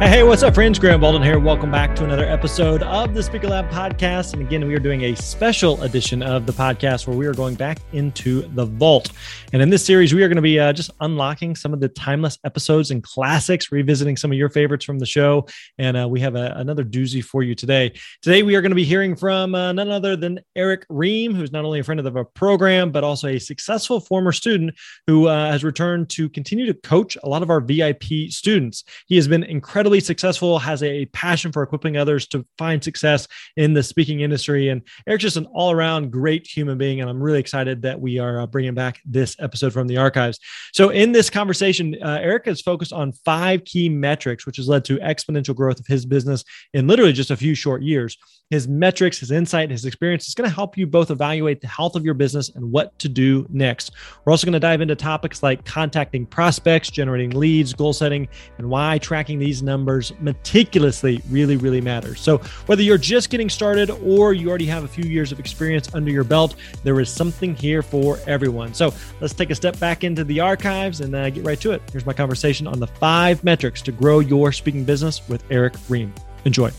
Hey, 0.00 0.10
hey, 0.10 0.22
what's 0.22 0.44
up, 0.44 0.54
friends? 0.54 0.78
Grant 0.78 1.00
Baldwin 1.00 1.24
here. 1.24 1.40
Welcome 1.40 1.72
back 1.72 1.96
to 1.96 2.04
another 2.04 2.24
episode 2.24 2.84
of 2.84 3.14
the 3.14 3.22
Speaker 3.22 3.48
Lab 3.48 3.68
podcast. 3.68 4.32
And 4.32 4.40
again, 4.40 4.64
we 4.68 4.72
are 4.76 4.78
doing 4.78 5.02
a 5.02 5.16
special 5.16 5.82
edition 5.82 6.22
of 6.22 6.46
the 6.46 6.52
podcast 6.52 7.08
where 7.08 7.16
we 7.16 7.26
are 7.26 7.34
going 7.34 7.56
back 7.56 7.80
into 7.92 8.42
the 8.54 8.64
vault. 8.64 9.10
And 9.52 9.60
in 9.60 9.70
this 9.70 9.84
series, 9.84 10.14
we 10.14 10.22
are 10.22 10.28
going 10.28 10.36
to 10.36 10.42
be 10.42 10.60
uh, 10.60 10.72
just 10.72 10.92
unlocking 11.00 11.56
some 11.56 11.74
of 11.74 11.80
the 11.80 11.88
timeless 11.88 12.38
episodes 12.44 12.92
and 12.92 13.02
classics, 13.02 13.72
revisiting 13.72 14.16
some 14.16 14.30
of 14.30 14.38
your 14.38 14.48
favorites 14.48 14.84
from 14.84 15.00
the 15.00 15.04
show. 15.06 15.48
And 15.78 15.96
uh, 15.96 16.06
we 16.08 16.20
have 16.20 16.36
a, 16.36 16.52
another 16.54 16.84
doozy 16.84 17.22
for 17.22 17.42
you 17.42 17.56
today. 17.56 17.92
Today, 18.22 18.44
we 18.44 18.54
are 18.54 18.60
going 18.60 18.70
to 18.70 18.76
be 18.76 18.84
hearing 18.84 19.16
from 19.16 19.56
uh, 19.56 19.72
none 19.72 19.90
other 19.90 20.14
than 20.14 20.38
Erick 20.54 20.86
Rheam, 20.88 21.34
who's 21.34 21.50
not 21.50 21.64
only 21.64 21.80
a 21.80 21.84
friend 21.84 21.98
of 21.98 22.04
the 22.04 22.24
program, 22.36 22.92
but 22.92 23.02
also 23.02 23.26
a 23.26 23.40
successful 23.40 23.98
former 23.98 24.30
student 24.30 24.78
who 25.08 25.26
uh, 25.26 25.50
has 25.50 25.64
returned 25.64 26.08
to 26.10 26.28
continue 26.28 26.66
to 26.66 26.74
coach 26.74 27.18
a 27.24 27.28
lot 27.28 27.42
of 27.42 27.50
our 27.50 27.60
VIP 27.60 28.30
students. 28.30 28.84
He 29.08 29.16
has 29.16 29.26
been 29.26 29.42
incredible 29.42 29.87
incredibly 29.88 30.04
successful, 30.04 30.58
has 30.58 30.82
a 30.82 31.06
passion 31.06 31.50
for 31.50 31.62
equipping 31.62 31.96
others 31.96 32.26
to 32.28 32.44
find 32.58 32.84
success 32.84 33.26
in 33.56 33.72
the 33.72 33.82
speaking 33.82 34.20
industry. 34.20 34.68
And 34.68 34.82
Erick's 35.06 35.22
just 35.22 35.38
an 35.38 35.46
all 35.54 35.72
around 35.72 36.10
great 36.10 36.46
human 36.46 36.76
being. 36.76 37.00
And 37.00 37.08
I'm 37.08 37.22
really 37.22 37.40
excited 37.40 37.80
that 37.82 37.98
we 37.98 38.18
are 38.18 38.42
uh, 38.42 38.46
bringing 38.46 38.74
back 38.74 39.00
this 39.06 39.34
episode 39.38 39.72
from 39.72 39.86
the 39.86 39.96
archives. 39.96 40.38
So, 40.74 40.90
in 40.90 41.12
this 41.12 41.30
conversation, 41.30 41.96
uh, 42.02 42.18
Erick 42.20 42.44
has 42.44 42.60
focused 42.60 42.92
on 42.92 43.12
five 43.24 43.64
key 43.64 43.88
metrics, 43.88 44.44
which 44.44 44.58
has 44.58 44.68
led 44.68 44.84
to 44.84 44.98
exponential 44.98 45.54
growth 45.54 45.80
of 45.80 45.86
his 45.86 46.04
business 46.04 46.44
in 46.74 46.86
literally 46.86 47.14
just 47.14 47.30
a 47.30 47.36
few 47.36 47.54
short 47.54 47.80
years. 47.80 48.18
His 48.50 48.66
metrics, 48.66 49.18
his 49.18 49.30
insight, 49.30 49.70
his 49.70 49.84
experience 49.84 50.26
is 50.26 50.34
going 50.34 50.48
to 50.48 50.54
help 50.54 50.78
you 50.78 50.86
both 50.86 51.10
evaluate 51.10 51.60
the 51.60 51.66
health 51.66 51.96
of 51.96 52.04
your 52.04 52.14
business 52.14 52.48
and 52.54 52.72
what 52.72 52.98
to 52.98 53.08
do 53.08 53.46
next. 53.50 53.92
We're 54.24 54.32
also 54.32 54.46
going 54.46 54.54
to 54.54 54.58
dive 54.58 54.80
into 54.80 54.96
topics 54.96 55.42
like 55.42 55.66
contacting 55.66 56.24
prospects, 56.24 56.90
generating 56.90 57.30
leads, 57.30 57.74
goal 57.74 57.92
setting, 57.92 58.26
and 58.56 58.70
why 58.70 58.96
tracking 58.98 59.38
these 59.38 59.62
numbers 59.62 59.77
numbers 59.78 60.12
meticulously 60.20 61.22
really, 61.30 61.56
really 61.56 61.80
matters. 61.80 62.20
So, 62.20 62.38
whether 62.66 62.82
you're 62.82 62.98
just 62.98 63.30
getting 63.30 63.48
started 63.48 63.90
or 63.90 64.32
you 64.32 64.48
already 64.48 64.66
have 64.66 64.84
a 64.84 64.88
few 64.88 65.04
years 65.04 65.32
of 65.32 65.38
experience 65.38 65.94
under 65.94 66.10
your 66.10 66.24
belt, 66.24 66.56
there 66.82 66.98
is 67.00 67.08
something 67.08 67.54
here 67.54 67.82
for 67.82 68.18
everyone. 68.26 68.74
So, 68.74 68.92
let's 69.20 69.34
take 69.34 69.50
a 69.50 69.54
step 69.54 69.78
back 69.78 70.04
into 70.04 70.24
the 70.24 70.40
archives 70.40 71.00
and 71.00 71.14
uh, 71.14 71.30
get 71.30 71.44
right 71.44 71.60
to 71.60 71.70
it. 71.72 71.82
Here's 71.92 72.06
my 72.06 72.12
conversation 72.12 72.66
on 72.66 72.80
the 72.80 72.86
five 72.86 73.42
metrics 73.44 73.80
to 73.82 73.92
grow 73.92 74.18
your 74.18 74.52
speaking 74.52 74.84
business 74.84 75.26
with 75.28 75.44
Erick 75.50 75.74
Rheam. 75.88 76.12
Enjoy. 76.44 76.70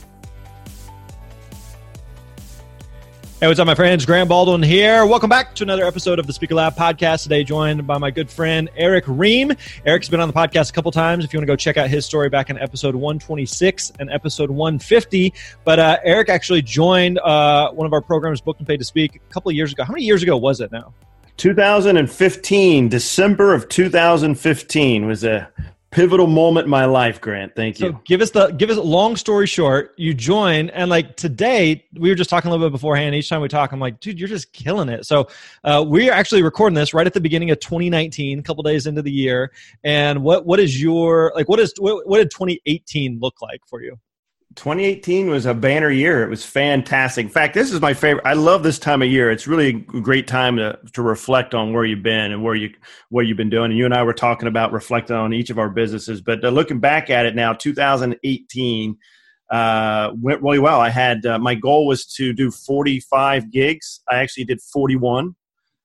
Hey, 3.40 3.48
what's 3.48 3.58
up, 3.58 3.68
my 3.68 3.76
friends? 3.76 4.06
Grant 4.06 4.28
Baldwin 4.28 4.62
here. 4.62 5.06
Welcome 5.06 5.30
back 5.30 5.56
to 5.56 5.64
another 5.64 5.86
episode 5.86 6.20
of 6.20 6.28
the 6.28 6.34
Speaker 6.34 6.56
Lab 6.56 6.76
podcast. 6.76 7.24
Today, 7.24 7.46
joined 7.46 7.88
by 7.88 7.98
my 7.98 8.12
good 8.12 8.30
friend 8.30 8.70
Erick 8.76 9.06
Rheam. 9.06 9.58
Erick's 9.86 10.10
been 10.10 10.20
on 10.20 10.28
the 10.28 10.34
podcast 10.34 10.72
a 10.72 10.74
couple 10.74 10.92
times. 10.92 11.24
If 11.24 11.32
you 11.32 11.40
want 11.40 11.44
to 11.44 11.54
go 11.54 11.56
check 11.56 11.78
out 11.78 11.90
his 11.90 12.06
story 12.06 12.28
back 12.28 12.50
in 12.50 12.58
episode 12.60 12.96
126 12.96 13.94
and 13.98 14.10
episode 14.10 14.52
150. 14.52 15.34
But 15.64 15.80
uh, 15.80 16.00
Erick 16.04 16.28
actually 16.28 16.64
joined 16.64 17.18
uh, 17.20 17.72
one 17.72 17.88
of 17.88 17.94
our 17.94 18.02
programs, 18.02 18.42
Booked 18.42 18.60
and 18.60 18.68
Paid 18.68 18.80
to 18.80 18.84
Speak, 18.84 19.16
a 19.16 19.34
couple 19.34 19.54
years 19.54 19.72
ago. 19.72 19.86
How 19.86 19.94
many 19.94 20.04
years 20.04 20.22
ago 20.22 20.36
was 20.36 20.60
it 20.60 20.74
now? 20.74 20.94
2015, 21.38 22.90
December 22.90 23.54
of 23.54 23.70
2015 23.70 25.06
was 25.06 25.24
a 25.24 25.50
pivotal 25.92 26.28
moment 26.28 26.66
in 26.66 26.70
my 26.70 26.86
life 26.86 27.20
grant. 27.20 27.56
Thank 27.56 27.80
you. 27.80 27.88
so 27.88 28.02
give 28.06 28.22
us 28.22 28.32
the 28.32 28.52
give 28.52 28.70
us 28.70 28.78
a 28.78 28.82
long 28.82 29.16
story 29.16 29.48
short 29.48 29.94
you 29.98 30.14
join 30.14 30.70
and 30.70 30.90
like 30.90 31.16
today 31.16 31.86
we 31.94 32.10
were 32.10 32.16
just 32.16 32.30
talking 32.30 32.50
a 32.50 32.52
little 32.52 32.68
bit 32.68 32.72
beforehand. 32.72 33.16
Each 33.16 33.30
time 33.30 33.42
we 33.42 33.48
talk 33.48 33.72
i'm 33.72 33.80
like 33.80 34.00
dude 34.00 34.20
you're 34.20 34.30
just 34.30 34.54
killing 34.54 34.90
it. 34.90 35.06
So 35.06 35.28
uh, 35.64 35.84
we're 35.88 36.14
actually 36.14 36.44
recording 36.44 36.76
this 36.76 36.94
right 36.94 37.08
at 37.08 37.14
the 37.14 37.22
beginning 37.22 37.52
of 37.52 37.60
2019 37.60 38.40
a 38.40 38.44
couple 38.44 38.64
days 38.64 38.86
into 38.86 39.02
the 39.02 39.12
year. 39.12 39.52
And 39.84 40.24
what 40.24 40.46
what 40.46 40.60
is 40.60 40.82
your 40.82 41.32
like 41.36 41.50
what 41.50 41.60
is 41.60 41.74
what, 41.80 42.08
what 42.08 42.18
did 42.18 42.30
2018 42.32 43.20
look 43.20 43.42
like 43.42 43.62
for 43.66 43.82
you 43.82 43.98
2018 44.56 45.30
was 45.30 45.46
a 45.46 45.54
banner 45.54 45.92
year. 45.92 46.24
It 46.24 46.30
was 46.30 46.44
fantastic. 46.44 47.26
In 47.26 47.32
fact, 47.32 47.54
this 47.54 47.72
is 47.72 47.82
my 47.82 47.94
favorite. 47.94 48.26
I 48.26 48.34
love 48.34 48.64
this 48.64 48.80
time 48.80 49.02
of 49.02 49.08
year. 49.08 49.30
It's 49.30 49.48
really 49.48 49.68
a 49.68 49.74
great 49.74 50.28
time 50.28 50.58
to, 50.58 50.80
to 50.94 51.02
reflect 51.04 51.54
on 51.54 51.72
where 51.72 51.86
you've 51.86 52.02
been 52.02 52.32
and 52.32 52.44
where 52.44 52.56
you 52.56 52.74
what 53.10 53.28
you've 53.28 53.38
been 53.38 53.52
doing. 53.52 53.72
And 53.72 53.78
you 53.78 53.86
and 53.86 53.94
I 53.94 54.02
were 54.02 54.14
talking 54.14 54.48
about 54.48 54.74
reflecting 54.74 55.16
on 55.16 55.34
each 55.34 55.52
of 55.52 55.60
our 55.60 55.70
businesses. 55.70 56.22
But 56.22 56.44
uh, 56.44 56.50
looking 56.50 56.80
back 56.80 57.12
at 57.12 57.28
it 57.28 57.36
now, 57.36 57.54
2018 57.54 58.98
uh, 59.52 60.12
went 60.16 60.42
really 60.42 60.60
well. 60.60 60.80
I 60.82 60.90
had 60.90 61.26
uh, 61.26 61.38
my 61.38 61.54
goal 61.54 61.86
was 61.86 62.06
to 62.16 62.34
do 62.34 62.50
45 62.50 63.52
gigs. 63.52 64.02
I 64.10 64.18
actually 64.18 64.46
did 64.46 64.62
41. 64.62 65.36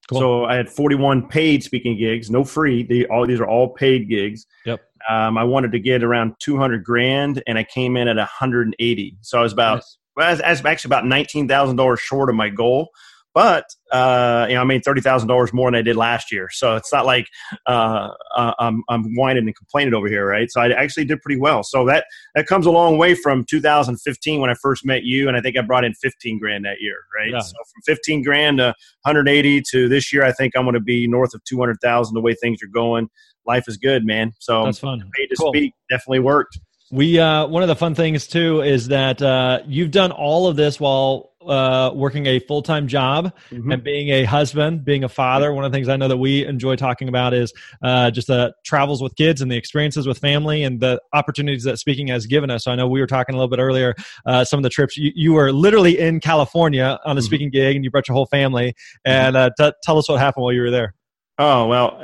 Cool. 0.08 0.18
So 0.18 0.44
I 0.44 0.54
had 0.54 0.68
41 0.68 1.28
paid 1.28 1.62
speaking 1.64 1.98
gigs, 1.98 2.30
no 2.30 2.44
free. 2.44 2.82
They, 2.82 3.06
all 3.06 3.26
these 3.26 3.40
are 3.40 3.48
all 3.48 3.70
paid 3.70 4.08
gigs. 4.08 4.46
Yep. 4.66 4.82
Um, 5.08 5.36
I 5.36 5.44
wanted 5.44 5.72
to 5.72 5.78
get 5.78 6.02
around 6.02 6.34
200 6.40 6.84
grand, 6.84 7.42
and 7.46 7.58
I 7.58 7.64
came 7.64 7.96
in 7.96 8.08
at 8.08 8.16
180. 8.16 9.16
So 9.20 9.38
I 9.38 9.42
was 9.42 9.52
about, 9.52 9.76
nice. 9.76 9.98
well, 10.16 10.26
I 10.26 10.30
was, 10.30 10.40
I 10.40 10.50
was 10.50 10.64
actually 10.64 10.88
about 10.88 11.04
$19,000 11.04 11.98
short 11.98 12.30
of 12.30 12.36
my 12.36 12.48
goal. 12.48 12.88
But 13.34 13.64
uh, 13.90 14.46
you 14.48 14.54
know, 14.54 14.60
I 14.60 14.64
made 14.64 14.84
thirty 14.84 15.00
thousand 15.00 15.28
dollars 15.28 15.52
more 15.52 15.68
than 15.68 15.74
I 15.74 15.82
did 15.82 15.96
last 15.96 16.30
year, 16.30 16.48
so 16.52 16.76
it's 16.76 16.92
not 16.92 17.04
like 17.04 17.26
uh, 17.66 18.10
uh, 18.36 18.52
I'm, 18.60 18.84
I'm 18.88 19.14
whining 19.16 19.44
and 19.44 19.56
complaining 19.56 19.92
over 19.92 20.08
here, 20.08 20.24
right? 20.24 20.48
So 20.50 20.60
I 20.60 20.70
actually 20.70 21.04
did 21.04 21.20
pretty 21.20 21.40
well. 21.40 21.64
So 21.64 21.84
that 21.86 22.06
that 22.36 22.46
comes 22.46 22.64
a 22.64 22.70
long 22.70 22.96
way 22.96 23.16
from 23.16 23.44
2015 23.44 24.40
when 24.40 24.50
I 24.50 24.54
first 24.54 24.86
met 24.86 25.02
you, 25.02 25.26
and 25.26 25.36
I 25.36 25.40
think 25.40 25.58
I 25.58 25.62
brought 25.62 25.84
in 25.84 25.94
15 25.94 26.38
grand 26.38 26.64
that 26.64 26.80
year, 26.80 26.98
right? 27.14 27.32
Yeah. 27.32 27.40
So 27.40 27.56
from 27.56 27.82
15 27.84 28.22
grand 28.22 28.58
to 28.58 28.66
180 29.02 29.62
to 29.70 29.88
this 29.88 30.12
year, 30.12 30.24
I 30.24 30.30
think 30.30 30.52
I'm 30.56 30.62
going 30.62 30.74
to 30.74 30.80
be 30.80 31.08
north 31.08 31.34
of 31.34 31.42
200,000. 31.44 32.14
The 32.14 32.20
way 32.20 32.34
things 32.34 32.62
are 32.62 32.68
going, 32.68 33.08
life 33.44 33.64
is 33.66 33.76
good, 33.76 34.06
man. 34.06 34.32
So 34.38 34.64
that's 34.64 34.78
fun. 34.78 35.10
Paid 35.12 35.26
to 35.28 35.36
cool. 35.36 35.52
speak 35.52 35.74
definitely 35.90 36.20
worked. 36.20 36.58
We 36.90 37.18
uh, 37.18 37.46
one 37.46 37.62
of 37.62 37.68
the 37.68 37.76
fun 37.76 37.94
things 37.94 38.26
too 38.26 38.60
is 38.60 38.88
that 38.88 39.20
uh, 39.20 39.60
you've 39.66 39.90
done 39.90 40.12
all 40.12 40.46
of 40.46 40.56
this 40.56 40.78
while 40.78 41.32
uh, 41.48 41.92
working 41.94 42.26
a 42.26 42.38
full 42.40 42.62
time 42.62 42.86
job 42.86 43.32
mm-hmm. 43.50 43.72
and 43.72 43.82
being 43.82 44.10
a 44.10 44.24
husband, 44.24 44.84
being 44.84 45.04
a 45.04 45.08
father. 45.08 45.52
One 45.52 45.64
of 45.64 45.72
the 45.72 45.76
things 45.76 45.88
I 45.88 45.96
know 45.96 46.08
that 46.08 46.16
we 46.16 46.44
enjoy 46.46 46.76
talking 46.76 47.08
about 47.08 47.34
is 47.34 47.52
uh, 47.82 48.10
just 48.10 48.28
the 48.28 48.54
travels 48.64 49.02
with 49.02 49.14
kids 49.16 49.40
and 49.40 49.50
the 49.50 49.56
experiences 49.56 50.06
with 50.06 50.18
family 50.18 50.62
and 50.62 50.80
the 50.80 51.00
opportunities 51.12 51.64
that 51.64 51.78
speaking 51.78 52.08
has 52.08 52.26
given 52.26 52.50
us. 52.50 52.64
So 52.64 52.72
I 52.72 52.74
know 52.74 52.88
we 52.88 53.00
were 53.00 53.06
talking 53.06 53.34
a 53.34 53.38
little 53.38 53.48
bit 53.50 53.60
earlier. 53.60 53.94
Uh, 54.26 54.44
some 54.44 54.58
of 54.58 54.62
the 54.62 54.70
trips 54.70 54.96
you, 54.96 55.12
you, 55.14 55.32
were 55.32 55.52
literally 55.52 55.98
in 55.98 56.20
California 56.20 56.98
on 57.04 57.16
a 57.16 57.20
mm-hmm. 57.20 57.24
speaking 57.24 57.50
gig, 57.50 57.76
and 57.76 57.84
you 57.84 57.90
brought 57.90 58.08
your 58.08 58.14
whole 58.14 58.26
family. 58.26 58.74
And 59.04 59.36
uh, 59.36 59.50
t- 59.58 59.72
tell 59.82 59.98
us 59.98 60.08
what 60.08 60.18
happened 60.20 60.44
while 60.44 60.52
you 60.52 60.62
were 60.62 60.70
there. 60.70 60.94
Oh 61.38 61.66
well 61.66 62.00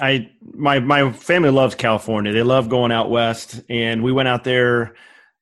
I 0.00 0.30
my 0.52 0.80
my 0.80 1.12
family 1.12 1.50
loves 1.50 1.76
California. 1.76 2.32
They 2.32 2.42
love 2.42 2.68
going 2.68 2.90
out 2.90 3.08
west, 3.08 3.62
and 3.68 4.02
we 4.02 4.10
went 4.10 4.28
out 4.28 4.42
there 4.42 4.94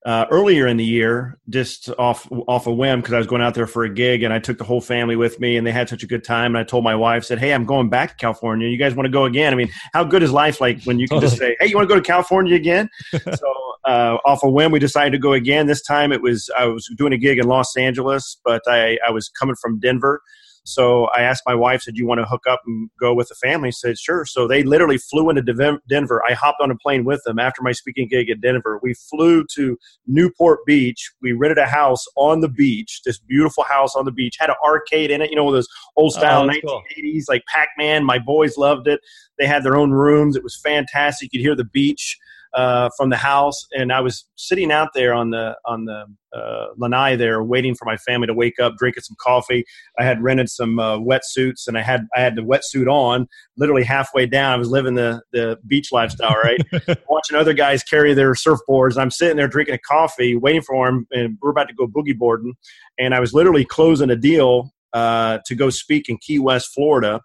uh, 0.06 0.24
earlier 0.30 0.66
in 0.66 0.78
the 0.78 0.84
year 0.84 1.38
just 1.50 1.90
off 1.98 2.26
off 2.48 2.66
a 2.66 2.72
whim 2.72 3.00
because 3.00 3.12
I 3.12 3.18
was 3.18 3.26
going 3.26 3.42
out 3.42 3.54
there 3.54 3.66
for 3.66 3.84
a 3.84 3.92
gig, 3.92 4.22
and 4.22 4.32
I 4.32 4.38
took 4.38 4.56
the 4.56 4.64
whole 4.64 4.80
family 4.80 5.14
with 5.14 5.38
me, 5.40 5.56
and 5.56 5.66
they 5.66 5.72
had 5.72 5.88
such 5.88 6.02
a 6.02 6.06
good 6.06 6.24
time. 6.24 6.54
And 6.54 6.58
I 6.58 6.64
told 6.64 6.84
my 6.84 6.94
wife, 6.94 7.24
said, 7.24 7.38
"Hey, 7.38 7.52
I'm 7.52 7.66
going 7.66 7.90
back 7.90 8.10
to 8.10 8.16
California. 8.16 8.68
You 8.68 8.78
guys 8.78 8.94
want 8.94 9.06
to 9.06 9.10
go 9.10 9.24
again? 9.24 9.52
I 9.52 9.56
mean, 9.56 9.70
how 9.92 10.04
good 10.04 10.22
is 10.22 10.32
life 10.32 10.60
like 10.60 10.82
when 10.84 10.98
you 10.98 11.06
can 11.06 11.20
just 11.20 11.36
say, 11.36 11.54
"Hey, 11.60 11.66
you 11.66 11.76
want 11.76 11.88
to 11.88 11.94
go 11.94 12.00
to 12.00 12.06
California 12.06 12.54
again?" 12.56 12.88
so 13.12 13.54
uh, 13.84 14.16
off 14.24 14.42
a 14.42 14.50
whim, 14.50 14.72
we 14.72 14.78
decided 14.78 15.10
to 15.10 15.18
go 15.18 15.34
again. 15.34 15.66
This 15.66 15.82
time, 15.82 16.12
it 16.12 16.22
was 16.22 16.50
I 16.58 16.64
was 16.66 16.90
doing 16.96 17.12
a 17.12 17.18
gig 17.18 17.38
in 17.38 17.46
Los 17.46 17.76
Angeles, 17.76 18.38
but 18.42 18.62
I 18.66 18.98
I 19.06 19.10
was 19.10 19.28
coming 19.28 19.56
from 19.60 19.78
Denver 19.80 20.22
So 20.64 21.06
I 21.16 21.22
asked 21.22 21.42
my 21.46 21.54
wife, 21.54 21.82
said, 21.82 21.96
"You 21.96 22.06
want 22.06 22.20
to 22.20 22.26
hook 22.26 22.44
up 22.48 22.60
and 22.66 22.90
go 23.00 23.14
with 23.14 23.28
the 23.28 23.34
family?" 23.34 23.70
She 23.70 23.78
said, 23.78 23.98
"Sure." 23.98 24.24
So 24.24 24.46
they 24.46 24.62
literally 24.62 24.98
flew 24.98 25.30
into 25.30 25.42
Denver. 25.88 26.22
I 26.28 26.34
hopped 26.34 26.60
on 26.60 26.70
a 26.70 26.76
plane 26.76 27.04
with 27.04 27.22
them 27.24 27.38
after 27.38 27.62
my 27.62 27.72
speaking 27.72 28.08
gig 28.08 28.30
at 28.30 28.40
Denver. 28.40 28.78
We 28.82 28.94
flew 28.94 29.44
to 29.54 29.78
Newport 30.06 30.60
Beach. 30.66 31.10
We 31.22 31.32
rented 31.32 31.58
a 31.58 31.66
house 31.66 32.06
on 32.16 32.40
the 32.40 32.48
beach, 32.48 33.00
this 33.04 33.18
beautiful 33.18 33.64
house 33.64 33.96
on 33.96 34.04
the 34.04 34.12
beach. 34.12 34.36
Had 34.38 34.50
an 34.50 34.56
arcade 34.64 35.10
in 35.10 35.22
it, 35.22 35.30
you 35.30 35.36
know, 35.36 35.50
those 35.50 35.68
old 35.96 36.12
uh-huh, 36.12 36.20
style 36.20 36.42
oh, 36.42 36.48
1980s 36.48 37.26
cool. 37.26 37.34
like 37.34 37.44
Pac 37.46 37.68
Man. 37.78 38.04
My 38.04 38.18
boys 38.18 38.56
loved 38.56 38.86
it. 38.86 39.00
They 39.38 39.46
had 39.46 39.64
their 39.64 39.76
own 39.76 39.92
rooms. 39.92 40.36
It 40.36 40.42
was 40.42 40.56
fantastic. 40.56 41.32
You 41.32 41.38
could 41.38 41.44
hear 41.44 41.56
the 41.56 41.64
beach 41.64 42.18
uh, 42.54 42.90
from 42.96 43.10
the 43.10 43.16
house, 43.16 43.66
and 43.72 43.92
I 43.92 44.00
was 44.00 44.24
sitting 44.36 44.72
out 44.72 44.88
there 44.94 45.14
on 45.14 45.30
the 45.30 45.56
on 45.66 45.84
the 45.84 46.04
uh, 46.36 46.66
lanai 46.76 47.16
there, 47.16 47.42
waiting 47.42 47.74
for 47.74 47.84
my 47.84 47.96
family 47.96 48.26
to 48.26 48.34
wake 48.34 48.58
up, 48.58 48.76
drinking 48.76 49.02
some 49.02 49.16
coffee. 49.20 49.64
I 49.98 50.04
had 50.04 50.22
rented 50.22 50.48
some 50.48 50.78
uh, 50.78 50.98
wetsuits, 50.98 51.66
and 51.66 51.78
I 51.78 51.82
had 51.82 52.06
I 52.16 52.20
had 52.20 52.36
the 52.36 52.42
wetsuit 52.42 52.90
on. 52.90 53.28
Literally 53.56 53.84
halfway 53.84 54.26
down, 54.26 54.52
I 54.52 54.56
was 54.56 54.68
living 54.68 54.94
the 54.94 55.22
the 55.32 55.58
beach 55.66 55.92
lifestyle, 55.92 56.36
right? 56.42 56.60
Watching 57.08 57.36
other 57.36 57.52
guys 57.54 57.82
carry 57.82 58.14
their 58.14 58.32
surfboards. 58.32 58.96
I'm 58.96 59.10
sitting 59.10 59.36
there 59.36 59.48
drinking 59.48 59.74
a 59.74 59.78
coffee, 59.78 60.36
waiting 60.36 60.62
for 60.62 60.86
them, 60.86 61.06
and 61.12 61.38
we're 61.40 61.50
about 61.50 61.68
to 61.68 61.74
go 61.74 61.86
boogie 61.86 62.16
boarding. 62.16 62.54
And 62.98 63.14
I 63.14 63.20
was 63.20 63.32
literally 63.32 63.64
closing 63.64 64.10
a 64.10 64.16
deal 64.16 64.72
uh, 64.92 65.38
to 65.46 65.54
go 65.54 65.70
speak 65.70 66.08
in 66.08 66.18
Key 66.18 66.38
West, 66.38 66.70
Florida. 66.74 67.20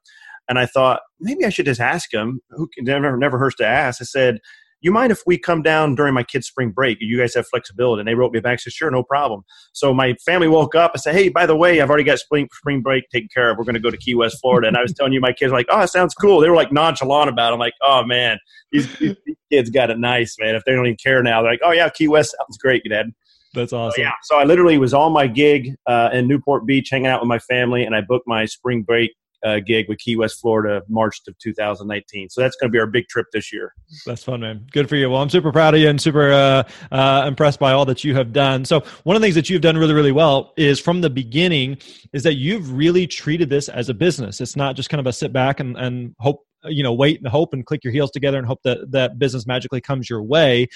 And 0.48 0.60
I 0.60 0.68
thought 0.68 1.02
maybe 1.20 1.46
I 1.46 1.50
should 1.50 1.66
just 1.66 1.82
ask 1.82 2.14
him. 2.14 2.40
Who 2.52 2.70
never 2.80 3.18
never 3.18 3.40
hurts 3.40 3.56
to 3.58 3.66
ask. 3.66 4.02
I 4.02 4.06
said, 4.06 4.40
you 4.82 4.92
mind 4.92 5.12
if 5.12 5.22
we 5.26 5.38
come 5.38 5.62
down 5.62 5.96
during 5.96 6.14
my 6.14 6.24
kids' 6.24 6.48
spring 6.48 6.72
break? 6.72 6.98
You 7.02 7.18
guys 7.18 7.34
have 7.36 7.48
flexibility. 7.48 8.02
And 8.02 8.08
they 8.08 8.16
wrote 8.16 8.32
me 8.32 8.40
back, 8.40 8.60
said, 8.60 8.74
sure, 8.74 8.92
no 8.92 9.04
problem. 9.04 9.44
So 9.74 9.94
my 9.94 10.14
family 10.26 10.48
woke 10.48 10.76
up 10.76 10.94
and 10.94 11.02
said, 11.02 11.16
hey, 11.16 11.30
by 11.30 11.46
the 11.46 11.56
way, 11.56 11.82
I've 11.82 11.90
already 11.90 12.04
got 12.04 12.20
spring, 12.20 12.48
spring 12.54 12.82
break 12.82 13.10
taken 13.10 13.30
care 13.34 13.50
of. 13.50 13.58
We're 13.58 13.64
going 13.64 13.76
to 13.76 13.80
go 13.80 13.90
to 13.90 13.98
Key 13.98 14.16
West, 14.16 14.38
Florida. 14.42 14.68
And 14.68 14.78
I 14.78 14.82
was 14.82 14.94
telling 14.94 15.14
you, 15.14 15.22
my 15.22 15.34
kids 15.34 15.52
were 15.52 15.58
like, 15.58 15.68
oh, 15.70 15.82
it 15.82 15.90
sounds 15.90 16.14
cool. 16.14 16.40
They 16.40 16.50
were 16.50 16.56
like 16.56 16.72
nonchalant 16.72 17.30
about 17.30 17.52
it. 17.52 17.54
I'm 17.54 17.60
like, 17.60 17.74
oh, 17.82 18.04
man, 18.06 18.38
these, 18.72 18.88
these 18.98 19.16
kids 19.52 19.70
got 19.70 19.90
it 19.90 19.98
nice, 19.98 20.36
man. 20.40 20.56
If 20.56 20.64
they 20.66 20.74
don't 20.74 20.86
even 20.86 20.98
care 20.98 21.24
now, 21.24 21.42
they're 21.42 21.52
like, 21.52 21.62
oh, 21.64 21.72
yeah, 21.72 21.90
Key 21.90 22.08
West 22.08 22.36
sounds 22.38 22.58
great, 22.58 22.84
Dad. 22.90 23.08
That's 23.54 23.74
awesome. 23.74 24.02
yeah. 24.02 24.12
So 24.24 24.38
I 24.38 24.44
literally 24.44 24.78
was 24.78 24.94
on 24.94 25.14
my 25.14 25.28
gig 25.28 25.76
uh, 25.88 26.10
in 26.12 26.28
Newport 26.28 26.66
Beach, 26.66 26.90
hanging 26.92 27.08
out 27.08 27.22
with 27.22 27.30
my 27.30 27.40
family, 27.40 27.86
and 27.86 27.96
I 27.96 28.02
booked 28.02 28.28
my 28.28 28.46
spring 28.46 28.84
break 28.84 29.12
uh, 29.46 29.60
gig 29.60 29.88
with 29.88 30.00
Key 30.00 30.18
West, 30.18 30.42
Florida, 30.42 30.82
March 30.90 31.22
of 31.28 31.38
2019. 31.38 32.30
So 32.30 32.42
that's 32.42 32.56
going 32.58 32.70
to 32.70 32.72
be 32.72 32.80
our 32.80 32.88
big 32.88 33.08
trip 33.08 33.28
this 33.32 33.54
year. 33.54 33.74
That's 34.06 34.24
fun, 34.24 34.42
man. 34.42 34.66
Good 34.72 34.90
for 34.90 34.96
you. 34.96 35.10
Well, 35.10 35.22
I'm 35.22 35.30
super 35.30 35.52
proud 35.52 35.76
of 35.76 35.80
you 35.80 35.88
and 35.88 36.02
super 36.02 36.32
uh, 36.32 36.64
uh, 36.92 37.26
impressed 37.28 37.60
by 37.60 37.72
all 37.72 37.86
that 37.86 38.04
you 38.04 38.16
have 38.16 38.34
done. 38.34 38.66
So 38.66 38.84
one 39.04 39.16
of 39.16 39.22
the 39.22 39.26
things 39.26 39.36
that 39.36 39.50
you've 39.50 39.62
done 39.62 39.78
really, 39.78 39.94
really 39.94 40.12
well 40.12 40.54
is 40.58 40.80
from 40.80 41.02
the 41.02 41.10
beginning 41.10 41.78
is 42.12 42.24
that 42.24 42.36
you've 42.36 42.74
really 42.74 43.08
treated 43.08 43.50
this 43.50 43.70
as 43.70 43.90
a 43.90 43.94
business. 43.94 44.42
It's 44.42 44.56
not 44.56 44.76
just 44.76 44.90
kind 44.90 45.00
of 45.00 45.08
a 45.08 45.14
sit 45.14 45.32
back 45.32 45.60
and, 45.60 45.78
and 45.78 46.16
hope 46.20 46.46
you 46.68 46.84
know 46.84 46.94
wait 46.94 47.20
and 47.20 47.28
hope 47.28 47.54
and 47.54 47.66
click 47.66 47.84
your 47.84 47.94
heels 47.94 48.12
together 48.12 48.38
and 48.38 48.48
hope 48.48 48.62
that 48.64 48.92
that 48.92 49.18
business 49.20 49.46
magically 49.46 49.82
comes 49.82 50.10
your 50.10 50.22
way 50.22 50.68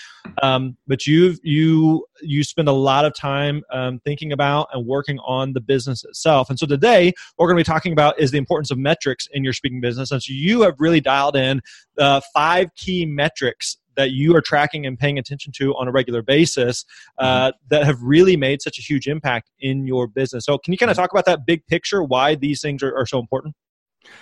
um, 0.42 0.76
but 0.88 1.06
you've 1.06 1.40
you 1.44 2.06
you 2.22 2.44
spend 2.44 2.68
a 2.68 2.74
lot 2.74 3.06
of 3.06 3.14
time 3.14 3.64
um, 3.72 4.00
thinking 4.06 4.32
about 4.32 4.68
and 4.74 4.86
working 4.86 5.20
on 5.20 5.54
the 5.54 5.62
business 5.62 6.04
itself 6.04 6.50
and 6.50 6.60
so 6.60 6.66
today 6.66 7.08
what 7.36 7.46
we're 7.46 7.52
going 7.52 7.64
to 7.64 7.70
be 7.70 7.74
talking 7.74 7.92
about 7.92 8.20
is 8.20 8.32
the 8.32 8.38
importance 8.38 8.72
of 8.72 8.78
metrics 8.78 9.28
in 9.32 9.44
your 9.44 9.54
speaking 9.54 9.82
business 9.82 10.12
and 10.12 10.22
so 10.22 10.32
you 10.32 10.62
have 10.62 10.76
really 10.80 11.02
dialed 11.02 11.36
in 11.36 11.62
uh, 11.98 12.22
five 12.34 12.74
key 12.76 13.06
metrics 13.06 13.78
that 14.00 14.12
you 14.12 14.34
are 14.34 14.42
tracking 14.42 14.86
and 14.86 14.98
paying 14.98 15.20
attention 15.20 15.52
to 15.52 15.76
on 15.76 15.88
a 15.88 15.92
regular 15.92 16.22
basis 16.22 16.86
uh, 17.18 17.50
mm-hmm. 17.50 17.58
that 17.68 17.84
have 17.84 18.02
really 18.02 18.38
made 18.38 18.62
such 18.62 18.80
a 18.80 18.82
huge 18.82 19.08
impact 19.08 19.50
in 19.60 19.86
your 19.86 20.08
business. 20.08 20.46
So, 20.46 20.58
can 20.58 20.72
you 20.72 20.78
kind 20.78 20.90
of 20.90 20.96
talk 20.96 21.12
about 21.12 21.26
that 21.26 21.46
big 21.46 21.68
picture, 21.68 22.02
why 22.02 22.36
these 22.36 22.62
things 22.62 22.82
are, 22.82 22.96
are 22.96 23.06
so 23.06 23.20
important? 23.20 23.56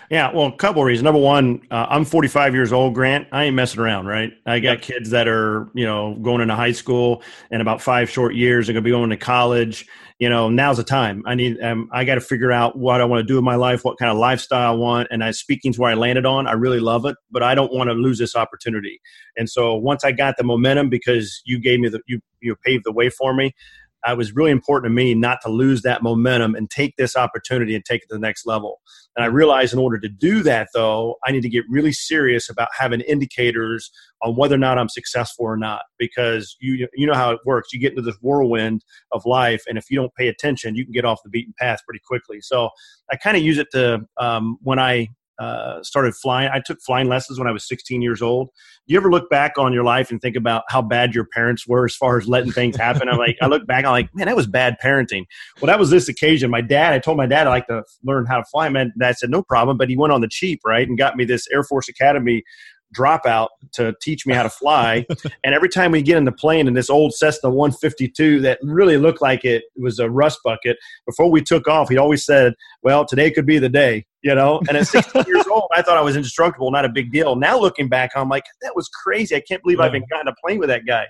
Yeah, 0.10 0.32
well, 0.34 0.48
a 0.48 0.56
couple 0.56 0.82
of 0.82 0.86
reasons. 0.86 1.04
Number 1.04 1.20
one, 1.20 1.62
uh, 1.70 1.88
I'm 1.90 2.06
45 2.06 2.54
years 2.54 2.72
old, 2.72 2.94
Grant. 2.94 3.28
I 3.34 3.46
ain't 3.46 3.56
messing 3.56 3.82
around, 3.82 4.08
right? 4.08 4.32
I 4.46 4.60
got 4.60 4.82
kids 4.82 5.10
that 5.10 5.28
are, 5.28 5.70
you 5.74 5.86
know, 5.86 6.16
going 6.22 6.42
into 6.42 6.56
high 6.56 6.72
school 6.72 7.24
in 7.52 7.60
about 7.60 7.82
five 7.82 8.10
short 8.10 8.34
years. 8.34 8.68
They're 8.68 8.74
going 8.74 8.84
to 8.84 8.88
be 8.88 8.92
going 8.92 9.10
to 9.10 9.18
college. 9.18 9.86
You 10.20 10.30
know, 10.30 10.50
now's 10.50 10.78
the 10.78 10.84
time. 10.84 11.24
I 11.26 11.36
need. 11.36 11.62
Um, 11.62 11.90
I 11.92 12.06
got 12.06 12.16
to 12.16 12.22
figure 12.22 12.52
out 12.52 12.78
what 12.78 13.02
I 13.02 13.06
want 13.06 13.20
to 13.20 13.28
do 13.28 13.36
with 13.36 13.44
my 13.44 13.56
life, 13.56 13.84
what 13.84 14.00
kind 14.00 14.10
of 14.10 14.18
lifestyle 14.18 14.72
I 14.72 14.76
want. 14.76 15.10
And 15.12 15.24
I 15.24 15.32
speaking's 15.32 15.78
where 15.78 15.92
I 15.92 15.94
landed 15.94 16.26
on. 16.26 16.48
I 16.48 16.54
really 16.54 16.80
love 16.80 17.06
it, 17.06 17.16
but 17.30 17.44
I 17.44 17.54
don't 17.54 17.74
want 17.74 17.90
to 17.90 17.94
lose 17.94 18.18
this 18.18 18.36
opportunity. 18.36 19.00
And 19.36 19.50
so 19.50 19.76
once 19.76 20.04
I 20.04 20.14
got 20.14 20.38
the 20.38 20.44
momentum, 20.44 20.90
because 20.90 21.42
you 21.46 21.60
gave 21.60 21.80
me 21.82 21.90
the 21.90 22.02
you 22.08 22.22
you 22.42 22.56
paved 22.56 22.86
the 22.86 22.92
way 22.92 23.10
for 23.10 23.34
me. 23.34 23.54
It 24.12 24.18
was 24.18 24.36
really 24.36 24.52
important 24.52 24.92
to 24.92 24.96
me 24.96 25.14
not 25.14 25.40
to 25.44 25.50
lose 25.50 25.82
that 25.82 26.04
momentum 26.04 26.56
and 26.56 26.70
take 26.70 26.96
this 26.98 27.16
opportunity 27.16 27.76
and 27.76 27.84
take 27.86 28.04
it 28.04 28.08
to 28.10 28.16
the 28.16 28.20
next 28.20 28.46
level. 28.46 28.80
And 29.16 29.24
I 29.24 29.28
realized 29.28 29.74
in 29.74 29.80
order 29.80 30.00
to 30.00 30.10
do 30.10 30.44
that, 30.44 30.70
though, 30.74 31.16
I 31.26 31.32
need 31.32 31.42
to 31.42 31.50
get 31.50 31.66
really 31.70 31.92
serious 31.92 32.50
about 32.50 32.70
having 32.78 33.02
indicators 33.02 33.92
on 34.22 34.36
whether 34.36 34.56
or 34.56 34.60
not 34.60 34.78
I'm 34.78 34.90
successful 34.90 35.46
or 35.46 35.58
not. 35.58 35.82
Because 35.98 36.56
you 36.60 36.88
you 36.94 37.08
know 37.08 37.16
how 37.16 37.32
it 37.32 37.40
works. 37.46 37.74
You 37.74 37.80
get 37.80 37.92
into 37.92 38.04
this 38.04 38.18
whirlwind 38.22 38.84
of 39.12 39.26
life, 39.26 39.64
and 39.68 39.78
if 39.78 39.90
you 39.90 39.98
don't 39.98 40.14
pay 40.16 40.28
attention, 40.28 40.76
you 40.76 40.86
can 40.86 40.94
get 40.94 41.06
off 41.06 41.20
the 41.24 41.30
beaten 41.30 41.54
path 41.58 41.82
pretty 41.86 42.02
quickly. 42.06 42.42
So 42.42 42.70
I 43.12 43.16
kind 43.16 43.36
of 43.36 43.44
use 43.44 43.58
it 43.58 43.68
to 43.72 44.02
um, 44.20 44.58
when 44.62 44.80
I 44.80 45.10
uh, 45.40 45.82
started 45.84 46.16
flying. 46.16 46.50
I 46.52 46.60
took 46.60 46.80
flying 46.82 47.08
lessons 47.08 47.40
when 47.40 47.48
I 47.48 47.52
was 47.52 47.68
16 47.68 48.02
years 48.02 48.22
old. 48.22 48.50
Do 48.88 48.94
you 48.94 49.00
ever 49.00 49.12
look 49.12 49.30
back 49.30 49.58
on 49.58 49.74
your 49.74 49.84
life 49.84 50.12
and 50.12 50.22
think 50.22 50.36
about 50.36 50.64
how 50.70 50.82
bad 50.82 51.14
your 51.14 51.26
parents 51.26 51.68
were 51.68 51.86
as 51.86 51.96
far 51.96 52.18
as 52.18 52.28
letting 52.28 52.52
things 52.52 52.76
happen? 52.76 53.10
I'm 53.10 53.18
like, 53.18 53.38
I 53.42 53.48
look 53.48 53.68
back, 53.68 53.86
I'm 53.86 53.92
like, 53.92 54.10
man, 54.16 54.28
that 54.28 54.36
was 54.36 54.48
bad 54.48 54.78
parenting. 54.84 55.26
Well, 55.62 55.68
that 55.68 55.80
was 55.80 55.90
this 55.90 56.08
occasion. 56.08 56.50
My 56.50 56.62
dad, 56.62 56.94
I 56.94 57.00
told 57.00 57.18
my 57.18 57.28
dad 57.28 57.48
I 57.48 57.52
like 57.52 57.68
to 57.68 57.84
learn 58.04 58.26
how 58.26 58.38
to 58.38 58.46
fly. 58.46 58.70
Man, 58.70 58.94
dad 59.00 59.18
said, 59.18 59.30
no 59.30 59.44
problem, 59.44 59.78
but 59.78 59.90
he 59.90 59.98
went 59.98 60.14
on 60.14 60.22
the 60.22 60.30
cheap, 60.30 60.62
right, 60.66 60.88
and 60.88 60.98
got 60.98 61.16
me 61.16 61.26
this 61.26 61.48
Air 61.52 61.64
Force 61.64 61.90
Academy 61.90 62.44
dropout 62.96 63.48
to 63.74 63.94
teach 64.02 64.26
me 64.26 64.34
how 64.34 64.44
to 64.44 64.50
fly. 64.50 65.06
and 65.44 65.54
every 65.54 65.70
time 65.70 65.92
we 65.92 66.02
get 66.02 66.18
in 66.18 66.26
the 66.26 66.32
plane 66.32 66.68
in 66.68 66.74
this 66.74 66.90
old 66.90 67.14
Cessna 67.14 67.50
152 67.50 68.40
that 68.42 68.60
really 68.62 68.98
looked 68.98 69.22
like 69.22 69.46
it 69.46 69.64
was 69.76 70.00
a 70.00 70.10
rust 70.10 70.40
bucket, 70.44 70.78
before 71.06 71.30
we 71.30 71.42
took 71.42 71.68
off, 71.68 71.90
he 71.90 71.98
always 71.98 72.26
said, 72.26 72.54
Well, 72.84 73.06
today 73.06 73.32
could 73.32 73.46
be 73.46 73.60
the 73.60 73.70
day, 73.70 74.06
you 74.22 74.34
know? 74.34 74.62
And 74.68 74.78
at 74.78 74.88
16 74.88 75.24
years 75.28 75.48
old, 75.52 75.70
I 75.76 75.82
thought 75.82 75.98
I 75.98 76.02
was 76.02 76.16
indestructible, 76.16 76.72
not 76.72 76.86
a 76.86 76.90
big 76.90 77.12
deal. 77.12 77.36
Now 77.36 77.60
looking 77.60 77.90
back, 77.90 78.12
I'm 78.16 78.30
like, 78.30 78.46
That 78.62 78.76
was 78.76 78.90
crazy. 78.90 79.36
I 79.36 79.42
can't 79.48 79.62
believe 79.64 79.80
yeah. 79.80 79.86
I've 79.86 79.92
been 79.92 80.06
gotten 80.10 80.28
a 80.28 80.36
plane 80.44 80.60
with 80.60 80.70
that 80.70 80.86
guy. 80.86 81.06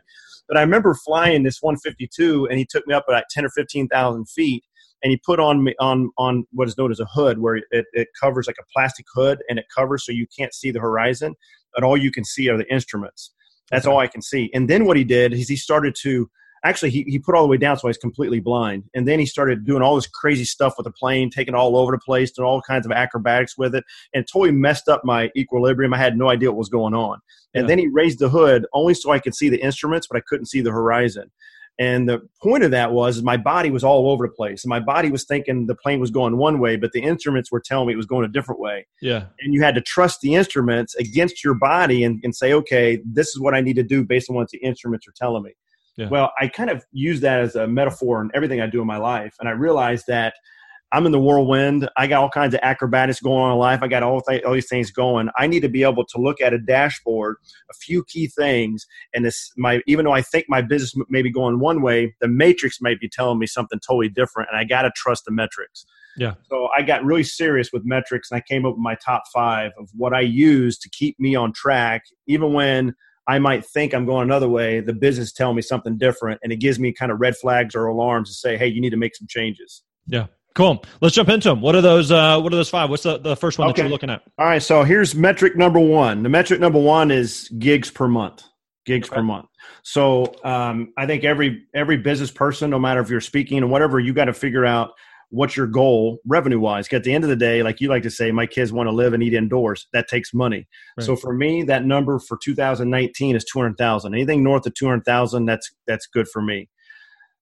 But 0.48 0.58
I 0.58 0.62
remember 0.62 0.94
flying 0.94 1.44
this 1.44 1.62
152, 1.62 2.48
and 2.48 2.58
he 2.58 2.66
took 2.66 2.88
me 2.88 2.94
up 2.94 3.04
about 3.08 3.26
10 3.30 3.46
or 3.46 3.50
15,000 3.50 4.30
feet 4.30 4.64
and 5.04 5.12
he 5.12 5.18
put 5.18 5.40
on 5.40 5.64
me 5.64 5.76
on 5.80 6.10
on 6.18 6.46
what 6.52 6.68
is 6.68 6.78
known 6.78 6.92
as 6.92 7.00
a 7.00 7.06
hood 7.06 7.40
where 7.40 7.58
it, 7.58 7.86
it 7.94 8.08
covers 8.20 8.48
like 8.48 8.56
a 8.60 8.66
plastic 8.74 9.06
hood 9.14 9.40
and 9.50 9.60
it 9.60 9.66
covers 9.76 10.06
so 10.06 10.12
you 10.12 10.26
can't 10.38 10.54
see 10.54 10.72
the 10.72 10.80
horizon 10.80 11.36
and 11.78 11.86
all 11.86 11.96
you 11.96 12.12
can 12.12 12.26
see 12.26 12.50
are 12.50 12.58
the 12.58 12.70
instruments. 12.72 13.32
That's 13.72 13.86
okay. 13.86 13.94
all 13.94 14.00
I 14.00 14.08
can 14.08 14.22
see. 14.22 14.50
And 14.54 14.70
then 14.70 14.86
what 14.86 14.98
he 14.98 15.04
did 15.04 15.34
is 15.34 15.48
he 15.48 15.56
started 15.56 15.96
to 16.02 16.30
actually 16.64 16.90
he, 16.90 17.04
he 17.04 17.20
put 17.20 17.36
all 17.36 17.44
the 17.44 17.48
way 17.48 17.58
down 17.58 17.78
so 17.78 17.88
I 17.88 17.90
was 17.90 17.98
completely 17.98 18.40
blind. 18.40 18.84
And 18.94 19.08
then 19.08 19.20
he 19.20 19.26
started 19.26 19.66
doing 19.66 19.82
all 19.82 19.96
this 19.96 20.08
crazy 20.08 20.46
stuff 20.46 20.74
with 20.78 20.86
the 20.86 20.92
plane, 20.92 21.30
taking 21.30 21.54
all 21.54 21.78
over 21.78 21.92
the 21.92 22.00
place, 22.00 22.32
doing 22.32 22.48
all 22.48 22.62
kinds 22.62 22.86
of 22.86 22.92
acrobatics 22.92 23.58
with 23.58 23.76
it, 23.76 23.84
and 24.14 24.26
totally 24.28 24.52
messed 24.52 24.90
up 24.90 25.06
my 25.06 25.30
equilibrium. 25.38 25.94
I 25.94 25.98
had 25.98 26.18
no 26.18 26.30
idea 26.30 26.50
what 26.52 26.58
was 26.58 26.70
going 26.70 26.94
on. 26.94 27.20
And 27.54 27.64
yeah. 27.64 27.68
then 27.68 27.80
he 27.80 27.88
raised 27.88 28.20
the 28.20 28.30
hood 28.30 28.66
only 28.74 28.94
so 28.94 29.12
I 29.12 29.20
could 29.20 29.36
see 29.36 29.50
the 29.50 29.64
instruments, 29.64 30.08
but 30.08 30.18
I 30.18 30.22
couldn't 30.28 30.48
see 30.48 30.62
the 30.62 30.72
horizon. 30.72 31.32
And 31.80 32.10
the 32.10 32.28
point 32.42 32.64
of 32.64 32.72
that 32.72 32.92
was 32.92 33.22
my 33.22 33.38
body 33.38 33.70
was 33.70 33.84
all 33.84 34.10
over 34.10 34.28
the 34.28 34.34
place. 34.34 34.64
And 34.64 34.70
my 34.70 34.80
body 34.80 35.12
was 35.12 35.26
thinking 35.26 35.68
the 35.68 35.76
plane 35.76 36.00
was 36.00 36.10
going 36.10 36.38
one 36.38 36.60
way, 36.60 36.76
but 36.76 36.92
the 36.92 37.02
instruments 37.02 37.52
were 37.52 37.60
telling 37.60 37.88
me 37.88 37.94
it 37.94 37.98
was 37.98 38.06
going 38.06 38.26
a 38.26 38.30
different 38.30 38.60
way. 38.60 38.88
Yeah. 39.02 39.26
And 39.42 39.54
you 39.54 39.62
had 39.62 39.76
to 39.76 39.82
trust 39.82 40.22
the 40.22 40.34
instruments 40.36 40.96
against 40.96 41.44
your 41.44 41.54
body 41.54 42.04
and, 42.04 42.20
and 42.24 42.36
say, 42.36 42.54
okay, 42.54 43.02
this 43.06 43.28
is 43.30 43.40
what 43.40 43.54
I 43.54 43.62
need 43.62 43.76
to 43.76 43.84
do 43.84 44.04
based 44.04 44.30
on 44.30 44.36
what 44.36 44.50
the 44.50 44.58
instruments 44.58 45.08
are 45.08 45.14
telling 45.16 45.44
me. 45.44 45.52
Yeah. 45.98 46.10
Well, 46.10 46.32
I 46.40 46.48
kind 46.48 46.70
of 46.70 46.84
use 46.92 47.22
that 47.22 47.42
as 47.42 47.56
a 47.56 47.68
metaphor 47.68 48.22
in 48.22 48.32
everything 48.34 48.62
I 48.62 48.68
do 48.68 48.82
in 48.82 48.88
my 48.88 48.98
life. 48.98 49.36
And 49.40 49.48
I 49.48 49.54
realized 49.54 50.06
that– 50.08 50.34
I'm 50.92 51.06
in 51.06 51.12
the 51.12 51.20
whirlwind. 51.20 51.90
I 51.98 52.08
got 52.08 52.22
all 52.22 52.30
kinds 52.30 52.54
of 52.54 52.62
acrobatics 52.64 53.20
going 53.20 53.44
on 53.44 53.52
in 53.52 53.58
life. 53.58 53.80
I 53.84 53.88
got 53.88 54.04
all, 54.04 54.22
th- 54.22 54.44
all 54.44 54.54
these 54.54 54.70
things 54.70 54.90
going. 54.90 55.30
I 55.38 55.46
need 55.46 55.60
to 55.62 55.70
be 55.70 55.84
able 55.84 56.06
to 56.06 56.18
look 56.18 56.40
at 56.40 56.54
a 56.54 56.58
dashboard, 56.58 57.36
a 57.70 57.74
few 57.74 58.06
key 58.06 58.28
things, 58.28 58.86
and 59.14 59.26
this 59.26 59.52
my 59.58 59.82
even 59.86 60.06
though 60.06 60.14
I 60.14 60.22
think 60.22 60.46
my 60.48 60.62
business 60.62 60.94
may 61.10 61.22
be 61.22 61.32
going 61.32 61.60
one 61.60 61.82
way, 61.82 62.16
the 62.22 62.28
metrics 62.28 62.80
might 62.82 63.00
be 63.00 63.10
telling 63.10 63.40
me 63.40 63.48
something 63.48 63.80
totally 63.80 64.10
different, 64.10 64.50
and 64.50 64.58
I 64.58 64.64
got 64.64 64.84
to 64.84 64.92
trust 64.96 65.26
the 65.26 65.32
metrics. 65.32 65.86
Yeah. 66.16 66.34
So 66.50 66.70
I 66.76 66.82
got 66.82 67.04
really 67.04 67.24
serious 67.24 67.72
with 67.74 67.84
metrics, 67.86 68.32
and 68.32 68.38
I 68.38 68.42
came 68.42 68.66
up 68.66 68.74
with 68.74 68.82
my 68.82 68.96
top 68.96 69.24
five 69.34 69.72
of 69.78 69.90
what 69.94 70.14
I 70.14 70.22
use 70.22 70.78
to 70.80 70.90
keep 70.90 71.20
me 71.20 71.36
on 71.36 71.52
track, 71.52 72.04
even 72.28 72.54
when 72.54 72.96
I 73.28 73.40
might 73.40 73.66
think 73.66 73.94
I'm 73.94 74.06
going 74.06 74.24
another 74.24 74.48
way. 74.48 74.80
The 74.80 74.94
business 74.94 75.34
telling 75.34 75.58
me 75.58 75.62
something 75.62 75.98
different, 75.98 76.40
and 76.44 76.54
it 76.54 76.58
gives 76.58 76.80
me 76.80 76.94
kind 76.94 77.12
of 77.12 77.20
red 77.20 77.36
flags 77.36 77.76
or 77.76 77.88
alarms 77.88 78.30
to 78.30 78.36
say, 78.36 78.58
"Hey, 78.58 78.68
you 78.68 78.80
need 78.80 78.92
to 78.92 78.98
make 78.98 79.16
some 79.16 79.28
changes." 79.28 79.84
Yeah. 80.08 80.28
Cool. 80.58 80.84
Let's 81.02 81.14
jump 81.14 81.30
into 81.30 81.50
them. 81.50 81.62
What 81.62 81.76
are 81.76 81.82
those? 81.82 82.12
Uh, 82.12 82.40
what 82.42 82.52
are 82.52 82.56
those 82.56 82.72
five? 82.72 82.90
What's 82.90 83.04
the, 83.04 83.20
the 83.20 83.36
first 83.36 83.60
one 83.60 83.70
okay. 83.70 83.84
that 83.84 83.88
you're 83.88 83.92
looking 83.92 84.10
at? 84.10 84.24
All 84.40 84.48
right. 84.48 84.62
So 84.62 84.82
here's 84.82 85.14
metric 85.14 85.56
number 85.56 85.80
one. 85.80 86.24
The 86.24 86.30
metric 86.30 86.60
number 86.60 86.80
one 86.80 87.12
is 87.12 87.48
gigs 87.60 87.92
per 87.92 88.08
month. 88.08 88.44
Gigs 88.84 89.08
okay. 89.08 89.18
per 89.18 89.22
month. 89.22 89.46
So 89.84 90.34
um, 90.44 90.94
I 90.98 91.06
think 91.06 91.24
every 91.24 91.66
every 91.76 91.98
business 91.98 92.32
person, 92.32 92.72
no 92.72 92.80
matter 92.80 93.02
if 93.02 93.10
you're 93.12 93.22
speaking 93.22 93.60
and 93.60 93.70
whatever, 93.70 94.00
you 94.00 94.16
got 94.16 94.26
to 94.26 94.34
figure 94.34 94.66
out 94.66 94.94
what's 95.30 95.56
your 95.56 95.68
goal 95.68 96.18
revenue 96.26 96.60
wise? 96.60 96.92
At 96.92 97.04
the 97.04 97.14
end 97.14 97.24
of 97.24 97.30
the 97.30 97.36
day, 97.36 97.62
like 97.62 97.80
you 97.80 97.90
like 97.90 98.02
to 98.02 98.10
say, 98.10 98.32
my 98.32 98.48
kids 98.48 98.74
want 98.74 98.88
to 98.88 98.92
live 98.92 99.14
and 99.14 99.22
eat 99.22 99.36
indoors. 99.36 99.86
That 99.94 100.08
takes 100.08 100.34
money. 100.34 100.68
Right. 100.98 101.06
So 101.06 101.16
for 101.16 101.34
me, 101.34 101.62
that 101.64 101.86
number 101.86 102.18
for 102.18 102.36
2019 102.44 103.36
is 103.36 103.46
200,000. 103.46 104.12
Anything 104.12 104.44
north 104.44 104.66
of 104.66 104.74
200,000, 104.74 105.46
that's 105.46 105.72
that's 105.86 106.08
good 106.08 106.28
for 106.28 106.42
me. 106.42 106.68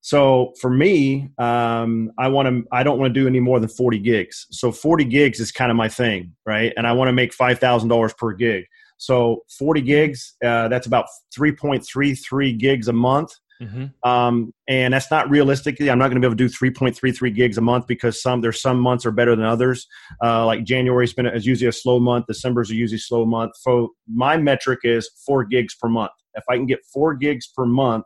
So 0.05 0.53
for 0.61 0.69
me, 0.69 1.31
um, 1.39 2.11
I 2.19 2.27
want 2.27 2.47
to. 2.47 2.63
I 2.71 2.83
don't 2.83 2.99
want 2.99 3.11
to 3.11 3.19
do 3.19 3.25
any 3.25 3.39
more 3.39 3.59
than 3.59 3.69
40 3.69 3.97
gigs. 3.97 4.45
So 4.51 4.71
40 4.71 5.03
gigs 5.05 5.39
is 5.39 5.51
kind 5.51 5.71
of 5.71 5.77
my 5.77 5.89
thing, 5.89 6.35
right? 6.45 6.71
And 6.77 6.85
I 6.85 6.93
want 6.93 7.07
to 7.07 7.11
make 7.11 7.33
five 7.33 7.57
thousand 7.57 7.89
dollars 7.89 8.13
per 8.13 8.31
gig. 8.33 8.65
So 8.97 9.45
40 9.57 9.81
gigs, 9.81 10.35
uh, 10.45 10.67
that's 10.67 10.85
about 10.85 11.07
3.33 11.35 12.55
gigs 12.59 12.87
a 12.87 12.93
month. 12.93 13.31
Mm-hmm. 13.59 14.07
Um, 14.07 14.53
and 14.67 14.93
that's 14.93 15.09
not 15.09 15.27
realistically. 15.27 15.89
I'm 15.89 15.97
not 15.97 16.09
going 16.09 16.21
to 16.21 16.29
be 16.29 16.31
able 16.31 16.37
to 16.37 16.47
do 16.47 16.71
3.33 16.71 17.33
gigs 17.33 17.57
a 17.57 17.61
month 17.61 17.87
because 17.87 18.21
some 18.21 18.41
there's 18.41 18.61
some 18.61 18.79
months 18.79 19.07
are 19.07 19.11
better 19.11 19.35
than 19.35 19.43
others. 19.45 19.87
Uh, 20.23 20.45
like 20.45 20.65
January's 20.65 21.13
been 21.13 21.25
is 21.25 21.47
usually 21.47 21.67
a 21.67 21.71
slow 21.71 21.99
month. 21.99 22.27
December's 22.27 22.69
a 22.69 22.75
usually 22.75 22.99
slow 22.99 23.25
month. 23.25 23.53
So 23.59 23.93
my 24.07 24.37
metric 24.37 24.81
is 24.83 25.09
four 25.25 25.43
gigs 25.45 25.73
per 25.73 25.89
month. 25.89 26.11
If 26.35 26.43
I 26.47 26.57
can 26.57 26.67
get 26.67 26.85
four 26.93 27.15
gigs 27.15 27.47
per 27.47 27.65
month, 27.65 28.05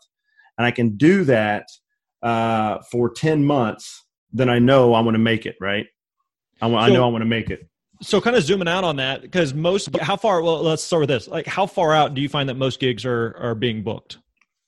and 0.57 0.65
I 0.65 0.71
can 0.71 0.95
do 0.95 1.25
that 1.25 1.65
uh, 2.21 2.79
for 2.91 3.09
10 3.09 3.45
months, 3.45 4.03
then 4.31 4.49
I 4.49 4.59
know 4.59 4.93
I 4.93 5.01
want 5.01 5.15
to 5.15 5.19
make 5.19 5.45
it. 5.45 5.55
Right? 5.59 5.87
I, 6.61 6.69
so, 6.69 6.75
I 6.75 6.89
know 6.89 7.05
I 7.05 7.07
want 7.07 7.21
to 7.21 7.27
make 7.27 7.49
it. 7.49 7.67
So 8.01 8.21
kind 8.21 8.35
of 8.35 8.43
zooming 8.43 8.67
out 8.67 8.83
on 8.83 8.97
that 8.97 9.21
because 9.21 9.53
most 9.53 9.95
how 9.97 10.15
far? 10.15 10.41
Well, 10.41 10.61
let's 10.61 10.83
start 10.83 11.01
with 11.01 11.09
this. 11.09 11.27
Like, 11.27 11.47
how 11.47 11.65
far 11.65 11.93
out 11.93 12.13
do 12.13 12.21
you 12.21 12.29
find 12.29 12.47
that 12.49 12.55
most 12.55 12.79
gigs 12.79 13.05
are 13.05 13.35
are 13.37 13.55
being 13.55 13.83
booked? 13.83 14.17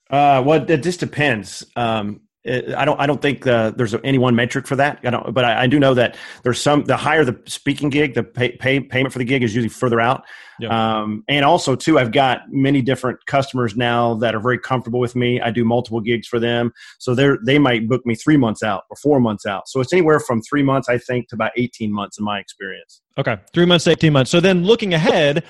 Uh, 0.10 0.43
well, 0.46 0.70
it 0.70 0.84
just 0.84 1.00
depends. 1.00 1.65
Um, 1.77 2.22
I 2.43 2.86
don't. 2.86 3.00
I 3.00 3.05
don't 3.05 3.21
think 3.21 3.45
uh, 3.45 3.69
there's 3.71 3.93
any 4.03 4.17
one 4.17 4.36
metric 4.36 4.65
for 4.65 4.75
that. 4.75 5.00
I 5.03 5.12
don't, 5.12 5.31
but 5.31 5.45
I, 5.45 5.63
I, 5.63 5.67
do 5.67 5.79
know 5.79 5.93
that 5.93 6.17
there's 6.41 6.60
some. 6.60 6.83
The 6.86 6.98
higher 6.98 7.24
the 7.24 7.39
speaking 7.45 7.89
gig, 7.89 8.15
the 8.15 8.24
pay, 8.24 8.53
pay, 8.53 8.79
payment 8.79 9.13
for 9.13 9.19
the 9.19 9.25
gig 9.25 9.43
is 9.43 9.53
usually 9.53 9.69
further 9.69 10.01
out. 10.01 10.24
Yep. 10.60 10.71
Um, 10.71 11.24
and 11.27 11.45
also, 11.45 11.75
too, 11.75 12.00
I've 12.00 12.12
got 12.12 12.41
many 12.50 12.81
different 12.81 13.24
customers 13.27 13.75
now 13.75 14.15
that 14.15 14.33
are 14.33 14.39
very 14.39 14.57
comfortable 14.57 15.00
with 15.00 15.15
me. 15.15 15.39
I 15.39 15.51
do 15.51 15.63
multiple 15.63 16.01
gigs 16.01 16.27
for 16.27 16.39
them, 16.39 16.71
so 16.98 17.13
they 17.13 17.29
they 17.45 17.60
might 17.60 17.88
book 17.88 18.03
me 18.07 18.15
three 18.15 18.38
months 18.38 18.63
out 18.63 18.86
or 18.89 18.95
four 18.95 19.19
months 19.19 19.45
out. 19.45 19.67
So 19.67 19.79
it's 19.79 19.93
anywhere 19.93 20.19
from 20.19 20.41
three 20.41 20.63
months, 20.63 20.89
I 20.89 20.98
think, 20.98 21.27
to 21.29 21.36
about 21.36 21.51
eighteen 21.57 21.93
months 21.93 22.17
in 22.17 22.25
my 22.25 22.39
experience. 22.39 23.01
Okay, 23.19 23.38
three 23.53 23.65
months, 23.67 23.86
eighteen 23.86 24.13
months. 24.13 24.31
So 24.31 24.39
then, 24.39 24.63
looking 24.63 24.95
ahead, 24.95 25.43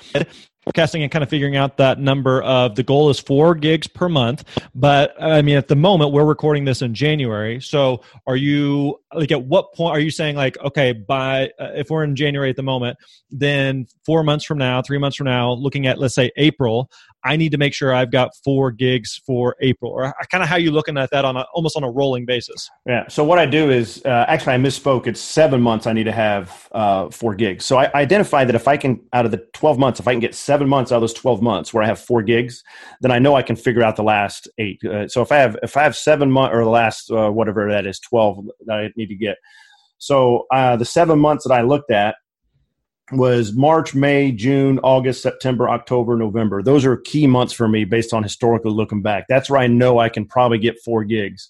forecasting 0.63 1.01
and 1.01 1.11
kind 1.11 1.23
of 1.23 1.29
figuring 1.29 1.55
out 1.55 1.77
that 1.77 1.99
number 1.99 2.41
of 2.43 2.75
the 2.75 2.83
goal 2.83 3.09
is 3.09 3.19
four 3.19 3.55
gigs 3.55 3.87
per 3.87 4.07
month 4.07 4.43
but 4.75 5.13
i 5.21 5.41
mean 5.41 5.57
at 5.57 5.67
the 5.67 5.75
moment 5.75 6.11
we're 6.11 6.25
recording 6.25 6.65
this 6.65 6.81
in 6.81 6.93
january. 6.93 7.59
So 7.61 8.01
are 8.27 8.35
you 8.35 8.99
like 9.13 9.31
at 9.31 9.43
what 9.43 9.73
point 9.73 9.95
are 9.95 9.99
you 9.99 10.11
saying 10.11 10.35
like 10.35 10.57
okay 10.59 10.93
by 10.93 11.49
uh, 11.59 11.71
if 11.75 11.89
we're 11.89 12.03
in 12.03 12.15
january 12.15 12.49
at 12.49 12.55
the 12.55 12.63
moment 12.63 12.97
then 13.29 13.87
four 14.05 14.23
months 14.23 14.45
from 14.45 14.57
now 14.57 14.81
three 14.81 14.97
months 14.97 15.17
from 15.17 15.25
now 15.25 15.51
looking 15.51 15.87
at 15.87 15.99
let's 15.99 16.15
say 16.15 16.31
april 16.37 16.89
I 17.23 17.35
need 17.35 17.51
to 17.51 17.57
make 17.57 17.73
sure 17.73 17.93
I've 17.93 18.11
got 18.11 18.31
four 18.43 18.71
gigs 18.71 19.21
for 19.25 19.55
April, 19.61 19.91
or 19.91 20.13
kind 20.31 20.43
of 20.43 20.49
how 20.49 20.55
you 20.55 20.71
looking 20.71 20.97
at 20.97 21.09
that 21.11 21.25
on 21.25 21.37
a, 21.37 21.45
almost 21.53 21.77
on 21.77 21.83
a 21.83 21.89
rolling 21.89 22.25
basis. 22.25 22.69
Yeah. 22.85 23.07
So 23.07 23.23
what 23.23 23.39
I 23.39 23.45
do 23.45 23.69
is 23.69 24.01
uh, 24.05 24.25
actually 24.27 24.53
I 24.53 24.57
misspoke. 24.57 25.07
It's 25.07 25.19
seven 25.19 25.61
months 25.61 25.87
I 25.87 25.93
need 25.93 26.05
to 26.05 26.11
have 26.11 26.67
uh, 26.71 27.09
four 27.09 27.35
gigs. 27.35 27.65
So 27.65 27.77
I, 27.77 27.85
I 27.93 28.01
identify 28.01 28.43
that 28.45 28.55
if 28.55 28.67
I 28.67 28.77
can 28.77 28.99
out 29.13 29.25
of 29.25 29.31
the 29.31 29.45
twelve 29.53 29.77
months, 29.77 29.99
if 29.99 30.07
I 30.07 30.13
can 30.13 30.19
get 30.19 30.33
seven 30.35 30.67
months 30.67 30.91
out 30.91 30.95
of 30.95 31.01
those 31.01 31.13
twelve 31.13 31.41
months 31.41 31.73
where 31.73 31.83
I 31.83 31.87
have 31.87 31.99
four 31.99 32.21
gigs, 32.23 32.63
then 33.01 33.11
I 33.11 33.19
know 33.19 33.35
I 33.35 33.43
can 33.43 33.55
figure 33.55 33.83
out 33.83 33.95
the 33.95 34.03
last 34.03 34.49
eight. 34.57 34.83
Uh, 34.83 35.07
so 35.07 35.21
if 35.21 35.31
I 35.31 35.37
have 35.37 35.57
if 35.63 35.77
I 35.77 35.83
have 35.83 35.95
seven 35.95 36.31
months 36.31 36.55
or 36.55 36.63
the 36.63 36.69
last 36.69 37.11
uh, 37.11 37.29
whatever 37.29 37.69
that 37.69 37.85
is 37.85 37.99
twelve 37.99 38.39
that 38.65 38.73
I 38.73 38.89
need 38.95 39.07
to 39.07 39.15
get. 39.15 39.37
So 39.99 40.47
uh, 40.51 40.77
the 40.77 40.85
seven 40.85 41.19
months 41.19 41.47
that 41.47 41.53
I 41.53 41.61
looked 41.61 41.91
at 41.91 42.15
was 43.11 43.53
March, 43.53 43.93
May, 43.93 44.31
June, 44.31 44.79
August, 44.83 45.21
September, 45.21 45.69
October, 45.69 46.15
November. 46.15 46.63
Those 46.63 46.85
are 46.85 46.97
key 46.97 47.27
months 47.27 47.53
for 47.53 47.67
me 47.67 47.83
based 47.83 48.13
on 48.13 48.23
historically 48.23 48.71
looking 48.71 49.01
back. 49.01 49.25
That's 49.27 49.49
where 49.49 49.59
I 49.59 49.67
know 49.67 49.99
I 49.99 50.09
can 50.09 50.25
probably 50.25 50.57
get 50.57 50.79
four 50.83 51.03
gigs. 51.03 51.49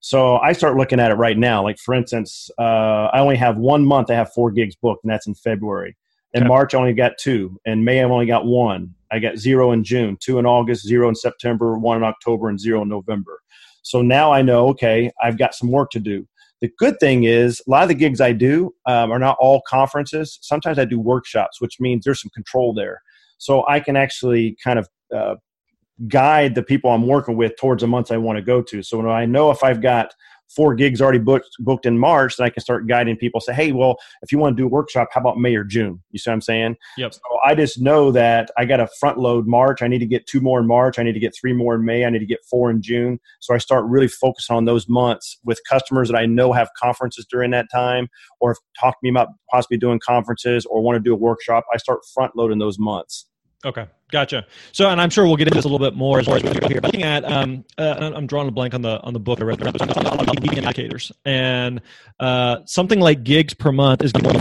So 0.00 0.36
I 0.38 0.52
start 0.52 0.76
looking 0.76 1.00
at 1.00 1.10
it 1.10 1.14
right 1.14 1.36
now. 1.36 1.62
Like 1.62 1.78
for 1.78 1.94
instance, 1.94 2.50
uh, 2.58 3.08
I 3.12 3.20
only 3.20 3.36
have 3.36 3.58
one 3.58 3.84
month 3.84 4.10
I 4.10 4.14
have 4.14 4.32
four 4.32 4.50
gigs 4.50 4.76
booked, 4.76 5.04
and 5.04 5.10
that's 5.10 5.26
in 5.26 5.34
February. 5.34 5.96
In 6.34 6.42
okay. 6.42 6.48
March, 6.48 6.74
I 6.74 6.78
only 6.78 6.92
got 6.92 7.18
two. 7.18 7.58
In 7.64 7.84
May, 7.84 8.02
I've 8.02 8.10
only 8.10 8.26
got 8.26 8.46
one. 8.46 8.94
I 9.10 9.18
got 9.18 9.38
zero 9.38 9.72
in 9.72 9.84
June, 9.84 10.18
two 10.20 10.38
in 10.38 10.46
August, 10.46 10.86
zero 10.86 11.08
in 11.08 11.14
September, 11.14 11.78
one 11.78 11.96
in 11.96 12.04
October, 12.04 12.48
and 12.48 12.60
zero 12.60 12.82
in 12.82 12.88
November. 12.88 13.40
So 13.82 14.02
now 14.02 14.32
I 14.32 14.42
know, 14.42 14.68
okay, 14.68 15.10
I've 15.22 15.38
got 15.38 15.54
some 15.54 15.70
work 15.70 15.90
to 15.92 15.98
do. 15.98 16.28
The 16.60 16.70
good 16.78 16.98
thing 16.98 17.24
is, 17.24 17.62
a 17.66 17.70
lot 17.70 17.82
of 17.82 17.88
the 17.88 17.94
gigs 17.94 18.20
I 18.20 18.32
do 18.32 18.74
um, 18.86 19.12
are 19.12 19.18
not 19.18 19.36
all 19.40 19.62
conferences. 19.68 20.38
Sometimes 20.42 20.78
I 20.78 20.84
do 20.84 20.98
workshops, 20.98 21.60
which 21.60 21.78
means 21.78 22.04
there's 22.04 22.20
some 22.20 22.30
control 22.34 22.74
there. 22.74 23.00
So 23.38 23.64
I 23.68 23.80
can 23.80 23.96
actually 23.96 24.56
kind 24.62 24.78
of 24.78 24.88
uh, 25.14 25.36
guide 26.08 26.54
the 26.54 26.62
people 26.62 26.90
I'm 26.90 27.06
working 27.06 27.36
with 27.36 27.56
towards 27.56 27.82
the 27.82 27.86
months 27.86 28.10
I 28.10 28.16
want 28.16 28.38
to 28.38 28.42
go 28.42 28.62
to. 28.62 28.82
So 28.82 28.98
when 28.98 29.06
I 29.06 29.24
know 29.24 29.50
if 29.50 29.62
I've 29.62 29.80
got 29.80 30.12
four 30.48 30.74
gigs 30.74 31.00
already 31.00 31.18
booked 31.18 31.50
booked 31.58 31.86
in 31.86 31.98
March, 31.98 32.36
then 32.36 32.46
I 32.46 32.50
can 32.50 32.62
start 32.62 32.86
guiding 32.86 33.16
people. 33.16 33.40
Say, 33.40 33.54
hey, 33.54 33.72
well, 33.72 33.96
if 34.22 34.32
you 34.32 34.38
want 34.38 34.56
to 34.56 34.62
do 34.62 34.66
a 34.66 34.70
workshop, 34.70 35.08
how 35.12 35.20
about 35.20 35.38
May 35.38 35.54
or 35.54 35.64
June? 35.64 36.02
You 36.10 36.18
see 36.18 36.30
what 36.30 36.34
I'm 36.34 36.40
saying? 36.40 36.76
Yep. 36.96 37.14
So 37.14 37.20
I 37.44 37.54
just 37.54 37.80
know 37.80 38.10
that 38.12 38.50
I 38.56 38.64
got 38.64 38.78
to 38.78 38.88
front 38.98 39.18
load 39.18 39.46
March. 39.46 39.82
I 39.82 39.88
need 39.88 39.98
to 39.98 40.06
get 40.06 40.26
two 40.26 40.40
more 40.40 40.60
in 40.60 40.66
March. 40.66 40.98
I 40.98 41.02
need 41.02 41.12
to 41.12 41.20
get 41.20 41.34
three 41.38 41.52
more 41.52 41.74
in 41.74 41.84
May. 41.84 42.04
I 42.04 42.10
need 42.10 42.20
to 42.20 42.26
get 42.26 42.44
four 42.50 42.70
in 42.70 42.82
June. 42.82 43.20
So 43.40 43.54
I 43.54 43.58
start 43.58 43.84
really 43.86 44.08
focusing 44.08 44.56
on 44.56 44.64
those 44.64 44.88
months 44.88 45.38
with 45.44 45.60
customers 45.68 46.08
that 46.08 46.16
I 46.16 46.26
know 46.26 46.52
have 46.52 46.70
conferences 46.80 47.26
during 47.30 47.50
that 47.52 47.66
time, 47.72 48.08
or 48.40 48.56
talk 48.80 48.94
to 48.94 48.98
me 49.02 49.10
about 49.10 49.28
possibly 49.50 49.76
doing 49.76 50.00
conferences 50.04 50.66
or 50.66 50.80
want 50.80 50.96
to 50.96 51.00
do 51.00 51.12
a 51.12 51.16
workshop. 51.16 51.64
I 51.72 51.76
start 51.76 52.00
front 52.14 52.36
loading 52.36 52.58
those 52.58 52.78
months. 52.78 53.26
Okay, 53.66 53.86
gotcha. 54.12 54.46
So, 54.70 54.88
and 54.88 55.00
I'm 55.00 55.10
sure 55.10 55.26
we'll 55.26 55.34
get 55.34 55.48
into 55.48 55.56
this 55.56 55.64
a 55.64 55.68
little 55.68 55.84
bit 55.84 55.96
more 55.96 56.20
as 56.20 56.26
far 56.26 56.36
as 56.36 56.44
we 56.44 56.52
go 56.52 56.68
here. 56.68 56.80
But 56.80 56.94
looking 56.94 57.02
at, 57.02 57.24
um, 57.24 57.64
uh, 57.76 58.12
I'm 58.14 58.28
drawing 58.28 58.46
a 58.46 58.52
blank 58.52 58.72
on 58.72 58.82
the 58.82 59.00
on 59.00 59.12
the 59.12 59.18
book 59.18 59.40
I 59.40 59.44
read. 59.44 59.60
Leading 59.60 60.58
indicators, 60.58 61.10
and 61.24 61.80
uh, 62.20 62.58
something 62.66 63.00
like 63.00 63.24
gigs 63.24 63.54
per 63.54 63.72
month 63.72 64.04
is 64.04 64.12
going 64.12 64.32
to 64.32 64.38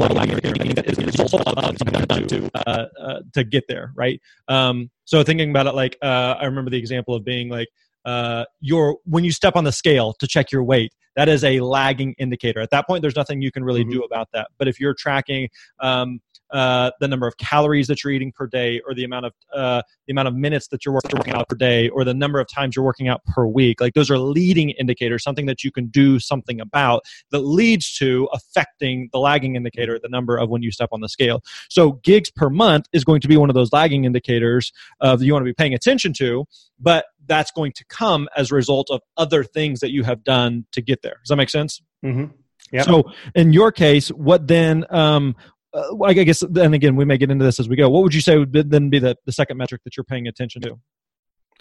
to 2.28 2.52
uh, 2.54 2.86
uh, 3.02 3.20
to 3.34 3.44
get 3.44 3.64
there, 3.68 3.92
right? 3.96 4.22
Um, 4.48 4.92
so, 5.06 5.24
thinking 5.24 5.50
about 5.50 5.66
it, 5.66 5.74
like 5.74 5.98
uh, 6.04 6.36
I 6.40 6.46
remember 6.46 6.70
the 6.70 6.78
example 6.78 7.16
of 7.16 7.26
being 7.26 7.50
like 7.50 7.70
uh, 8.06 8.46
your 8.62 8.98
when 9.06 9.24
you 9.24 9.32
step 9.32 9.56
on 9.56 9.64
the 9.64 9.72
scale 9.72 10.14
to 10.20 10.28
check 10.28 10.52
your 10.52 10.64
weight 10.64 10.94
that 11.16 11.28
is 11.28 11.44
a 11.44 11.60
lagging 11.60 12.14
indicator 12.20 12.62
at 12.62 12.70
that 12.70 12.88
point 12.88 13.02
there's 13.02 13.16
nothing 13.16 13.42
you 13.42 13.52
can 13.52 13.66
really 13.66 13.82
mm-hmm. 13.82 14.00
do 14.00 14.04
about 14.04 14.30
that 14.32 14.48
but 14.58 14.68
if 14.68 14.80
you're 14.80 14.94
tracking 14.94 15.50
um, 15.82 16.22
uh, 16.52 16.92
the 17.00 17.08
number 17.08 17.28
of 17.28 17.38
calories 17.38 17.88
that 17.88 18.04
you're 18.04 18.14
eating 18.14 18.32
per 18.32 18.48
day, 18.48 18.82
or 18.88 18.94
the 18.94 19.04
amount 19.04 19.26
of 19.26 19.34
uh, 19.54 19.82
the 20.06 20.12
amount 20.12 20.28
of 20.28 20.36
minutes 20.36 20.68
that 20.70 20.86
you're 20.86 20.94
working 20.94 21.34
out 21.34 21.48
per 21.50 21.56
day, 21.56 21.90
or 21.90 22.04
the 22.04 22.14
number 22.14 22.40
of 22.40 22.48
times 22.48 22.76
you're 22.76 22.86
working 22.86 23.08
out 23.08 23.24
per 23.26 23.46
week. 23.46 23.82
Like 23.82 23.94
those 23.94 24.10
are 24.10 24.18
leading 24.18 24.72
indicators, 24.72 25.24
something 25.24 25.46
that 25.48 25.64
you 25.64 25.72
can 25.72 25.88
do 25.88 26.20
something 26.20 26.60
about 26.60 27.04
that 27.32 27.40
leads 27.40 27.96
to 27.98 28.28
affecting 28.34 29.10
the 29.12 29.20
lagging 29.20 29.56
indicator, 29.56 30.00
the 30.02 30.10
number 30.10 30.38
of 30.38 30.50
when 30.50 30.62
you 30.62 30.72
step 30.72 30.90
on 30.92 31.02
the 31.02 31.10
scale. 31.10 31.42
So 31.70 31.94
gigs 32.04 32.32
per 32.32 32.50
month 32.50 32.86
is 32.94 33.04
going 33.04 33.22
to 33.22 33.28
be 33.28 33.38
one 33.38 33.50
of 33.50 33.56
those 33.56 33.72
lagging 33.74 34.06
indicators 34.06 34.72
of 35.02 35.22
you 35.22 35.34
want 35.34 35.44
to 35.44 35.50
be 35.50 35.54
paying 35.54 35.74
attention 35.74 36.14
to, 36.14 36.46
but 36.80 37.06
that's 37.26 37.52
going 37.52 37.74
to 37.74 37.86
come 37.86 38.28
as 38.38 38.52
a 38.52 38.56
result 38.56 38.90
of 38.90 39.02
other 39.18 39.44
things 39.44 39.82
that 39.82 39.92
you 39.92 40.04
have 40.04 40.24
done 40.24 40.66
to 40.72 40.82
get 40.82 41.02
there. 41.02 41.18
Does 41.24 41.30
that 41.30 41.36
make 41.36 41.50
sense? 41.50 41.82
Mm-hmm. 42.06 42.26
Yep. 42.72 42.86
So 42.86 43.12
in 43.36 43.54
your 43.54 43.72
case, 43.72 44.10
what 44.10 44.48
then? 44.48 44.86
Um, 44.90 45.36
uh, 45.74 46.04
I 46.04 46.14
guess, 46.14 46.42
and 46.42 46.74
again, 46.74 46.96
we 46.96 47.06
may 47.06 47.18
get 47.18 47.30
into 47.30 47.46
this 47.46 47.60
as 47.60 47.68
we 47.70 47.76
go. 47.76 47.90
What 47.90 48.04
would 48.04 48.14
you 48.14 48.22
say 48.22 48.38
would 48.38 48.70
then 48.70 48.90
be 48.90 49.00
the, 49.00 49.18
the 49.26 49.32
second 49.32 49.58
metric 49.58 49.82
that 49.84 49.98
you're 49.98 50.04
paying 50.04 50.28
attention 50.28 50.62
to? 50.64 50.72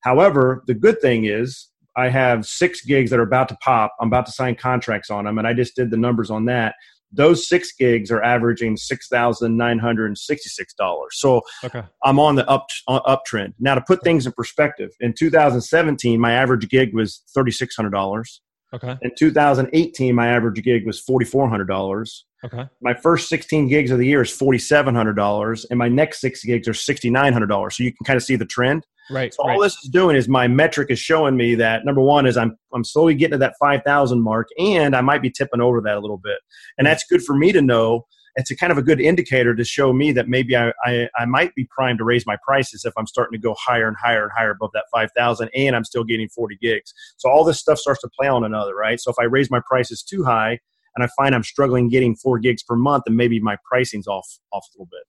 However, 0.03 0.65
the 0.67 0.75
good 0.75 1.01
thing 1.01 1.27
is 1.27 1.69
I 1.97 2.09
have 2.09 2.45
six 2.45 2.85
gigs 2.85 3.11
that 3.11 3.21
are 3.21 3.25
about 3.25 3.49
to 3.51 3.57
pop. 3.61 3.95
I'm 4.01 4.09
about 4.09 4.27
to 4.27 4.33
sign 4.33 4.57
contracts 4.57 5.11
on 5.11 5.27
them, 5.27 5.39
and 5.39 5.47
I 5.47 5.55
just 5.55 5.77
did 5.77 5.93
the 5.93 5.97
numbers 5.97 6.29
on 6.29 6.47
that. 6.47 6.75
Those 7.15 7.49
six 7.49 7.73
gigs 7.73 8.11
are 8.11 8.23
averaging 8.23 8.77
six 8.77 9.09
thousand 9.09 9.57
nine 9.57 9.79
hundred 9.79 10.07
and 10.07 10.19
sixty-six 10.19 10.75
dollars. 10.75 11.11
So 11.13 11.43
okay. 11.63 11.83
I'm 12.05 12.19
on 12.19 12.35
the 12.35 12.49
up 12.49 12.67
uh, 12.89 13.01
uptrend. 13.03 13.55
Now, 13.59 13.75
to 13.75 13.81
put 13.81 14.03
things 14.03 14.27
in 14.27 14.33
perspective, 14.33 14.91
in 15.01 15.15
2017, 15.15 16.21
my 16.21 16.33
average 16.33 16.69
gig 16.69 16.95
was 16.95 17.23
thirty-six 17.35 17.77
hundred 17.77 17.91
dollars. 17.91 18.41
Okay. 18.75 18.97
In 19.03 19.13
2018, 19.17 20.15
my 20.15 20.27
average 20.27 20.61
gig 20.65 20.85
was 20.85 21.01
$4,400. 21.09 22.11
Okay. 22.45 22.67
My 22.83 22.95
first 22.95 23.29
16 23.29 23.69
gigs 23.69 23.91
of 23.91 23.99
the 23.99 24.07
year 24.07 24.23
is 24.23 24.31
$4,700, 24.31 25.67
and 25.71 25.79
my 25.79 25.89
next 25.89 26.21
six 26.21 26.45
gigs 26.45 26.69
are 26.69 26.73
$6,900. 26.73 27.73
So 27.73 27.83
you 27.83 27.91
can 27.91 28.05
kind 28.05 28.17
of 28.17 28.23
see 28.23 28.37
the 28.37 28.45
trend. 28.45 28.87
Right. 29.11 29.33
So 29.33 29.45
right. 29.45 29.55
all 29.55 29.63
this 29.63 29.77
is 29.83 29.91
doing 29.91 30.17
is 30.17 30.29
my 30.29 30.49
metric 30.49 30.91
is 30.91 30.99
showing 30.99 31.37
me 31.37 31.55
that 31.57 31.85
number 31.85 32.01
one 32.01 32.27
is 32.27 32.37
I'm 32.37 32.57
I'm 32.73 32.85
slowly 32.85 33.15
getting 33.15 33.33
to 33.33 33.39
that 33.39 33.55
5,000 33.61 34.21
mark, 34.21 34.49
and 34.59 34.95
I 34.95 35.01
might 35.01 35.23
be 35.23 35.31
tipping 35.31 35.61
over 35.61 35.81
that 35.83 35.97
a 35.97 36.01
little 36.01 36.19
bit, 36.19 36.39
and 36.79 36.87
that's 36.87 37.05
good 37.05 37.23
for 37.23 37.35
me 37.35 37.53
to 37.53 37.61
know 37.61 38.07
it's 38.37 38.51
a 38.51 38.57
kind 38.57 38.73
of 38.73 38.79
a 38.79 38.83
good 38.83 39.01
indicator 39.01 39.55
to 39.55 39.65
show 39.65 39.93
me 39.93 40.13
that 40.13 40.29
maybe 40.29 40.57
I, 40.57 40.73
I, 40.85 41.09
I, 41.17 41.25
might 41.25 41.55
be 41.55 41.69
primed 41.71 41.99
to 41.99 42.05
raise 42.05 42.27
my 42.27 42.37
prices 42.45 42.85
if 42.85 42.93
I'm 42.97 43.07
starting 43.07 43.39
to 43.39 43.43
go 43.43 43.55
higher 43.57 43.87
and 43.87 43.97
higher 43.97 44.25
and 44.25 44.33
higher 44.37 44.51
above 44.51 44.71
that 44.75 44.87
5,000 44.93 45.49
and 45.55 45.77
I'm 45.77 45.85
still 45.85 46.03
getting 46.03 46.29
40 46.29 46.59
gigs. 46.61 46.93
So 47.17 47.31
all 47.31 47.45
this 47.45 47.61
stuff 47.61 47.79
starts 47.79 48.01
to 48.01 48.09
play 48.09 48.27
on 48.27 48.45
another, 48.45 48.75
right? 48.75 49.01
So 49.01 49.11
if 49.11 49.17
I 49.21 49.25
raise 49.25 49.51
my 49.53 49.61
prices 49.69 50.03
too 50.03 50.25
high 50.25 50.59
and 50.97 51.05
I 51.05 51.09
find 51.17 51.35
I'm 51.35 51.43
struggling 51.43 51.89
getting 51.89 52.15
four 52.17 52.39
gigs 52.39 52.63
per 52.63 52.77
month, 52.77 53.05
and 53.07 53.17
maybe 53.17 53.41
my 53.41 53.57
pricing's 53.71 54.07
off 54.07 54.29
off 54.53 54.67
a 54.67 54.79
little 54.79 54.89
bit. 54.91 55.03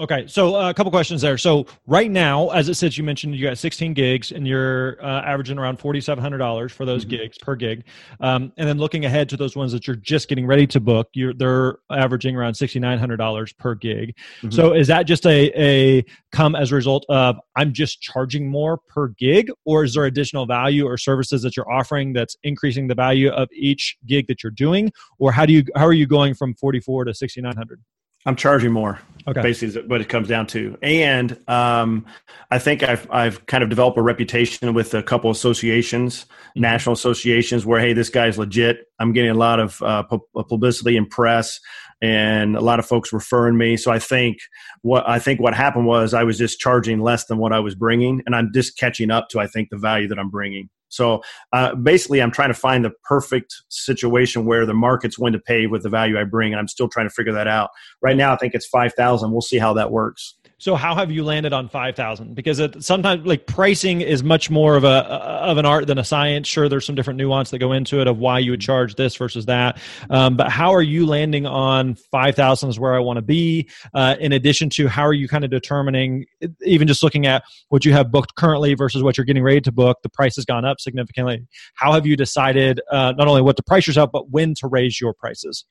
Okay, 0.00 0.26
so 0.26 0.56
uh, 0.56 0.70
a 0.70 0.74
couple 0.74 0.90
questions 0.90 1.20
there. 1.20 1.36
So 1.36 1.66
right 1.86 2.10
now, 2.10 2.48
as 2.50 2.70
it 2.70 2.74
says, 2.74 2.96
you 2.96 3.04
mentioned 3.04 3.36
you 3.36 3.46
got 3.46 3.58
16 3.58 3.92
gigs, 3.92 4.32
and 4.32 4.48
you're 4.48 4.96
uh, 5.04 5.20
averaging 5.20 5.58
around 5.58 5.78
$4,700 5.78 6.70
for 6.70 6.86
those 6.86 7.04
mm-hmm. 7.04 7.18
gigs 7.18 7.36
per 7.36 7.54
gig. 7.54 7.84
Um, 8.20 8.50
and 8.56 8.66
then 8.66 8.78
looking 8.78 9.04
ahead 9.04 9.28
to 9.28 9.36
those 9.36 9.56
ones 9.56 9.72
that 9.72 9.86
you're 9.86 9.96
just 9.96 10.28
getting 10.28 10.46
ready 10.46 10.66
to 10.68 10.80
book, 10.80 11.08
you're 11.12 11.34
they're 11.34 11.76
averaging 11.90 12.34
around 12.34 12.54
$6,900 12.54 13.58
per 13.58 13.74
gig. 13.74 14.16
Mm-hmm. 14.38 14.50
So 14.50 14.72
is 14.72 14.88
that 14.88 15.02
just 15.02 15.26
a 15.26 15.50
a 15.60 16.04
come 16.32 16.56
as 16.56 16.72
a 16.72 16.76
result 16.76 17.04
of 17.10 17.36
I'm 17.56 17.74
just 17.74 18.00
charging 18.00 18.48
more 18.48 18.78
per 18.78 19.08
gig, 19.08 19.50
or 19.66 19.84
is 19.84 19.92
there 19.92 20.06
additional 20.06 20.46
value 20.46 20.86
or 20.86 20.96
services 20.96 21.42
that 21.42 21.58
you're 21.58 21.70
offering 21.70 22.14
that's 22.14 22.36
increasing 22.42 22.86
the 22.86 22.94
value 22.94 23.28
of 23.30 23.48
each 23.52 23.98
gig 24.06 24.28
that 24.28 24.42
you're 24.42 24.50
doing, 24.50 24.92
or 25.18 25.30
how 25.30 25.44
do 25.44 25.52
you 25.52 25.62
how 25.76 25.84
are 25.84 25.92
you 25.92 26.06
going 26.06 26.32
from 26.32 26.54
44 26.54 27.04
to 27.04 27.14
6,900? 27.14 27.82
I'm 28.26 28.36
charging 28.36 28.72
more. 28.72 29.00
Okay. 29.28 29.42
Basically, 29.42 29.80
is 29.80 29.88
what 29.88 30.00
it 30.00 30.08
comes 30.08 30.28
down 30.28 30.46
to. 30.48 30.78
And 30.82 31.38
um, 31.46 32.06
I 32.50 32.58
think 32.58 32.82
I've 32.82 33.06
I've 33.10 33.44
kind 33.46 33.62
of 33.62 33.68
developed 33.68 33.98
a 33.98 34.02
reputation 34.02 34.72
with 34.72 34.94
a 34.94 35.02
couple 35.02 35.30
associations, 35.30 36.24
mm-hmm. 36.24 36.60
national 36.62 36.94
associations, 36.94 37.66
where 37.66 37.80
hey, 37.80 37.92
this 37.92 38.08
guy's 38.08 38.38
legit. 38.38 38.86
I'm 38.98 39.12
getting 39.12 39.30
a 39.30 39.34
lot 39.34 39.60
of 39.60 39.80
uh, 39.82 40.04
publicity 40.48 40.96
and 40.96 41.08
press, 41.08 41.60
and 42.00 42.56
a 42.56 42.60
lot 42.60 42.78
of 42.78 42.86
folks 42.86 43.12
referring 43.12 43.58
me. 43.58 43.76
So 43.76 43.90
I 43.90 43.98
think 43.98 44.38
what 44.82 45.06
I 45.08 45.18
think 45.18 45.40
what 45.40 45.54
happened 45.54 45.86
was 45.86 46.14
I 46.14 46.24
was 46.24 46.38
just 46.38 46.58
charging 46.58 47.00
less 47.00 47.26
than 47.26 47.38
what 47.38 47.52
I 47.52 47.60
was 47.60 47.74
bringing, 47.74 48.22
and 48.24 48.34
I'm 48.34 48.50
just 48.54 48.78
catching 48.78 49.10
up 49.10 49.28
to 49.30 49.40
I 49.40 49.46
think 49.46 49.68
the 49.70 49.78
value 49.78 50.08
that 50.08 50.18
I'm 50.18 50.30
bringing. 50.30 50.70
So 50.90 51.22
uh, 51.52 51.74
basically, 51.74 52.20
I'm 52.20 52.30
trying 52.30 52.50
to 52.50 52.54
find 52.54 52.84
the 52.84 52.90
perfect 53.04 53.62
situation 53.68 54.44
where 54.44 54.66
the 54.66 54.74
market's 54.74 55.18
willing 55.18 55.32
to 55.32 55.38
pay 55.38 55.66
with 55.66 55.82
the 55.82 55.88
value 55.88 56.18
I 56.18 56.24
bring, 56.24 56.52
and 56.52 56.60
I'm 56.60 56.68
still 56.68 56.88
trying 56.88 57.08
to 57.08 57.14
figure 57.14 57.32
that 57.32 57.46
out. 57.46 57.70
Right 58.02 58.16
now, 58.16 58.32
I 58.32 58.36
think 58.36 58.54
it's 58.54 58.66
five 58.66 58.92
thousand. 58.94 59.32
We'll 59.32 59.40
see 59.40 59.58
how 59.58 59.72
that 59.74 59.90
works. 59.90 60.34
So 60.60 60.74
how 60.74 60.94
have 60.94 61.10
you 61.10 61.24
landed 61.24 61.54
on 61.54 61.70
5000 61.70 62.34
because 62.34 62.58
it, 62.58 62.84
sometimes 62.84 63.26
like 63.26 63.46
pricing 63.46 64.02
is 64.02 64.22
much 64.22 64.50
more 64.50 64.76
of 64.76 64.84
a 64.84 64.88
of 64.90 65.56
an 65.56 65.64
art 65.64 65.86
than 65.86 65.96
a 65.96 66.04
science. 66.04 66.46
Sure 66.46 66.68
there's 66.68 66.84
some 66.84 66.94
different 66.94 67.16
nuance 67.16 67.50
that 67.50 67.60
go 67.60 67.72
into 67.72 67.98
it 68.02 68.06
of 68.06 68.18
why 68.18 68.38
you 68.38 68.50
would 68.50 68.60
charge 68.60 68.94
this 68.94 69.16
versus 69.16 69.46
that. 69.46 69.80
Um, 70.10 70.36
but 70.36 70.50
how 70.50 70.74
are 70.74 70.82
you 70.82 71.06
landing 71.06 71.46
on 71.46 71.94
5000 71.94 72.68
is 72.68 72.78
where 72.78 72.94
I 72.94 72.98
want 72.98 73.16
to 73.16 73.22
be? 73.22 73.70
Uh, 73.94 74.16
in 74.20 74.32
addition 74.32 74.68
to 74.70 74.86
how 74.86 75.06
are 75.06 75.14
you 75.14 75.28
kind 75.28 75.44
of 75.44 75.50
determining 75.50 76.26
even 76.62 76.86
just 76.86 77.02
looking 77.02 77.24
at 77.24 77.42
what 77.70 77.86
you 77.86 77.94
have 77.94 78.10
booked 78.10 78.34
currently 78.34 78.74
versus 78.74 79.02
what 79.02 79.16
you're 79.16 79.24
getting 79.24 79.42
ready 79.42 79.62
to 79.62 79.72
book 79.72 79.96
the 80.02 80.10
price 80.10 80.36
has 80.36 80.44
gone 80.44 80.66
up 80.66 80.78
significantly. 80.78 81.46
How 81.72 81.92
have 81.92 82.04
you 82.04 82.18
decided 82.18 82.82
uh, 82.92 83.14
not 83.16 83.28
only 83.28 83.40
what 83.40 83.56
to 83.56 83.62
price 83.62 83.86
yourself 83.86 84.10
but 84.12 84.28
when 84.28 84.52
to 84.56 84.68
raise 84.68 85.00
your 85.00 85.14
prices 85.14 85.64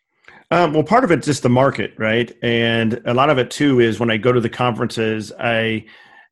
um, 0.51 0.73
well, 0.73 0.83
part 0.83 1.03
of 1.03 1.11
it's 1.11 1.27
just 1.27 1.43
the 1.43 1.49
market, 1.49 1.93
right? 1.97 2.35
And 2.41 3.01
a 3.05 3.13
lot 3.13 3.29
of 3.29 3.37
it 3.37 3.51
too 3.51 3.79
is 3.79 3.99
when 3.99 4.09
I 4.09 4.17
go 4.17 4.31
to 4.31 4.41
the 4.41 4.49
conferences, 4.49 5.31
I 5.39 5.85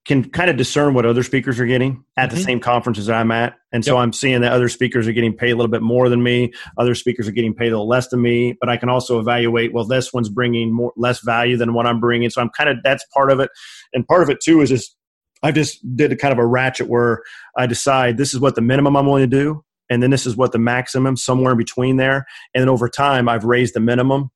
can 0.06 0.27
kind 0.30 0.49
of 0.49 0.56
discern 0.56 0.93
what 0.93 1.06
other 1.06 1.21
speakers 1.21 1.60
are 1.60 1.65
getting 1.65 2.03
at 2.15 2.30
mm-hmm. 2.30 2.38
the 2.38 2.43
same 2.43 2.60
conferences 2.62 3.10
I'm 3.10 3.30
at. 3.30 3.56
And 3.73 3.84
so 3.84 3.95
yep. 3.95 4.03
I'm 4.03 4.13
seeing 4.13 4.39
that 4.41 4.53
other 4.53 4.69
speakers 4.69 5.06
are 5.06 5.12
getting 5.12 5.36
paid 5.36 5.51
a 5.51 5.56
little 5.56 5.69
bit 5.69 5.82
more 5.82 6.08
than 6.08 6.23
me. 6.23 6.53
Other 6.77 6.95
speakers 6.95 7.27
are 7.27 7.32
getting 7.32 7.53
paid 7.53 7.67
a 7.67 7.71
little 7.71 7.89
less 7.89 8.08
than 8.08 8.21
me. 8.21 8.58
But 8.60 8.69
I 8.69 8.77
can 8.77 8.88
also 8.88 9.19
evaluate, 9.19 9.73
well, 9.73 9.86
this 9.86 10.13
one's 10.13 10.30
bringing 10.30 10.73
more 10.73 10.93
less 10.95 11.19
value 11.19 11.58
than 11.58 11.73
what 11.73 11.86
I'm 11.86 11.99
bringing. 11.99 12.30
So 12.30 12.41
I'm 12.41 12.49
kind 12.49 12.69
of 12.69 12.77
that's 12.84 13.06
part 13.13 13.32
of 13.32 13.41
it. 13.41 13.51
And 13.93 14.08
part 14.08 14.23
of 14.23 14.30
it 14.30 14.39
too 14.41 14.62
is 14.62 14.69
just 14.69 14.95
I 15.43 15.51
just 15.51 15.95
did 15.95 16.12
a 16.12 16.15
kind 16.15 16.32
of 16.32 16.39
a 16.39 16.45
ratchet 16.45 16.88
where 16.88 17.21
I 17.58 17.67
decide 17.67 18.17
this 18.17 18.34
is 18.34 18.39
what 18.39 18.56
the 18.56 18.62
minimum 18.62 18.95
I'm 18.95 19.06
willing 19.06 19.30
to 19.30 19.43
do 19.43 19.63
and 19.89 20.02
then 20.04 20.10
this 20.10 20.26
is 20.26 20.36
what 20.36 20.52
the 20.52 20.60
maximum 20.60 21.15
somewhere 21.15 21.54
in 21.54 21.58
between 21.58 21.97
there. 21.97 22.26
And 22.54 22.62
then 22.62 22.69
over 22.69 22.89
time 22.89 23.30
i've 23.30 23.43
raised 23.43 23.73
the 23.73 23.80
minimum 23.80 24.32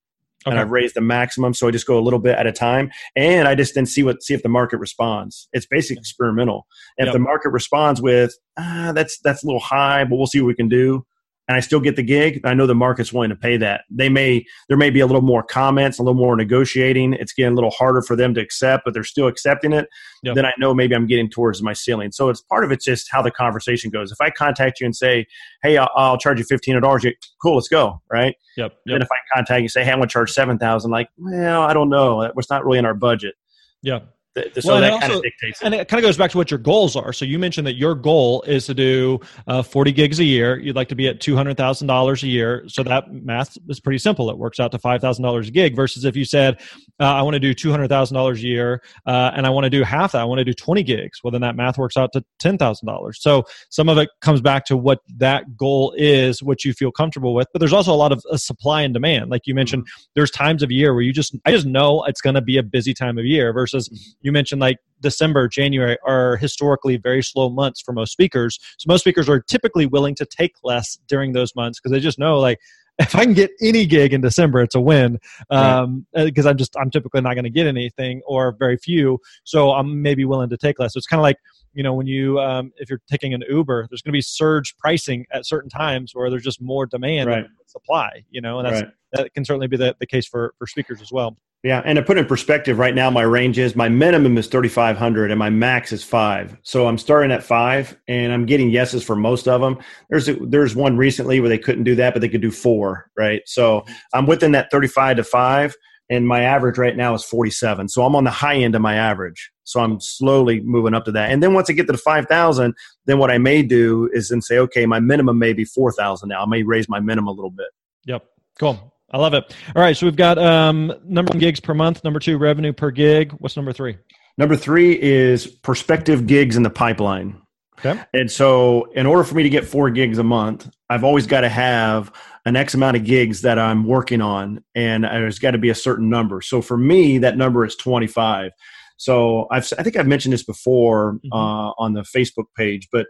okay. 0.45 0.51
and 0.51 0.59
i've 0.59 0.71
raised 0.71 0.95
the 0.95 1.01
maximum 1.01 1.53
so 1.53 1.67
i 1.67 1.71
just 1.71 1.87
go 1.87 1.97
a 1.97 2.01
little 2.01 2.19
bit 2.19 2.35
at 2.37 2.47
a 2.47 2.51
time. 2.51 2.91
And 3.15 3.47
i 3.47 3.55
just 3.55 3.75
then 3.75 3.85
see 3.85 4.03
what 4.03 4.23
see 4.23 4.33
if 4.33 4.43
the 4.43 4.49
market 4.49 4.77
responds. 4.77 5.47
It's 5.53 5.65
basically 5.65 5.99
experimental. 5.99 6.67
And 6.97 7.07
yep. 7.07 7.13
if 7.13 7.19
the 7.19 7.23
market 7.23 7.49
responds 7.49 8.01
with 8.01 8.33
ah, 8.57 8.91
that's 8.93 9.19
that's 9.19 9.43
a 9.43 9.45
little 9.45 9.61
high 9.61 10.03
but 10.03 10.15
we'll 10.15 10.27
see 10.27 10.41
what 10.41 10.47
we 10.47 10.55
can 10.55 10.69
do 10.69 11.05
and 11.47 11.57
I 11.57 11.59
still 11.59 11.79
get 11.79 11.95
the 11.95 12.03
gig, 12.03 12.39
I 12.45 12.53
know 12.53 12.65
the 12.65 12.75
market's 12.75 13.11
willing 13.11 13.29
to 13.29 13.35
pay 13.35 13.57
that. 13.57 13.81
They 13.89 14.09
may 14.09 14.45
there 14.69 14.77
may 14.77 14.89
be 14.89 14.99
a 14.99 15.05
little 15.05 15.21
more 15.21 15.43
comments, 15.43 15.99
a 15.99 16.03
little 16.03 16.19
more 16.19 16.35
negotiating. 16.35 17.13
It's 17.13 17.33
getting 17.33 17.53
a 17.53 17.55
little 17.55 17.71
harder 17.71 18.01
for 18.01 18.15
them 18.15 18.33
to 18.35 18.41
accept, 18.41 18.85
but 18.85 18.93
they're 18.93 19.03
still 19.03 19.27
accepting 19.27 19.73
it. 19.73 19.87
Yep. 20.23 20.35
Then 20.35 20.45
I 20.45 20.53
know 20.59 20.73
maybe 20.73 20.95
I'm 20.95 21.07
getting 21.07 21.29
towards 21.29 21.61
my 21.61 21.73
ceiling. 21.73 22.11
So 22.11 22.29
it's 22.29 22.41
part 22.41 22.63
of 22.63 22.71
it's 22.71 22.85
just 22.85 23.09
how 23.11 23.21
the 23.21 23.31
conversation 23.31 23.89
goes. 23.89 24.11
If 24.11 24.21
I 24.21 24.29
contact 24.29 24.79
you 24.79 24.85
and 24.85 24.95
say, 24.95 25.25
"Hey, 25.63 25.77
I'll, 25.77 25.89
I'll 25.95 26.17
charge 26.17 26.39
you 26.39 26.45
fifteen 26.45 26.73
hundred 26.75 26.85
dollars," 26.85 27.05
cool, 27.41 27.55
let's 27.55 27.67
go, 27.67 28.01
right? 28.11 28.35
Yep. 28.57 28.71
yep. 28.71 28.77
Then 28.85 29.01
if 29.01 29.09
I 29.11 29.35
contact 29.35 29.59
you 29.59 29.63
and 29.63 29.71
say, 29.71 29.83
"Hey, 29.83 29.91
I'm 29.91 30.01
to 30.01 30.07
charge 30.07 30.31
seven 30.31 30.57
thousand," 30.57 30.91
like, 30.91 31.09
well, 31.17 31.63
I 31.63 31.73
don't 31.73 31.89
know, 31.89 32.21
that 32.21 32.35
was 32.35 32.49
not 32.49 32.65
really 32.65 32.79
in 32.79 32.85
our 32.85 32.93
budget. 32.93 33.35
Yeah 33.81 33.99
so 34.35 34.43
well, 34.65 34.81
that 34.81 35.01
kind 35.01 35.11
of 35.11 35.21
dictates. 35.21 35.61
And 35.61 35.73
it 35.73 35.89
kind 35.89 35.99
of 35.99 36.07
goes 36.07 36.17
back 36.17 36.31
to 36.31 36.37
what 36.37 36.49
your 36.49 36.57
goals 36.57 36.95
are. 36.95 37.11
So 37.11 37.25
you 37.25 37.37
mentioned 37.37 37.67
that 37.67 37.75
your 37.75 37.95
goal 37.95 38.41
is 38.43 38.65
to 38.67 38.73
do 38.73 39.19
uh, 39.47 39.61
40 39.61 39.91
gigs 39.91 40.19
a 40.19 40.23
year. 40.23 40.57
You'd 40.57 40.75
like 40.75 40.87
to 40.89 40.95
be 40.95 41.07
at 41.07 41.19
$200,000 41.19 42.23
a 42.23 42.27
year. 42.27 42.63
So 42.67 42.83
that 42.83 43.11
math 43.11 43.57
is 43.67 43.81
pretty 43.81 43.97
simple. 43.97 44.29
It 44.29 44.37
works 44.37 44.59
out 44.59 44.71
to 44.71 44.77
$5,000 44.77 45.47
a 45.47 45.51
gig 45.51 45.75
versus 45.75 46.05
if 46.05 46.15
you 46.15 46.23
said, 46.23 46.61
uh, 46.99 47.03
I 47.03 47.21
want 47.23 47.33
to 47.33 47.39
do 47.39 47.53
$200,000 47.53 48.33
a 48.33 48.39
year 48.39 48.81
uh, 49.05 49.31
and 49.35 49.45
I 49.45 49.49
want 49.49 49.65
to 49.65 49.69
do 49.69 49.83
half 49.83 50.13
that, 50.13 50.21
I 50.21 50.25
want 50.25 50.39
to 50.39 50.45
do 50.45 50.53
20 50.53 50.81
gigs. 50.83 51.19
Well, 51.23 51.31
then 51.31 51.41
that 51.41 51.57
math 51.57 51.77
works 51.77 51.97
out 51.97 52.13
to 52.13 52.23
$10,000. 52.41 53.15
So 53.15 53.43
some 53.69 53.89
of 53.89 53.97
it 53.97 54.09
comes 54.21 54.39
back 54.39 54.65
to 54.65 54.77
what 54.77 54.99
that 55.17 55.57
goal 55.57 55.93
is, 55.97 56.41
what 56.41 56.63
you 56.63 56.73
feel 56.73 56.91
comfortable 56.91 57.33
with. 57.33 57.49
But 57.51 57.59
there's 57.59 57.73
also 57.73 57.93
a 57.93 57.95
lot 57.95 58.13
of 58.13 58.23
uh, 58.31 58.37
supply 58.37 58.81
and 58.81 58.93
demand. 58.93 59.29
Like 59.29 59.45
you 59.45 59.53
mentioned, 59.55 59.83
mm-hmm. 59.83 60.11
there's 60.15 60.31
times 60.31 60.63
of 60.63 60.71
year 60.71 60.93
where 60.93 61.03
you 61.03 61.11
just, 61.11 61.35
I 61.45 61.51
just 61.51 61.65
know 61.65 62.03
it's 62.05 62.21
going 62.21 62.35
to 62.35 62.41
be 62.41 62.57
a 62.57 62.63
busy 62.63 62.93
time 62.93 63.17
of 63.17 63.25
year 63.25 63.51
versus 63.51 63.89
you 64.21 64.31
mentioned 64.31 64.61
like 64.61 64.77
December, 65.01 65.47
January 65.47 65.97
are 66.05 66.37
historically 66.37 66.97
very 66.97 67.23
slow 67.23 67.49
months 67.49 67.81
for 67.81 67.91
most 67.91 68.11
speakers. 68.11 68.59
So 68.77 68.85
most 68.87 69.01
speakers 69.01 69.27
are 69.27 69.39
typically 69.39 69.85
willing 69.85 70.15
to 70.15 70.25
take 70.25 70.53
less 70.63 70.97
during 71.07 71.33
those 71.33 71.55
months 71.55 71.79
because 71.79 71.91
they 71.91 71.99
just 71.99 72.19
know 72.19 72.39
like 72.39 72.59
if 72.99 73.15
I 73.15 73.23
can 73.23 73.33
get 73.33 73.51
any 73.61 73.85
gig 73.85 74.13
in 74.13 74.21
December, 74.21 74.61
it's 74.61 74.75
a 74.75 74.81
win. 74.81 75.19
Um, 75.49 76.05
because 76.13 76.45
right. 76.45 76.51
I'm 76.51 76.57
just 76.57 76.75
I'm 76.77 76.91
typically 76.91 77.21
not 77.21 77.33
going 77.33 77.45
to 77.45 77.49
get 77.49 77.65
anything 77.65 78.21
or 78.25 78.55
very 78.57 78.77
few, 78.77 79.19
so 79.43 79.71
I'm 79.71 80.01
maybe 80.01 80.25
willing 80.25 80.49
to 80.49 80.57
take 80.57 80.77
less. 80.77 80.93
So 80.93 80.97
it's 80.97 81.07
kind 81.07 81.19
of 81.19 81.23
like 81.23 81.37
you 81.73 81.83
know 81.83 81.93
when 81.93 82.05
you 82.05 82.39
um, 82.39 82.71
if 82.77 82.89
you're 82.89 83.01
taking 83.09 83.33
an 83.33 83.43
Uber, 83.49 83.87
there's 83.89 84.01
going 84.01 84.11
to 84.11 84.17
be 84.17 84.21
surge 84.21 84.75
pricing 84.77 85.25
at 85.31 85.45
certain 85.45 85.69
times 85.69 86.11
where 86.13 86.29
there's 86.29 86.43
just 86.43 86.61
more 86.61 86.85
demand 86.85 87.29
right. 87.29 87.43
than 87.43 87.51
supply. 87.65 88.23
You 88.29 88.41
know, 88.41 88.59
and 88.59 88.67
that's 88.67 88.81
right. 88.81 88.91
that 89.13 89.33
can 89.33 89.45
certainly 89.45 89.67
be 89.67 89.77
the, 89.77 89.95
the 89.99 90.05
case 90.05 90.27
for 90.27 90.53
for 90.59 90.67
speakers 90.67 91.01
as 91.01 91.11
well. 91.11 91.37
Yeah, 91.63 91.83
and 91.85 91.95
to 91.97 92.01
put 92.01 92.17
in 92.17 92.25
perspective, 92.25 92.79
right 92.79 92.95
now 92.95 93.11
my 93.11 93.21
range 93.21 93.59
is 93.59 93.75
my 93.75 93.87
minimum 93.87 94.35
is 94.39 94.47
thirty 94.47 94.67
five 94.67 94.97
hundred 94.97 95.29
and 95.29 95.37
my 95.37 95.51
max 95.51 95.91
is 95.91 96.03
five. 96.03 96.57
So 96.63 96.87
I'm 96.87 96.97
starting 96.97 97.31
at 97.31 97.43
five, 97.43 97.95
and 98.07 98.33
I'm 98.33 98.47
getting 98.47 98.71
yeses 98.71 99.03
for 99.03 99.15
most 99.15 99.47
of 99.47 99.61
them. 99.61 99.77
There's 100.09 100.27
a, 100.27 100.33
there's 100.33 100.75
one 100.75 100.97
recently 100.97 101.39
where 101.39 101.49
they 101.49 101.59
couldn't 101.59 101.83
do 101.83 101.93
that, 101.95 102.13
but 102.13 102.21
they 102.21 102.29
could 102.29 102.41
do 102.41 102.49
four, 102.49 103.11
right? 103.15 103.43
So 103.45 103.85
I'm 104.13 104.25
within 104.25 104.53
that 104.53 104.71
thirty 104.71 104.87
five 104.87 105.17
to 105.17 105.23
five, 105.23 105.75
and 106.09 106.27
my 106.27 106.41
average 106.41 106.79
right 106.79 106.97
now 106.97 107.13
is 107.13 107.23
forty 107.23 107.51
seven. 107.51 107.87
So 107.87 108.03
I'm 108.05 108.15
on 108.15 108.23
the 108.23 108.31
high 108.31 108.55
end 108.55 108.73
of 108.73 108.81
my 108.81 108.95
average. 108.95 109.51
So 109.63 109.81
I'm 109.81 109.99
slowly 110.01 110.61
moving 110.61 110.95
up 110.95 111.05
to 111.05 111.11
that. 111.11 111.29
And 111.29 111.43
then 111.43 111.53
once 111.53 111.69
I 111.69 111.73
get 111.73 111.85
to 111.85 111.93
the 111.93 111.97
5,000, 111.97 112.73
then 113.05 113.19
what 113.19 113.31
I 113.31 113.37
may 113.37 113.63
do 113.63 114.09
is 114.11 114.27
then 114.27 114.41
say, 114.41 114.57
okay, 114.57 114.85
my 114.85 114.99
minimum 114.99 115.39
may 115.39 115.53
be 115.53 115.63
4,000 115.63 116.27
now. 116.27 116.41
I 116.41 116.45
may 116.45 116.63
raise 116.63 116.89
my 116.89 116.99
minimum 116.99 117.29
a 117.29 117.31
little 117.31 117.51
bit. 117.51 117.67
Yep. 118.05 118.25
Cool. 118.59 118.90
I 119.11 119.17
love 119.17 119.33
it. 119.33 119.55
All 119.75 119.81
right. 119.81 119.95
So 119.95 120.05
we've 120.05 120.15
got 120.15 120.37
um, 120.37 120.93
number 121.05 121.31
one 121.31 121.39
gigs 121.39 121.59
per 121.59 121.73
month, 121.73 122.03
number 122.03 122.19
two, 122.19 122.37
revenue 122.37 122.73
per 122.73 122.91
gig. 122.91 123.33
What's 123.39 123.55
number 123.55 123.73
three? 123.73 123.97
Number 124.37 124.55
three 124.55 124.99
is 125.01 125.47
prospective 125.47 126.25
gigs 126.25 126.55
in 126.55 126.63
the 126.63 126.69
pipeline. 126.69 127.41
Okay. 127.83 127.99
And 128.13 128.29
so, 128.29 128.85
in 128.93 129.05
order 129.05 129.23
for 129.23 129.35
me 129.35 129.43
to 129.43 129.49
get 129.49 129.65
four 129.65 129.89
gigs 129.89 130.19
a 130.19 130.23
month, 130.23 130.69
I've 130.89 131.03
always 131.03 131.25
got 131.25 131.41
to 131.41 131.49
have 131.49 132.11
an 132.45 132.55
X 132.55 132.73
amount 132.73 132.97
of 132.97 133.03
gigs 133.03 133.41
that 133.41 133.57
I'm 133.57 133.85
working 133.85 134.21
on, 134.21 134.63
and 134.75 135.03
there's 135.03 135.39
got 135.39 135.51
to 135.51 135.57
be 135.57 135.69
a 135.69 135.75
certain 135.75 136.09
number. 136.09 136.41
So, 136.41 136.61
for 136.61 136.77
me, 136.77 137.17
that 137.19 137.37
number 137.37 137.65
is 137.65 137.75
25. 137.75 138.51
So, 138.97 139.47
I've, 139.51 139.67
I 139.79 139.83
think 139.83 139.95
I've 139.95 140.07
mentioned 140.07 140.33
this 140.33 140.43
before 140.43 141.13
mm-hmm. 141.13 141.33
uh, 141.33 141.71
on 141.79 141.93
the 141.93 142.01
Facebook 142.01 142.45
page, 142.55 142.87
but 142.91 143.07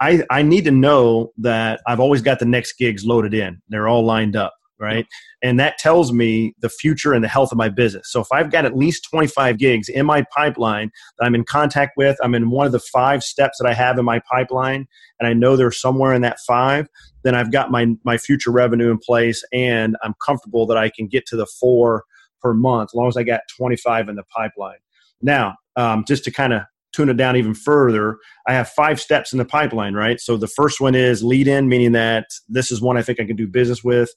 I, 0.00 0.24
I 0.30 0.42
need 0.42 0.64
to 0.64 0.70
know 0.70 1.32
that 1.38 1.80
I've 1.86 2.00
always 2.00 2.22
got 2.22 2.38
the 2.38 2.46
next 2.46 2.78
gigs 2.78 3.04
loaded 3.04 3.34
in. 3.34 3.60
They're 3.68 3.88
all 3.88 4.04
lined 4.04 4.36
up 4.36 4.54
right? 4.78 5.06
And 5.42 5.58
that 5.60 5.78
tells 5.78 6.12
me 6.12 6.54
the 6.58 6.68
future 6.68 7.12
and 7.12 7.22
the 7.22 7.28
health 7.28 7.52
of 7.52 7.58
my 7.58 7.68
business. 7.68 8.10
So 8.10 8.20
if 8.20 8.28
I've 8.32 8.50
got 8.50 8.64
at 8.64 8.76
least 8.76 9.08
25 9.10 9.58
gigs 9.58 9.88
in 9.88 10.06
my 10.06 10.24
pipeline 10.34 10.90
that 11.18 11.24
I'm 11.24 11.34
in 11.34 11.44
contact 11.44 11.92
with, 11.96 12.16
I'm 12.22 12.34
in 12.34 12.50
one 12.50 12.66
of 12.66 12.72
the 12.72 12.80
five 12.80 13.22
steps 13.22 13.58
that 13.60 13.68
I 13.68 13.74
have 13.74 13.98
in 13.98 14.04
my 14.04 14.20
pipeline, 14.30 14.86
and 15.20 15.28
I 15.28 15.32
know 15.32 15.56
they're 15.56 15.70
somewhere 15.70 16.12
in 16.12 16.22
that 16.22 16.38
five, 16.46 16.88
then 17.22 17.34
I've 17.34 17.52
got 17.52 17.70
my 17.70 17.94
my 18.04 18.18
future 18.18 18.50
revenue 18.50 18.90
in 18.90 18.98
place, 18.98 19.42
and 19.52 19.96
I'm 20.02 20.14
comfortable 20.24 20.66
that 20.66 20.76
I 20.76 20.90
can 20.90 21.06
get 21.06 21.26
to 21.26 21.36
the 21.36 21.46
four 21.46 22.04
per 22.40 22.52
month 22.52 22.90
as 22.90 22.94
long 22.94 23.08
as 23.08 23.16
I 23.16 23.22
got 23.22 23.40
25 23.56 24.08
in 24.08 24.16
the 24.16 24.24
pipeline. 24.24 24.78
Now, 25.22 25.56
um, 25.76 26.04
just 26.06 26.24
to 26.24 26.30
kind 26.30 26.52
of 26.52 26.62
tune 26.94 27.08
it 27.08 27.16
down 27.16 27.36
even 27.36 27.54
further, 27.54 28.18
I 28.46 28.52
have 28.52 28.68
five 28.68 29.00
steps 29.00 29.32
in 29.32 29.38
the 29.38 29.44
pipeline, 29.44 29.94
right? 29.94 30.20
So 30.20 30.36
the 30.36 30.46
first 30.46 30.80
one 30.80 30.94
is 30.94 31.24
lead 31.24 31.48
in, 31.48 31.68
meaning 31.68 31.92
that 31.92 32.26
this 32.48 32.70
is 32.70 32.80
one 32.80 32.96
I 32.96 33.02
think 33.02 33.18
I 33.20 33.24
can 33.24 33.36
do 33.36 33.48
business 33.48 33.82
with. 33.82 34.10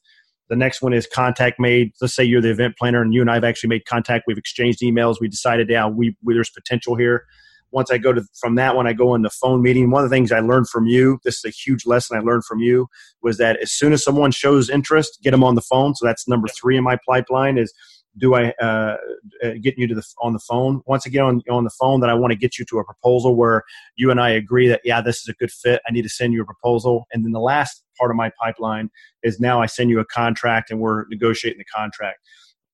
The 0.48 0.56
next 0.56 0.80
one 0.82 0.92
is 0.92 1.06
contact 1.06 1.60
made. 1.60 1.92
Let's 2.00 2.14
say 2.14 2.24
you're 2.24 2.40
the 2.40 2.50
event 2.50 2.76
planner 2.78 3.02
and 3.02 3.12
you 3.12 3.20
and 3.20 3.30
I 3.30 3.34
have 3.34 3.44
actually 3.44 3.68
made 3.68 3.84
contact. 3.84 4.24
We've 4.26 4.38
exchanged 4.38 4.80
emails. 4.80 5.16
We 5.20 5.28
decided, 5.28 5.68
yeah, 5.68 5.86
we, 5.86 6.16
we 6.22 6.34
there's 6.34 6.50
potential 6.50 6.96
here. 6.96 7.24
Once 7.70 7.90
I 7.90 7.98
go 7.98 8.14
to 8.14 8.24
from 8.40 8.54
that 8.54 8.74
one, 8.74 8.86
I 8.86 8.94
go 8.94 9.14
into 9.14 9.28
phone 9.28 9.60
meeting. 9.60 9.90
One 9.90 10.02
of 10.02 10.08
the 10.08 10.16
things 10.16 10.32
I 10.32 10.40
learned 10.40 10.70
from 10.70 10.86
you, 10.86 11.18
this 11.22 11.36
is 11.36 11.44
a 11.44 11.50
huge 11.50 11.84
lesson 11.84 12.16
I 12.16 12.20
learned 12.20 12.46
from 12.46 12.60
you, 12.60 12.88
was 13.22 13.36
that 13.36 13.58
as 13.58 13.70
soon 13.72 13.92
as 13.92 14.02
someone 14.02 14.30
shows 14.30 14.70
interest, 14.70 15.18
get 15.22 15.32
them 15.32 15.44
on 15.44 15.54
the 15.54 15.60
phone. 15.60 15.94
So 15.94 16.06
that's 16.06 16.26
number 16.26 16.48
three 16.48 16.78
in 16.78 16.84
my 16.84 16.96
pipeline 17.06 17.58
is 17.58 17.74
do 18.18 18.34
I 18.34 18.50
uh, 18.60 18.96
uh, 19.44 19.50
get 19.60 19.78
you 19.78 19.86
to 19.86 19.94
the 19.94 20.06
on 20.20 20.32
the 20.32 20.38
phone? 20.38 20.82
Once 20.86 21.06
again, 21.06 21.24
on 21.24 21.42
on 21.50 21.64
the 21.64 21.70
phone, 21.70 22.00
that 22.00 22.10
I 22.10 22.14
want 22.14 22.32
to 22.32 22.38
get 22.38 22.58
you 22.58 22.64
to 22.66 22.78
a 22.78 22.84
proposal 22.84 23.36
where 23.36 23.64
you 23.96 24.10
and 24.10 24.20
I 24.20 24.30
agree 24.30 24.68
that 24.68 24.80
yeah, 24.84 25.00
this 25.00 25.20
is 25.20 25.28
a 25.28 25.34
good 25.34 25.50
fit. 25.50 25.80
I 25.88 25.92
need 25.92 26.02
to 26.02 26.08
send 26.08 26.32
you 26.32 26.42
a 26.42 26.46
proposal, 26.46 27.06
and 27.12 27.24
then 27.24 27.32
the 27.32 27.40
last 27.40 27.82
part 27.98 28.10
of 28.10 28.16
my 28.16 28.30
pipeline 28.40 28.90
is 29.22 29.40
now 29.40 29.60
I 29.60 29.66
send 29.66 29.90
you 29.90 30.00
a 30.00 30.04
contract 30.04 30.70
and 30.70 30.80
we're 30.80 31.06
negotiating 31.08 31.58
the 31.58 31.64
contract. 31.64 32.18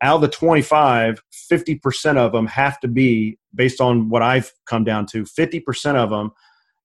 Out 0.03 0.17
of 0.17 0.21
the 0.21 0.29
25, 0.29 1.23
50% 1.51 2.17
of 2.19 2.33
them 2.33 2.47
have 2.47 2.79
to 2.81 2.89
be, 2.89 3.39
based 3.55 3.81
on 3.81 4.11
what 4.11 4.23
I've 4.23 4.53
come 4.67 4.85
down 4.85 5.07
to, 5.07 5.23
50% 5.23 5.95
of 5.95 6.11
them 6.11 6.33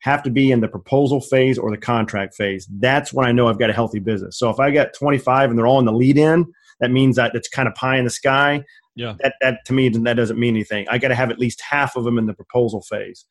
have 0.02 0.24
to 0.24 0.30
be 0.30 0.52
in 0.52 0.62
the 0.62 0.68
proposal 0.68 1.20
phase 1.20 1.58
or 1.58 1.72
the 1.72 1.78
contract 1.78 2.36
phase. 2.36 2.68
That's 2.80 3.12
when 3.12 3.26
I 3.26 3.32
know 3.32 3.48
I've 3.48 3.60
got 3.60 3.70
a 3.70 3.74
healthy 3.74 4.00
business. 4.00 4.40
So 4.40 4.50
if 4.50 4.60
I 4.60 4.72
got 4.72 4.94
25 4.94 5.50
and 5.50 5.60
they're 5.60 5.68
all 5.68 5.80
in 5.80 5.86
the 5.86 5.92
lead 5.92 6.18
in, 6.18 6.46
that 6.80 6.92
means 6.92 7.16
that 7.16 7.36
it's 7.36 7.48
kind 7.48 7.68
of 7.68 7.76
pie 7.76 7.98
in 7.98 8.06
the 8.06 8.10
sky. 8.10 8.64
Yeah. 8.96 9.16
That, 9.20 9.36
that 9.42 9.60
to 9.66 9.74
me, 9.74 9.90
that 9.90 10.16
doesn't 10.16 10.40
mean 10.40 10.56
anything. 10.56 10.88
I 10.90 10.98
got 10.98 11.10
to 11.10 11.16
have 11.16 11.30
at 11.32 11.40
least 11.40 11.62
half 11.62 11.96
of 11.96 12.04
them 12.04 12.18
in 12.18 12.26
the 12.26 12.34
proposal 12.34 12.82
phase. 12.82 13.26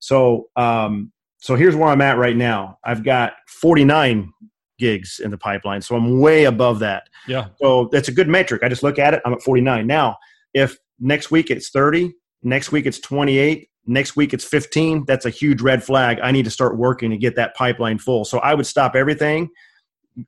So, 0.00 0.48
um, 0.56 1.12
so 1.38 1.56
here's 1.56 1.76
where 1.76 1.88
I'm 1.88 2.00
at 2.00 2.18
right 2.18 2.36
now. 2.36 2.78
I've 2.84 3.04
got 3.04 3.34
49 3.48 4.32
gigs 4.78 5.20
in 5.22 5.30
the 5.30 5.38
pipeline. 5.38 5.82
So 5.82 5.94
I'm 5.94 6.20
way 6.20 6.44
above 6.44 6.80
that. 6.80 7.08
Yeah. 7.28 7.48
So 7.60 7.88
that's 7.92 8.08
a 8.08 8.12
good 8.12 8.28
metric. 8.28 8.62
I 8.64 8.68
just 8.68 8.82
look 8.82 8.98
at 8.98 9.14
it. 9.14 9.22
I'm 9.24 9.32
at 9.32 9.42
49. 9.42 9.86
Now, 9.86 10.18
if 10.52 10.76
next 10.98 11.30
week 11.30 11.50
it's 11.50 11.70
30, 11.70 12.12
next 12.42 12.72
week 12.72 12.86
it's 12.86 12.98
28, 12.98 13.68
next 13.86 14.16
week 14.16 14.34
it's 14.34 14.44
15, 14.44 15.04
that's 15.06 15.26
a 15.26 15.30
huge 15.30 15.60
red 15.60 15.84
flag. 15.84 16.18
I 16.22 16.32
need 16.32 16.44
to 16.44 16.50
start 16.50 16.76
working 16.76 17.10
to 17.10 17.16
get 17.16 17.36
that 17.36 17.54
pipeline 17.54 17.98
full. 17.98 18.24
So 18.24 18.38
I 18.38 18.54
would 18.54 18.66
stop 18.66 18.96
everything 18.96 19.50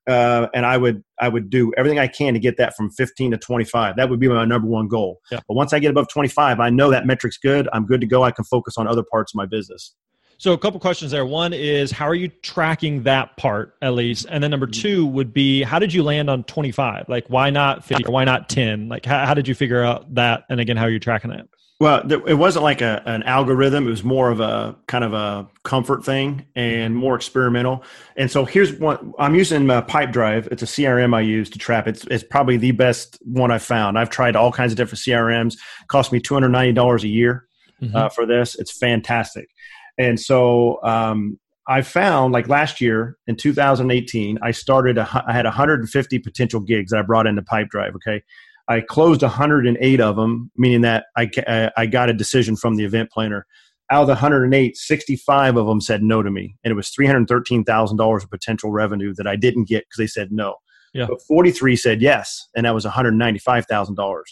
uh, 0.07 0.49
and 0.55 0.67
I 0.67 0.77
would 0.77 1.03
I 1.21 1.29
would 1.29 1.51
do 1.51 1.73
everything 1.77 1.99
I 1.99 2.07
can 2.07 2.35
to 2.35 2.41
get 2.41 2.57
that 2.59 2.77
from 2.77 2.91
15 2.91 3.33
to 3.33 3.39
25. 3.39 3.97
That 3.97 4.11
would 4.11 4.21
be 4.21 4.29
my 4.29 4.45
number 4.45 4.69
one 4.69 4.89
goal. 4.89 5.21
Yeah. 5.31 5.41
But 5.47 5.55
once 5.55 5.73
I 5.73 5.79
get 5.79 5.91
above 5.91 6.09
25, 6.09 6.61
I 6.61 6.71
know 6.71 6.91
that 6.91 7.07
metric's 7.07 7.39
good. 7.39 7.69
I'm 7.73 7.87
good 7.87 8.01
to 8.01 8.07
go. 8.07 8.23
I 8.23 8.31
can 8.31 8.45
focus 8.45 8.77
on 8.77 8.87
other 8.87 9.03
parts 9.03 9.33
of 9.33 9.37
my 9.37 9.47
business. 9.47 9.95
So 10.39 10.53
a 10.53 10.59
couple 10.59 10.79
questions 10.81 11.13
there. 11.13 11.25
One 11.25 11.55
is 11.55 11.91
how 11.91 12.07
are 12.07 12.15
you 12.15 12.29
tracking 12.29 13.05
that 13.05 13.37
part 13.39 13.75
at 13.81 13.95
least, 13.95 14.27
and 14.29 14.43
then 14.43 14.51
number 14.51 14.67
mm-hmm. 14.67 14.83
two 14.83 15.07
would 15.07 15.33
be 15.33 15.63
how 15.63 15.79
did 15.79 15.95
you 15.95 16.03
land 16.03 16.29
on 16.29 16.45
25? 16.45 17.09
Like 17.09 17.27
why 17.29 17.51
not 17.51 17.85
50 17.85 18.05
or 18.07 18.13
why 18.13 18.25
not 18.25 18.49
10? 18.49 18.89
Like 18.89 19.07
how, 19.07 19.25
how 19.25 19.35
did 19.35 19.49
you 19.49 19.55
figure 19.55 19.83
out 19.83 20.15
that? 20.15 20.45
And 20.51 20.61
again, 20.61 20.77
how 20.77 20.85
are 20.85 20.91
you 20.91 21.01
tracking 21.01 21.31
it? 21.31 21.49
Well, 21.79 22.11
it 22.11 22.35
wasn't 22.35 22.63
like 22.63 22.81
a, 22.81 23.03
an 23.05 23.23
algorithm. 23.25 23.87
It 23.87 23.91
was 23.91 24.03
more 24.03 24.31
of 24.31 24.41
a 24.41 24.75
kind 24.87 25.05
of 25.05 25.13
a 25.13 25.47
comfort 25.63 26.07
thing 26.07 26.47
and 26.55 26.97
more 26.97 27.15
experimental. 27.15 27.85
And 28.17 28.31
so 28.31 28.47
here's 28.47 28.73
one 28.73 29.13
I'm 29.19 29.35
using 29.35 29.69
uh, 29.69 29.83
Pipedrive. 29.83 30.47
It's 30.51 30.63
a 30.63 30.67
CRM 30.67 31.15
I 31.15 31.21
use 31.21 31.51
to 31.51 31.59
trap. 31.59 31.87
It's, 31.87 32.05
it's 32.07 32.25
probably 32.25 32.57
the 32.57 32.71
best 32.71 33.19
one 33.25 33.51
I've 33.51 33.63
found. 33.63 33.99
I've 33.99 34.09
tried 34.09 34.37
all 34.37 34.51
kinds 34.51 34.73
of 34.73 34.79
different 34.79 35.01
CRMs. 35.01 35.53
It 35.53 35.89
cost 35.89 36.13
me 36.13 36.21
$290 36.21 37.03
a 37.03 37.09
year 37.09 37.47
mm-hmm. 37.83 37.95
uh, 37.95 38.09
for 38.09 38.25
this. 38.25 38.55
It's 38.55 38.73
fantastic. 38.79 39.51
And 39.99 40.19
so 40.19 40.83
um, 40.83 41.39
I 41.69 41.83
found 41.83 42.33
like 42.33 42.49
last 42.49 42.81
year 42.81 43.19
in 43.27 43.37
2018, 43.37 44.39
I 44.41 44.51
started, 44.53 44.97
a, 44.97 45.25
I 45.29 45.33
had 45.35 45.45
150 45.45 46.19
potential 46.21 46.61
gigs 46.61 46.93
that 46.93 47.01
I 47.01 47.03
brought 47.03 47.27
into 47.27 47.43
Pipedrive. 47.43 47.95
Okay. 47.97 48.23
I 48.69 48.81
closed 48.81 49.23
108 49.23 50.01
of 50.01 50.17
them, 50.17 50.51
meaning 50.57 50.81
that 50.83 51.07
I, 51.17 51.31
uh, 51.47 51.71
I 51.77 51.87
got 51.87 52.11
a 52.11 52.15
decision 52.15 52.57
from 52.57 52.77
the 52.77 52.85
event 52.85 53.11
planner. 53.11 53.47
Out 53.91 54.03
of 54.03 54.07
the 54.09 54.15
108, 54.15 54.77
65 54.77 55.57
of 55.57 55.67
them 55.67 55.81
said 55.81 56.03
no 56.03 56.23
to 56.23 56.31
me. 56.31 56.57
And 56.65 56.73
it 56.73 56.75
was 56.75 56.91
$313,000 56.91 58.23
of 58.23 58.31
potential 58.31 58.73
revenue 58.73 59.15
that 59.17 59.29
I 59.29 59.37
didn't 59.37 59.69
get 59.69 59.85
because 59.85 59.99
they 59.99 60.09
said 60.09 60.33
no. 60.33 60.57
Yeah. 60.93 61.07
But 61.09 61.23
43 61.23 61.77
said 61.77 62.03
yes, 62.03 62.49
and 62.57 62.67
that 62.67 62.75
was 62.75 62.85
$195,000. 62.85 64.23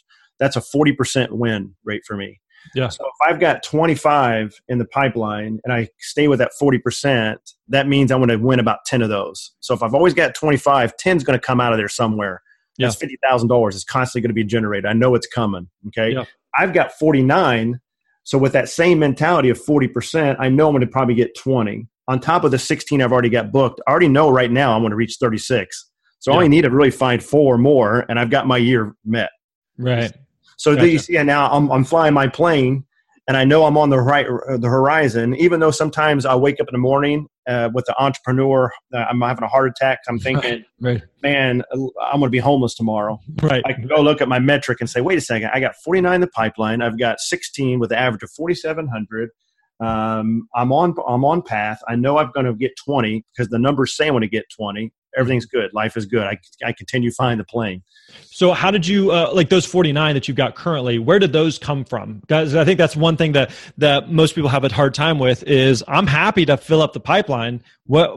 That's 0.40 0.56
a 0.56 0.60
40% 0.60 1.30
win 1.30 1.74
rate 1.84 2.02
for 2.06 2.16
me. 2.16 2.40
Yeah. 2.74 2.88
So 2.88 3.04
if 3.04 3.28
I've 3.28 3.40
got 3.40 3.62
25 3.62 4.54
in 4.68 4.78
the 4.78 4.86
pipeline 4.86 5.60
and 5.64 5.72
I 5.72 5.88
stay 6.00 6.28
with 6.28 6.38
that 6.38 6.52
40%, 6.60 7.36
that 7.68 7.86
means 7.86 8.10
I'm 8.10 8.20
going 8.20 8.30
to 8.30 8.36
win 8.44 8.58
about 8.58 8.84
10 8.86 9.02
of 9.02 9.10
those. 9.10 9.52
So 9.60 9.74
if 9.74 9.82
I've 9.82 9.94
always 9.94 10.14
got 10.14 10.34
25, 10.34 10.96
10 10.96 11.16
is 11.18 11.24
going 11.24 11.38
to 11.38 11.44
come 11.44 11.60
out 11.60 11.72
of 11.72 11.78
there 11.78 11.88
somewhere. 11.88 12.42
Yeah. 12.76 12.88
That's 12.88 12.96
$50,000 12.96 13.74
is 13.74 13.84
constantly 13.84 14.22
going 14.22 14.30
to 14.30 14.34
be 14.34 14.44
generated. 14.44 14.86
I 14.86 14.92
know 14.92 15.14
it's 15.14 15.26
coming. 15.26 15.68
Okay. 15.88 16.12
Yeah. 16.12 16.24
I've 16.56 16.72
got 16.72 16.92
49. 16.92 17.80
So 18.24 18.38
with 18.38 18.52
that 18.52 18.68
same 18.68 18.98
mentality 18.98 19.50
of 19.50 19.62
40%, 19.62 20.36
I 20.38 20.48
know 20.48 20.68
I'm 20.68 20.72
going 20.72 20.80
to 20.80 20.86
probably 20.86 21.14
get 21.14 21.36
20. 21.36 21.86
On 22.08 22.20
top 22.20 22.44
of 22.44 22.50
the 22.50 22.58
16 22.58 23.00
I've 23.00 23.12
already 23.12 23.28
got 23.28 23.52
booked, 23.52 23.80
I 23.86 23.90
already 23.90 24.08
know 24.08 24.30
right 24.30 24.50
now 24.50 24.74
I'm 24.74 24.82
going 24.82 24.90
to 24.90 24.96
reach 24.96 25.16
36. 25.20 25.90
So 26.18 26.30
yeah. 26.30 26.34
I 26.34 26.36
only 26.38 26.48
need 26.48 26.62
to 26.62 26.70
really 26.70 26.90
find 26.90 27.22
four 27.22 27.58
more, 27.58 28.06
and 28.08 28.18
I've 28.18 28.30
got 28.30 28.46
my 28.46 28.56
year 28.56 28.94
met. 29.04 29.30
Right. 29.76 30.10
So 30.56 30.74
gotcha. 30.74 30.88
you 30.88 30.98
see, 30.98 31.22
now 31.22 31.50
I'm, 31.50 31.70
I'm 31.70 31.84
flying 31.84 32.14
my 32.14 32.28
plane, 32.28 32.84
and 33.28 33.36
I 33.36 33.44
know 33.44 33.66
I'm 33.66 33.76
on 33.76 33.90
the 33.90 34.00
right 34.00 34.26
the 34.58 34.68
horizon. 34.68 35.34
Even 35.36 35.60
though 35.60 35.70
sometimes 35.70 36.24
I 36.24 36.34
wake 36.34 36.60
up 36.60 36.68
in 36.68 36.72
the 36.72 36.78
morning 36.78 37.26
uh, 37.46 37.70
with 37.74 37.84
the 37.86 37.94
entrepreneur, 38.02 38.72
uh, 38.92 38.98
I'm 38.98 39.20
having 39.20 39.44
a 39.44 39.48
heart 39.48 39.68
attack. 39.68 40.00
I'm 40.08 40.18
thinking, 40.20 40.64
right. 40.80 41.02
man, 41.22 41.62
I'm 41.72 42.20
going 42.20 42.22
to 42.22 42.30
be 42.30 42.38
homeless 42.38 42.74
tomorrow. 42.74 43.20
Right. 43.42 43.62
I 43.66 43.72
can 43.72 43.86
go 43.86 44.00
look 44.00 44.20
at 44.20 44.28
my 44.28 44.38
metric 44.38 44.80
and 44.80 44.88
say, 44.88 45.00
wait 45.00 45.18
a 45.18 45.20
second, 45.20 45.50
I 45.52 45.60
got 45.60 45.74
49 45.76 46.14
in 46.14 46.20
the 46.20 46.26
pipeline. 46.28 46.82
I've 46.82 46.98
got 46.98 47.20
16 47.20 47.78
with 47.78 47.90
the 47.90 47.98
average 47.98 48.22
of 48.22 48.30
4,700. 48.30 49.30
Um, 49.80 50.48
I'm 50.54 50.72
on 50.72 50.94
I'm 51.06 51.24
on 51.24 51.42
path. 51.42 51.80
I 51.88 51.96
know 51.96 52.18
I'm 52.18 52.30
going 52.30 52.46
to 52.46 52.54
get 52.54 52.76
20 52.76 53.24
because 53.32 53.48
the 53.48 53.58
numbers 53.58 53.96
say 53.96 54.06
I'm 54.06 54.12
going 54.12 54.22
to 54.22 54.28
get 54.28 54.44
20 54.50 54.92
everything's 55.16 55.46
good. 55.46 55.72
Life 55.72 55.96
is 55.96 56.06
good. 56.06 56.24
I, 56.24 56.38
I 56.64 56.72
continue 56.72 57.10
flying 57.10 57.38
the 57.38 57.44
plane. 57.44 57.82
So 58.26 58.52
how 58.52 58.70
did 58.70 58.86
you 58.86 59.10
uh, 59.10 59.30
like 59.32 59.48
those 59.48 59.64
49 59.64 60.14
that 60.14 60.28
you've 60.28 60.36
got 60.36 60.54
currently? 60.54 60.98
Where 60.98 61.18
did 61.18 61.32
those 61.32 61.58
come 61.58 61.84
from? 61.84 62.22
Guys, 62.26 62.54
I 62.54 62.64
think 62.64 62.78
that's 62.78 62.96
one 62.96 63.16
thing 63.16 63.32
that 63.32 63.50
that 63.78 64.10
most 64.10 64.34
people 64.34 64.50
have 64.50 64.64
a 64.64 64.72
hard 64.72 64.94
time 64.94 65.18
with 65.18 65.42
is 65.44 65.84
I'm 65.88 66.06
happy 66.06 66.44
to 66.46 66.56
fill 66.56 66.82
up 66.82 66.92
the 66.92 67.00
pipeline. 67.00 67.62
What 67.86 68.16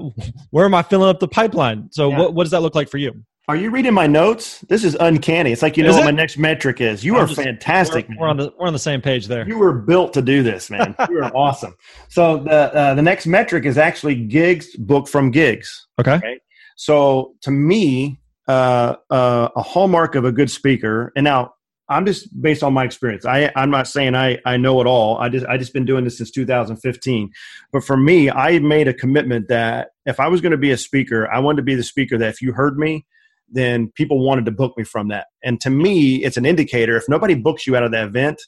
where 0.52 0.66
am 0.66 0.74
I 0.74 0.84
filling 0.84 1.10
up 1.10 1.20
the 1.20 1.28
pipeline? 1.28 1.90
So 1.92 2.10
yeah. 2.10 2.20
what 2.20 2.34
what 2.34 2.44
does 2.44 2.52
that 2.52 2.62
look 2.62 2.76
like 2.76 2.90
for 2.90 2.98
you? 2.98 3.24
Are 3.50 3.56
you 3.56 3.70
reading 3.70 3.94
my 3.94 4.08
notes? 4.08 4.60
This 4.68 4.84
is 4.84 4.98
uncanny. 5.00 5.54
It's 5.54 5.62
like 5.62 5.78
you 5.78 5.84
know 5.84 5.94
what 5.94 6.04
my 6.04 6.12
next 6.12 6.38
metric 6.38 6.82
is. 6.82 7.06
You 7.06 7.16
I'm 7.16 7.24
are 7.24 7.28
just, 7.28 7.42
fantastic. 7.42 8.06
We're, 8.10 8.18
we're, 8.20 8.28
on 8.28 8.36
the 8.36 8.54
we're 8.60 8.68
on 8.68 8.74
the 8.74 8.80
same 8.80 9.02
page 9.02 9.28
there. 9.28 9.48
You 9.48 9.58
were 9.58 9.72
built 9.72 10.12
to 10.16 10.22
do 10.22 10.44
this, 10.44 10.70
man. 10.70 10.96
You 11.10 11.24
are 11.24 11.32
awesome. 11.34 11.74
So 12.10 12.40
the 12.40 12.76
uh, 12.76 12.94
the 12.96 13.02
next 13.02 13.26
metric 13.26 13.64
is 13.66 13.78
actually 13.78 14.16
gigs 14.16 14.76
booked 14.76 15.08
from 15.08 15.32
gigs. 15.32 15.88
Okay. 15.98 16.16
okay? 16.16 16.40
So 16.78 17.34
to 17.42 17.52
me, 17.52 18.20
uh, 18.48 18.96
uh, 19.10 19.50
a 19.56 19.62
hallmark 19.62 20.16
of 20.16 20.24
a 20.24 20.32
good 20.32 20.50
speaker, 20.50 21.12
and 21.16 21.26
now 21.26 21.54
I'm 21.90 22.06
just 22.06 22.42
based 22.42 22.64
on 22.64 22.74
my 22.74 22.84
experience. 22.84 23.26
I, 23.26 23.52
I'm 23.56 23.70
not 23.70 23.88
saying 23.88 24.16
I, 24.16 24.40
I 24.46 24.58
know 24.58 24.80
it 24.80 24.88
all. 24.88 25.18
I 25.18 25.28
just 25.30 25.46
I 25.48 25.58
just 25.58 25.74
been 25.74 25.86
doing 25.86 26.04
this 26.04 26.18
since 26.18 26.32
2015. 26.32 27.32
But 27.74 27.84
for 27.84 27.98
me, 27.98 28.30
I 28.30 28.60
made 28.60 28.88
a 28.88 28.94
commitment 28.94 29.48
that 29.50 29.90
if 30.06 30.20
I 30.20 30.28
was 30.28 30.40
going 30.40 30.52
to 30.52 30.58
be 30.58 30.72
a 30.72 30.78
speaker, 30.78 31.30
I 31.32 31.40
wanted 31.40 31.58
to 31.58 31.64
be 31.64 31.76
the 31.76 31.84
speaker 31.84 32.18
that 32.18 32.30
if 32.30 32.42
you 32.42 32.54
heard 32.54 32.78
me, 32.78 33.06
then 33.50 33.92
people 33.96 34.24
wanted 34.24 34.46
to 34.46 34.52
book 34.52 34.78
me 34.78 34.84
from 34.84 35.08
that. 35.08 35.28
And 35.44 35.60
to 35.62 35.70
me, 35.70 36.24
it's 36.24 36.38
an 36.38 36.46
indicator. 36.46 36.96
If 36.96 37.10
nobody 37.10 37.34
books 37.34 37.66
you 37.66 37.76
out 37.76 37.84
of 37.84 37.92
that 37.92 38.06
event, 38.06 38.42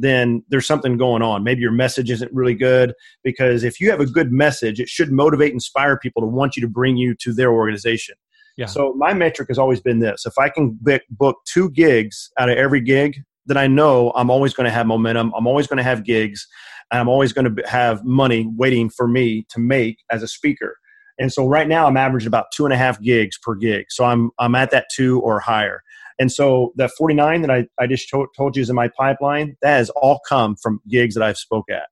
then 0.00 0.42
there's 0.48 0.66
something 0.66 0.96
going 0.96 1.22
on. 1.22 1.44
Maybe 1.44 1.60
your 1.60 1.72
message 1.72 2.10
isn't 2.10 2.32
really 2.32 2.54
good 2.54 2.94
because 3.22 3.64
if 3.64 3.80
you 3.80 3.90
have 3.90 4.00
a 4.00 4.06
good 4.06 4.32
message, 4.32 4.80
it 4.80 4.88
should 4.88 5.12
motivate, 5.12 5.52
inspire 5.52 5.98
people 5.98 6.22
to 6.22 6.26
want 6.26 6.56
you 6.56 6.62
to 6.62 6.68
bring 6.68 6.96
you 6.96 7.14
to 7.16 7.32
their 7.32 7.52
organization. 7.52 8.14
Yeah. 8.56 8.66
So 8.66 8.92
my 8.94 9.14
metric 9.14 9.48
has 9.48 9.58
always 9.58 9.80
been 9.80 10.00
this: 10.00 10.26
if 10.26 10.34
I 10.38 10.48
can 10.48 10.78
book 11.10 11.36
two 11.46 11.70
gigs 11.70 12.30
out 12.38 12.50
of 12.50 12.58
every 12.58 12.80
gig, 12.80 13.16
then 13.46 13.56
I 13.56 13.66
know 13.66 14.12
I'm 14.14 14.30
always 14.30 14.54
going 14.54 14.66
to 14.66 14.70
have 14.70 14.86
momentum. 14.86 15.32
I'm 15.36 15.46
always 15.46 15.66
going 15.66 15.78
to 15.78 15.82
have 15.82 16.04
gigs, 16.04 16.46
and 16.90 17.00
I'm 17.00 17.08
always 17.08 17.32
going 17.32 17.54
to 17.54 17.68
have 17.68 18.04
money 18.04 18.46
waiting 18.56 18.90
for 18.90 19.06
me 19.06 19.46
to 19.50 19.60
make 19.60 19.98
as 20.10 20.22
a 20.22 20.28
speaker. 20.28 20.76
And 21.18 21.32
so 21.32 21.46
right 21.46 21.68
now 21.68 21.86
I'm 21.86 21.98
averaging 21.98 22.28
about 22.28 22.46
two 22.54 22.64
and 22.64 22.72
a 22.72 22.76
half 22.76 23.00
gigs 23.00 23.38
per 23.38 23.54
gig. 23.54 23.86
So 23.90 24.04
I'm 24.04 24.30
I'm 24.38 24.54
at 24.54 24.70
that 24.70 24.86
two 24.94 25.20
or 25.20 25.38
higher. 25.38 25.82
And 26.20 26.30
so 26.30 26.72
that 26.76 26.90
49 26.96 27.42
that 27.42 27.50
I, 27.50 27.66
I 27.80 27.86
just 27.86 28.08
to- 28.10 28.28
told 28.36 28.54
you 28.54 28.62
is 28.62 28.70
in 28.70 28.76
my 28.76 28.88
pipeline, 28.88 29.56
that 29.62 29.78
has 29.78 29.90
all 29.90 30.20
come 30.28 30.54
from 30.54 30.80
gigs 30.88 31.14
that 31.14 31.24
I've 31.24 31.38
spoke 31.38 31.70
at. 31.70 31.88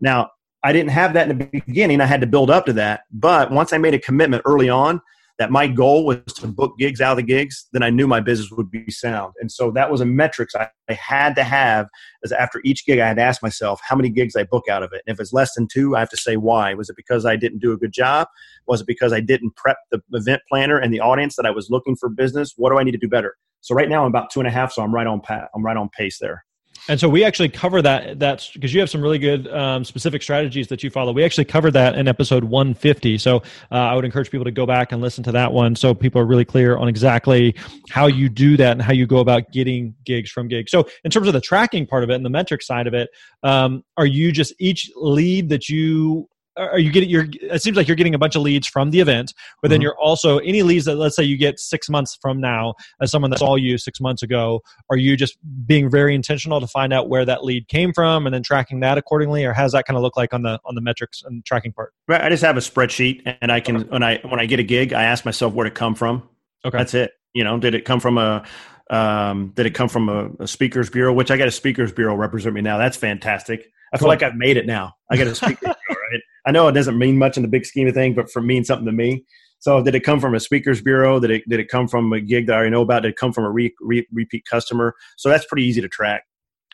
Now, 0.00 0.30
I 0.64 0.72
didn't 0.72 0.90
have 0.90 1.12
that 1.14 1.28
in 1.28 1.36
the 1.36 1.44
beginning. 1.66 2.00
I 2.00 2.06
had 2.06 2.20
to 2.20 2.26
build 2.26 2.48
up 2.48 2.64
to 2.66 2.72
that. 2.74 3.00
But 3.10 3.50
once 3.50 3.72
I 3.72 3.78
made 3.78 3.94
a 3.94 3.98
commitment 3.98 4.42
early 4.46 4.68
on, 4.68 5.00
that 5.38 5.50
my 5.50 5.66
goal 5.66 6.06
was 6.06 6.20
to 6.34 6.46
book 6.46 6.78
gigs 6.78 7.00
out 7.00 7.12
of 7.12 7.16
the 7.16 7.22
gigs, 7.24 7.66
then 7.72 7.82
I 7.82 7.90
knew 7.90 8.06
my 8.06 8.20
business 8.20 8.52
would 8.52 8.70
be 8.70 8.88
sound. 8.90 9.32
And 9.40 9.50
so 9.50 9.72
that 9.72 9.90
was 9.90 10.00
a 10.00 10.04
metrics 10.04 10.54
I, 10.54 10.68
I 10.88 10.92
had 10.92 11.34
to 11.34 11.42
have 11.42 11.88
as 12.22 12.30
after 12.30 12.60
each 12.64 12.86
gig, 12.86 13.00
I 13.00 13.08
had 13.08 13.16
to 13.16 13.22
ask 13.22 13.42
myself 13.42 13.80
how 13.82 13.96
many 13.96 14.10
gigs 14.10 14.36
I 14.36 14.44
book 14.44 14.68
out 14.68 14.84
of 14.84 14.92
it. 14.92 15.02
And 15.04 15.14
if 15.14 15.20
it's 15.20 15.32
less 15.32 15.52
than 15.54 15.66
two, 15.66 15.96
I 15.96 16.00
have 16.00 16.10
to 16.10 16.16
say 16.16 16.36
why. 16.36 16.74
Was 16.74 16.90
it 16.90 16.96
because 16.96 17.26
I 17.26 17.34
didn't 17.34 17.58
do 17.58 17.72
a 17.72 17.76
good 17.76 17.92
job? 17.92 18.28
Was 18.68 18.82
it 18.82 18.86
because 18.86 19.12
I 19.12 19.18
didn't 19.18 19.56
prep 19.56 19.78
the 19.90 20.00
event 20.12 20.42
planner 20.48 20.78
and 20.78 20.94
the 20.94 21.00
audience 21.00 21.34
that 21.36 21.46
I 21.46 21.50
was 21.50 21.70
looking 21.70 21.96
for 21.96 22.08
business? 22.08 22.54
What 22.56 22.70
do 22.70 22.78
I 22.78 22.84
need 22.84 22.92
to 22.92 22.98
do 22.98 23.08
better? 23.08 23.34
So 23.62 23.74
right 23.74 23.88
now 23.88 24.02
I'm 24.02 24.08
about 24.08 24.30
two 24.30 24.40
and 24.40 24.46
a 24.46 24.50
half, 24.50 24.72
so 24.72 24.82
I'm 24.82 24.94
right 24.94 25.06
on 25.06 25.20
pat. 25.20 25.48
I'm 25.54 25.64
right 25.64 25.76
on 25.76 25.88
pace 25.88 26.18
there. 26.18 26.44
And 26.88 26.98
so 26.98 27.08
we 27.08 27.22
actually 27.22 27.48
cover 27.48 27.80
that. 27.80 28.18
That's 28.18 28.50
because 28.50 28.74
you 28.74 28.80
have 28.80 28.90
some 28.90 29.00
really 29.00 29.18
good 29.18 29.46
um, 29.52 29.84
specific 29.84 30.20
strategies 30.20 30.66
that 30.66 30.82
you 30.82 30.90
follow. 30.90 31.12
We 31.12 31.22
actually 31.22 31.44
covered 31.44 31.72
that 31.72 31.94
in 31.96 32.08
episode 32.08 32.42
150. 32.42 33.18
So 33.18 33.36
uh, 33.70 33.74
I 33.74 33.94
would 33.94 34.04
encourage 34.04 34.30
people 34.32 34.44
to 34.44 34.50
go 34.50 34.66
back 34.66 34.90
and 34.90 35.00
listen 35.00 35.22
to 35.24 35.32
that 35.32 35.52
one, 35.52 35.76
so 35.76 35.94
people 35.94 36.20
are 36.20 36.26
really 36.26 36.44
clear 36.44 36.76
on 36.76 36.88
exactly 36.88 37.54
how 37.88 38.06
you 38.06 38.28
do 38.28 38.56
that 38.56 38.72
and 38.72 38.82
how 38.82 38.92
you 38.92 39.06
go 39.06 39.18
about 39.18 39.52
getting 39.52 39.94
gigs 40.04 40.30
from 40.30 40.48
gigs. 40.48 40.72
So 40.72 40.88
in 41.04 41.10
terms 41.12 41.28
of 41.28 41.34
the 41.34 41.40
tracking 41.40 41.86
part 41.86 42.02
of 42.02 42.10
it 42.10 42.14
and 42.14 42.24
the 42.24 42.30
metric 42.30 42.62
side 42.62 42.88
of 42.88 42.94
it, 42.94 43.10
um, 43.44 43.84
are 43.96 44.06
you 44.06 44.32
just 44.32 44.52
each 44.58 44.90
lead 44.96 45.50
that 45.50 45.68
you 45.68 46.28
are 46.56 46.78
you 46.78 46.92
getting 46.92 47.08
you're 47.08 47.26
it 47.40 47.62
seems 47.62 47.76
like 47.76 47.88
you're 47.88 47.96
getting 47.96 48.14
a 48.14 48.18
bunch 48.18 48.36
of 48.36 48.42
leads 48.42 48.66
from 48.66 48.90
the 48.90 49.00
event 49.00 49.32
but 49.62 49.68
then 49.68 49.76
mm-hmm. 49.76 49.84
you're 49.84 49.98
also 49.98 50.38
any 50.38 50.62
leads 50.62 50.84
that 50.84 50.96
let's 50.96 51.16
say 51.16 51.22
you 51.22 51.36
get 51.36 51.58
six 51.58 51.88
months 51.88 52.18
from 52.20 52.40
now 52.40 52.74
as 53.00 53.10
someone 53.10 53.30
that 53.30 53.38
saw 53.38 53.56
you 53.56 53.78
six 53.78 54.00
months 54.00 54.22
ago 54.22 54.60
are 54.90 54.96
you 54.96 55.16
just 55.16 55.38
being 55.66 55.90
very 55.90 56.14
intentional 56.14 56.60
to 56.60 56.66
find 56.66 56.92
out 56.92 57.08
where 57.08 57.24
that 57.24 57.44
lead 57.44 57.68
came 57.68 57.92
from 57.92 58.26
and 58.26 58.34
then 58.34 58.42
tracking 58.42 58.80
that 58.80 58.98
accordingly? 58.98 59.44
Or 59.44 59.52
how 59.52 59.62
does 59.62 59.72
that 59.72 59.86
kind 59.86 59.96
of 59.96 60.02
look 60.02 60.16
like 60.16 60.34
on 60.34 60.42
the 60.42 60.58
on 60.64 60.74
the 60.74 60.80
metrics 60.80 61.22
and 61.22 61.44
tracking 61.44 61.72
part? 61.72 61.92
Right 62.08 62.20
i 62.20 62.28
just 62.28 62.42
have 62.42 62.56
a 62.56 62.60
spreadsheet 62.60 63.36
and 63.40 63.50
i 63.50 63.60
can 63.60 63.76
okay. 63.76 63.88
when 63.88 64.02
i 64.02 64.20
when 64.28 64.40
i 64.40 64.46
get 64.46 64.60
a 64.60 64.64
gig 64.64 64.92
i 64.92 65.04
ask 65.04 65.24
myself 65.24 65.52
where 65.52 65.66
it 65.66 65.74
come 65.74 65.94
from. 65.94 66.28
Okay. 66.64 66.78
That's 66.78 66.94
it. 66.94 67.12
You 67.34 67.44
know 67.44 67.58
did 67.58 67.74
it 67.74 67.84
come 67.84 68.00
from 68.00 68.18
a 68.18 68.44
um, 68.90 69.52
did 69.54 69.64
it 69.64 69.70
come 69.70 69.88
from 69.88 70.10
a, 70.10 70.30
a 70.40 70.46
speakers 70.46 70.90
bureau? 70.90 71.14
Which 71.14 71.30
i 71.30 71.36
got 71.36 71.48
a 71.48 71.52
speakers 71.52 71.92
bureau 71.92 72.14
represent 72.14 72.54
me 72.54 72.60
now. 72.60 72.76
That's 72.76 72.96
fantastic. 72.96 73.70
I 73.92 73.98
feel 73.98 74.04
cool. 74.04 74.08
like 74.08 74.22
I've 74.22 74.36
made 74.36 74.56
it 74.56 74.66
now. 74.66 74.94
I 75.10 75.16
got 75.16 75.26
a 75.26 75.34
speaker, 75.34 75.74
right? 76.12 76.22
I 76.46 76.50
know 76.50 76.68
it 76.68 76.72
doesn't 76.72 76.98
mean 76.98 77.18
much 77.18 77.36
in 77.36 77.42
the 77.42 77.48
big 77.48 77.66
scheme 77.66 77.88
of 77.88 77.94
things, 77.94 78.16
but 78.16 78.30
for 78.30 78.42
means 78.42 78.66
something 78.68 78.86
to 78.86 78.92
me. 78.92 79.24
So 79.58 79.82
did 79.82 79.94
it 79.94 80.00
come 80.00 80.18
from 80.18 80.34
a 80.34 80.40
speakers 80.40 80.82
bureau? 80.82 81.20
Did 81.20 81.30
it 81.30 81.48
did 81.48 81.60
it 81.60 81.68
come 81.68 81.86
from 81.86 82.12
a 82.12 82.20
gig 82.20 82.46
that 82.46 82.54
I 82.54 82.56
already 82.56 82.70
know 82.70 82.82
about? 82.82 83.02
Did 83.02 83.10
it 83.10 83.16
come 83.16 83.32
from 83.32 83.44
a 83.44 83.50
re, 83.50 83.72
re, 83.80 84.06
repeat 84.12 84.44
customer? 84.44 84.94
So 85.16 85.28
that's 85.28 85.46
pretty 85.46 85.64
easy 85.64 85.80
to 85.80 85.88
track. 85.88 86.24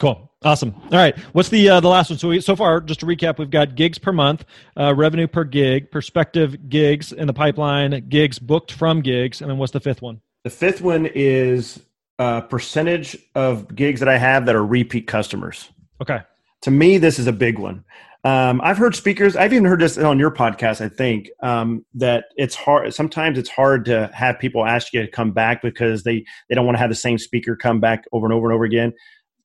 Cool, 0.01 0.33
awesome. 0.43 0.75
All 0.75 0.99
right, 0.99 1.19
what's 1.33 1.49
the 1.49 1.69
uh, 1.69 1.81
the 1.81 1.89
last 1.89 2.09
one? 2.09 2.19
So 2.19 2.29
we, 2.29 2.41
so 2.41 2.55
far, 2.55 2.81
just 2.81 3.01
to 3.01 3.07
recap, 3.07 3.39
we've 3.39 3.51
got 3.51 3.75
gigs 3.75 3.99
per 3.99 4.13
month, 4.13 4.45
uh, 4.79 4.95
revenue 4.95 5.27
per 5.27 5.45
gig, 5.45 5.91
prospective 5.91 6.69
gigs 6.69 7.13
in 7.13 7.27
the 7.27 7.33
pipeline, 7.35 8.09
gigs 8.09 8.39
booked 8.39 8.73
from 8.73 9.03
gigs, 9.03 9.43
and 9.43 9.51
then 9.51 9.59
what's 9.59 9.73
the 9.73 9.81
fifth 9.81 10.01
one? 10.01 10.21
The 10.45 10.51
fifth 10.51 10.81
one 10.81 11.07
is 11.07 11.81
uh, 12.19 12.43
percentage 12.43 13.19
of 13.35 13.75
gigs 13.75 14.01
that 14.01 14.09
I 14.09 14.19
have 14.19 14.47
that 14.47 14.55
are 14.55 14.65
repeat 14.65 15.07
customers. 15.07 15.69
Okay. 16.01 16.21
To 16.63 16.71
me, 16.71 16.99
this 16.99 17.19
is 17.19 17.27
a 17.27 17.33
big 17.33 17.59
one. 17.59 17.85
Um, 18.25 18.61
I've 18.63 18.79
heard 18.79 18.97
speakers. 18.97 19.37
I've 19.37 19.53
even 19.53 19.65
heard 19.65 19.81
this 19.81 19.97
on 19.97 20.19
your 20.19 20.33
podcast. 20.33 20.81
I 20.81 20.89
think 20.89 21.31
um, 21.43 21.85
that 21.95 22.25
it's 22.37 22.55
hard. 22.55 22.93
Sometimes 22.93 23.39
it's 23.39 23.49
hard 23.49 23.85
to 23.87 24.11
have 24.13 24.39
people 24.39 24.67
ask 24.67 24.93
you 24.93 25.03
to 25.03 25.09
come 25.09 25.31
back 25.33 25.63
because 25.63 26.03
they 26.03 26.25
they 26.49 26.55
don't 26.55 26.67
want 26.67 26.77
to 26.77 26.81
have 26.81 26.91
the 26.91 26.97
same 26.97 27.19
speaker 27.19 27.55
come 27.55 27.81
back 27.81 28.05
over 28.13 28.27
and 28.27 28.33
over 28.33 28.49
and 28.49 28.55
over 28.55 28.65
again. 28.65 28.93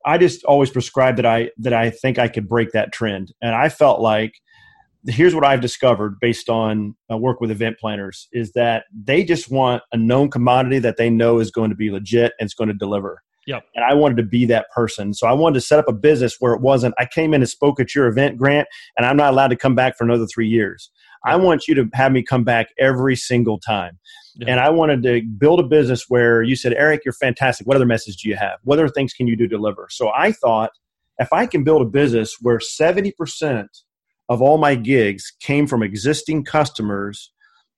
I 0.05 0.17
just 0.17 0.43
always 0.45 0.71
prescribe 0.71 1.17
that 1.17 1.25
I 1.25 1.51
that 1.57 1.73
I 1.73 1.91
think 1.91 2.17
I 2.17 2.27
could 2.27 2.49
break 2.49 2.71
that 2.71 2.91
trend, 2.91 3.31
and 3.41 3.53
I 3.53 3.69
felt 3.69 4.01
like 4.01 4.33
here's 5.05 5.35
what 5.35 5.45
I've 5.45 5.61
discovered 5.61 6.19
based 6.19 6.49
on 6.49 6.95
uh, 7.11 7.17
work 7.17 7.41
with 7.41 7.51
event 7.51 7.77
planners 7.79 8.27
is 8.31 8.53
that 8.53 8.85
they 8.93 9.23
just 9.23 9.51
want 9.51 9.83
a 9.91 9.97
known 9.97 10.29
commodity 10.29 10.79
that 10.79 10.97
they 10.97 11.09
know 11.09 11.39
is 11.39 11.51
going 11.51 11.69
to 11.69 11.75
be 11.75 11.91
legit 11.91 12.33
and 12.39 12.47
it's 12.47 12.53
going 12.53 12.69
to 12.69 12.73
deliver. 12.73 13.21
Yep. 13.47 13.63
And 13.75 13.83
I 13.83 13.93
wanted 13.93 14.17
to 14.17 14.23
be 14.23 14.45
that 14.45 14.67
person. 14.73 15.13
So 15.13 15.27
I 15.27 15.33
wanted 15.33 15.55
to 15.55 15.61
set 15.61 15.79
up 15.79 15.87
a 15.87 15.93
business 15.93 16.37
where 16.39 16.53
it 16.53 16.61
wasn't, 16.61 16.95
I 16.97 17.05
came 17.05 17.33
in 17.33 17.41
and 17.41 17.49
spoke 17.49 17.79
at 17.79 17.93
your 17.93 18.07
event, 18.07 18.37
Grant, 18.37 18.67
and 18.97 19.05
I'm 19.05 19.17
not 19.17 19.33
allowed 19.33 19.49
to 19.49 19.55
come 19.55 19.75
back 19.75 19.97
for 19.97 20.03
another 20.03 20.25
three 20.25 20.47
years. 20.47 20.89
Yep. 21.25 21.33
I 21.33 21.37
want 21.37 21.67
you 21.67 21.75
to 21.75 21.89
have 21.93 22.11
me 22.11 22.23
come 22.23 22.43
back 22.43 22.67
every 22.79 23.15
single 23.15 23.59
time. 23.59 23.99
Yep. 24.35 24.49
And 24.49 24.59
I 24.59 24.69
wanted 24.69 25.03
to 25.03 25.21
build 25.37 25.59
a 25.59 25.63
business 25.63 26.05
where 26.07 26.41
you 26.41 26.55
said, 26.55 26.73
Erick, 26.73 27.01
you're 27.05 27.13
fantastic. 27.13 27.67
What 27.67 27.75
other 27.75 27.85
message 27.85 28.17
do 28.17 28.29
you 28.29 28.35
have? 28.35 28.59
What 28.63 28.79
other 28.79 28.89
things 28.89 29.13
can 29.13 29.27
you 29.27 29.35
do 29.35 29.47
to 29.47 29.55
deliver? 29.55 29.87
So 29.89 30.11
I 30.15 30.31
thought 30.31 30.71
if 31.19 31.31
I 31.31 31.45
can 31.45 31.63
build 31.63 31.81
a 31.81 31.85
business 31.85 32.37
where 32.41 32.57
70% 32.57 33.67
of 34.29 34.41
all 34.41 34.57
my 34.57 34.75
gigs 34.75 35.31
came 35.41 35.67
from 35.67 35.83
existing 35.83 36.45
customers, 36.45 37.31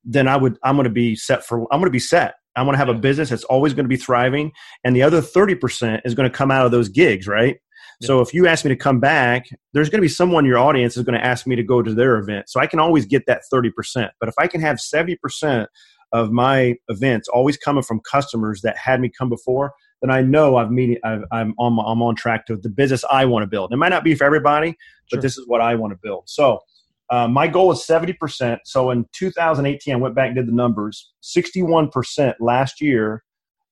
then 0.04 0.28
I 0.28 0.38
would, 0.38 0.58
I'm 0.64 0.76
going 0.76 0.86
to 0.86 0.92
be 0.92 1.16
set 1.16 1.44
for, 1.44 1.62
I'm 1.74 1.80
going 1.80 1.90
to 1.90 1.92
be 1.92 2.00
set. 2.00 2.36
I 2.56 2.64
want 2.64 2.76
to 2.76 2.78
have 2.78 2.90
a 2.90 2.94
business 2.94 3.30
that's 3.30 3.44
always 3.46 3.74
going 3.74 3.86
to 3.86 3.90
be 3.90 3.98
thriving, 3.98 4.52
and 4.84 4.96
the 4.96 5.04
other 5.04 5.22
30% 5.22 6.02
is 6.06 6.14
going 6.14 6.30
to 6.30 6.36
come 6.36 6.52
out 6.52 6.66
of 6.66 6.72
those 6.72 6.90
gigs, 6.90 7.28
right? 7.28 7.58
Yeah. 8.02 8.08
So 8.08 8.22
if 8.22 8.34
you 8.34 8.48
ask 8.48 8.66
me 8.66 8.70
to 8.70 8.76
come 8.76 9.00
back, 9.00 9.48
there's 9.74 9.90
going 9.90 10.00
to 10.00 10.06
be 10.06 10.10
someone 10.10 10.46
in 10.46 10.50
your 10.50 10.58
audience 10.58 10.98
is 10.98 11.04
going 11.04 11.18
to 11.20 11.26
ask 11.26 11.48
me 11.48 11.56
to 11.56 11.64
go 11.64 11.82
to 11.82 11.94
their 11.94 12.18
event. 12.18 12.50
So 12.50 12.60
I 12.60 12.68
can 12.68 12.80
always 12.80 13.06
get 13.06 13.26
that 13.28 13.42
30%. 13.54 13.72
But 14.20 14.30
if 14.30 14.36
I 14.38 14.48
can 14.48 14.62
have 14.62 14.78
70% 14.78 15.68
of 16.12 16.32
my 16.32 16.76
events 16.88 17.28
always 17.28 17.58
coming 17.58 17.84
from 17.84 18.00
customers 18.10 18.62
that 18.62 18.78
had 18.78 19.02
me 19.02 19.10
come 19.10 19.30
before, 19.30 19.74
then 20.02 20.12
I 20.12 20.22
know 20.22 20.58
I've 20.58 20.72
meeting, 20.72 20.98
i 21.04 21.20
am 21.32 21.54
on 21.58 21.80
I'm 21.86 22.02
on 22.02 22.16
track 22.16 22.46
to 22.48 22.58
the 22.58 22.70
business 22.70 23.04
I 23.10 23.26
want 23.26 23.44
to 23.44 23.48
build. 23.48 23.74
It 23.74 23.78
might 23.78 23.90
not 23.90 24.04
be 24.04 24.14
for 24.16 24.24
everybody, 24.24 24.76
but 25.10 25.18
sure. 25.18 25.22
this 25.22 25.38
is 25.38 25.48
what 25.48 25.62
I 25.62 25.76
want 25.76 25.94
to 25.94 26.00
build. 26.02 26.24
So 26.28 26.60
uh, 27.10 27.28
my 27.28 27.48
goal 27.48 27.72
is 27.72 27.80
70%. 27.80 28.60
So 28.66 28.92
in 28.92 29.06
2018, 29.14 29.94
I 29.94 29.98
went 29.98 30.16
back 30.16 30.28
and 30.28 30.36
did 30.36 30.48
the 30.48 30.52
numbers. 30.52 31.12
61% 31.24 32.34
last 32.40 32.82
year 32.82 33.24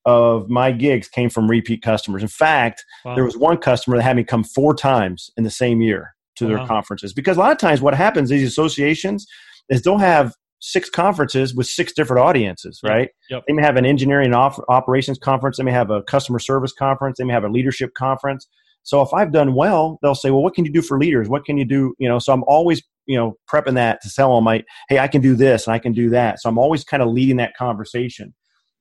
of 0.05 0.49
my 0.49 0.71
gigs 0.71 1.07
came 1.07 1.29
from 1.29 1.49
repeat 1.49 1.81
customers. 1.81 2.21
In 2.21 2.27
fact, 2.27 2.83
wow. 3.05 3.15
there 3.15 3.23
was 3.23 3.37
one 3.37 3.57
customer 3.57 3.97
that 3.97 4.03
had 4.03 4.15
me 4.15 4.23
come 4.23 4.43
four 4.43 4.75
times 4.75 5.31
in 5.37 5.43
the 5.43 5.49
same 5.49 5.81
year 5.81 6.13
to 6.35 6.45
their 6.45 6.57
wow. 6.57 6.67
conferences. 6.67 7.13
Because 7.13 7.37
a 7.37 7.39
lot 7.39 7.51
of 7.51 7.57
times 7.57 7.81
what 7.81 7.93
happens, 7.93 8.29
these 8.29 8.47
associations, 8.47 9.25
is 9.69 9.81
they'll 9.81 9.97
have 9.97 10.33
six 10.59 10.89
conferences 10.89 11.53
with 11.53 11.67
six 11.67 11.91
different 11.93 12.23
audiences, 12.23 12.79
right? 12.83 13.09
Yep. 13.29 13.43
They 13.47 13.53
may 13.53 13.61
have 13.61 13.75
an 13.75 13.85
engineering 13.85 14.33
op- 14.33 14.63
operations 14.69 15.17
conference. 15.17 15.57
They 15.57 15.63
may 15.63 15.71
have 15.71 15.89
a 15.89 16.01
customer 16.03 16.39
service 16.39 16.71
conference. 16.71 17.17
They 17.17 17.25
may 17.25 17.33
have 17.33 17.43
a 17.43 17.49
leadership 17.49 17.93
conference. 17.95 18.47
So 18.83 19.01
if 19.01 19.13
I've 19.13 19.31
done 19.31 19.53
well, 19.53 19.97
they'll 20.01 20.15
say, 20.15 20.29
well, 20.29 20.43
what 20.43 20.53
can 20.53 20.65
you 20.65 20.71
do 20.71 20.81
for 20.81 20.99
leaders? 20.99 21.29
What 21.29 21.45
can 21.45 21.57
you 21.57 21.65
do? 21.65 21.95
You 21.97 22.07
know, 22.07 22.19
so 22.19 22.33
I'm 22.33 22.43
always, 22.47 22.81
you 23.05 23.17
know, 23.17 23.35
prepping 23.51 23.75
that 23.75 24.01
to 24.01 24.09
tell 24.13 24.35
them, 24.35 24.45
like, 24.45 24.65
hey, 24.89 24.99
I 24.99 25.07
can 25.07 25.21
do 25.21 25.35
this 25.35 25.65
and 25.65 25.73
I 25.73 25.79
can 25.79 25.93
do 25.93 26.09
that. 26.11 26.41
So 26.41 26.49
I'm 26.49 26.57
always 26.57 26.83
kind 26.83 27.01
of 27.01 27.09
leading 27.09 27.37
that 27.37 27.55
conversation. 27.55 28.33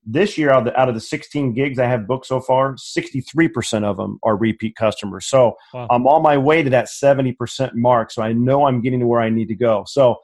This 0.04 0.36
year, 0.36 0.50
out 0.50 0.60
of 0.60 0.64
the, 0.64 0.80
out 0.80 0.88
of 0.88 0.96
the 0.96 1.00
16 1.00 1.54
gigs 1.54 1.78
I 1.78 1.86
have 1.86 2.08
booked 2.08 2.26
so 2.26 2.40
far, 2.40 2.74
63% 2.74 3.84
of 3.84 3.96
them 3.96 4.18
are 4.24 4.36
repeat 4.36 4.74
customers. 4.74 5.26
So 5.26 5.54
wow. 5.72 5.86
I'm 5.90 6.08
on 6.08 6.22
my 6.22 6.36
way 6.36 6.64
to 6.64 6.70
that 6.70 6.86
70% 6.86 7.74
mark. 7.74 8.10
So 8.10 8.22
I 8.22 8.32
know 8.32 8.66
I'm 8.66 8.80
getting 8.80 8.98
to 9.00 9.06
where 9.06 9.20
I 9.20 9.30
need 9.30 9.46
to 9.46 9.54
go. 9.54 9.84
So 9.86 10.16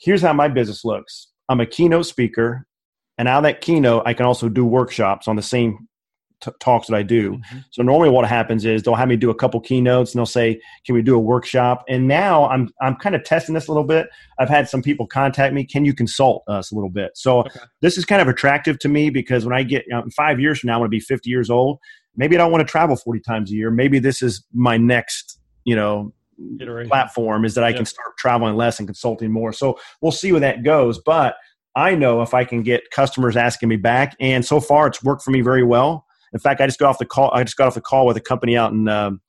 here's 0.00 0.22
how 0.22 0.32
my 0.32 0.48
business 0.48 0.84
looks 0.84 1.28
I'm 1.48 1.60
a 1.60 1.66
keynote 1.66 2.06
speaker. 2.06 2.66
And 3.18 3.28
out 3.28 3.38
of 3.38 3.42
that 3.42 3.60
keynote, 3.60 4.04
I 4.06 4.14
can 4.14 4.24
also 4.24 4.48
do 4.48 4.64
workshops 4.64 5.28
on 5.28 5.36
the 5.36 5.42
same 5.42 5.86
t- 6.40 6.50
talks 6.60 6.88
that 6.88 6.96
I 6.96 7.02
do. 7.02 7.32
Mm-hmm. 7.32 7.58
So 7.70 7.82
normally 7.82 8.10
what 8.10 8.26
happens 8.26 8.64
is 8.64 8.82
they'll 8.82 8.94
have 8.94 9.08
me 9.08 9.16
do 9.16 9.30
a 9.30 9.34
couple 9.34 9.60
keynotes 9.60 10.12
and 10.12 10.18
they'll 10.18 10.26
say, 10.26 10.60
"Can 10.84 10.94
we 10.94 11.02
do 11.02 11.14
a 11.14 11.18
workshop?" 11.18 11.84
And 11.88 12.08
now 12.08 12.48
I'm 12.48 12.70
I'm 12.80 12.96
kind 12.96 13.14
of 13.14 13.24
testing 13.24 13.54
this 13.54 13.68
a 13.68 13.70
little 13.70 13.84
bit. 13.84 14.08
I've 14.38 14.48
had 14.48 14.68
some 14.68 14.82
people 14.82 15.06
contact 15.06 15.54
me, 15.54 15.64
"Can 15.64 15.84
you 15.84 15.94
consult 15.94 16.42
us 16.48 16.72
a 16.72 16.74
little 16.74 16.90
bit?" 16.90 17.12
So 17.14 17.40
okay. 17.40 17.60
this 17.80 17.98
is 17.98 18.04
kind 18.04 18.22
of 18.22 18.28
attractive 18.28 18.78
to 18.80 18.88
me 18.88 19.10
because 19.10 19.44
when 19.44 19.54
I 19.54 19.62
get 19.62 19.84
you 19.86 19.94
know, 19.94 20.04
five 20.16 20.40
years 20.40 20.60
from 20.60 20.68
now, 20.68 20.74
I 20.74 20.78
want 20.78 20.88
to 20.88 20.96
be 20.96 21.00
50 21.00 21.28
years 21.30 21.50
old. 21.50 21.78
maybe 22.16 22.36
I 22.36 22.38
don't 22.38 22.50
want 22.50 22.66
to 22.66 22.70
travel 22.70 22.96
40 22.96 23.20
times 23.20 23.52
a 23.52 23.54
year. 23.54 23.70
Maybe 23.70 23.98
this 23.98 24.20
is 24.20 24.44
my 24.52 24.76
next, 24.76 25.38
you 25.64 25.76
know, 25.76 26.12
Iteration. 26.60 26.88
platform 26.88 27.44
is 27.44 27.54
that 27.54 27.64
I 27.64 27.68
yep. 27.68 27.76
can 27.76 27.86
start 27.86 28.16
traveling 28.18 28.56
less 28.56 28.78
and 28.78 28.88
consulting 28.88 29.30
more. 29.30 29.52
So 29.52 29.78
we'll 30.00 30.12
see 30.12 30.32
where 30.32 30.40
that 30.40 30.62
goes. 30.62 30.98
But 30.98 31.36
I 31.76 31.94
know 31.94 32.22
if 32.22 32.34
I 32.34 32.44
can 32.44 32.62
get 32.62 32.90
customers 32.90 33.36
asking 33.36 33.68
me 33.68 33.76
back, 33.76 34.16
and 34.20 34.44
so 34.44 34.60
far 34.60 34.86
it's 34.86 35.02
worked 35.02 35.22
for 35.22 35.30
me 35.30 35.40
very 35.40 35.62
well. 35.62 36.06
In 36.32 36.38
fact, 36.38 36.60
I 36.60 36.66
just 36.66 36.78
got 36.78 36.90
off 36.90 36.98
the 36.98 37.06
call. 37.06 37.30
I 37.32 37.42
just 37.44 37.56
got 37.56 37.66
off 37.66 37.74
the 37.74 37.80
call 37.80 38.06
with 38.06 38.16
a 38.16 38.20
company 38.20 38.56
out 38.56 38.72
in 38.72 38.88
um, 38.88 39.20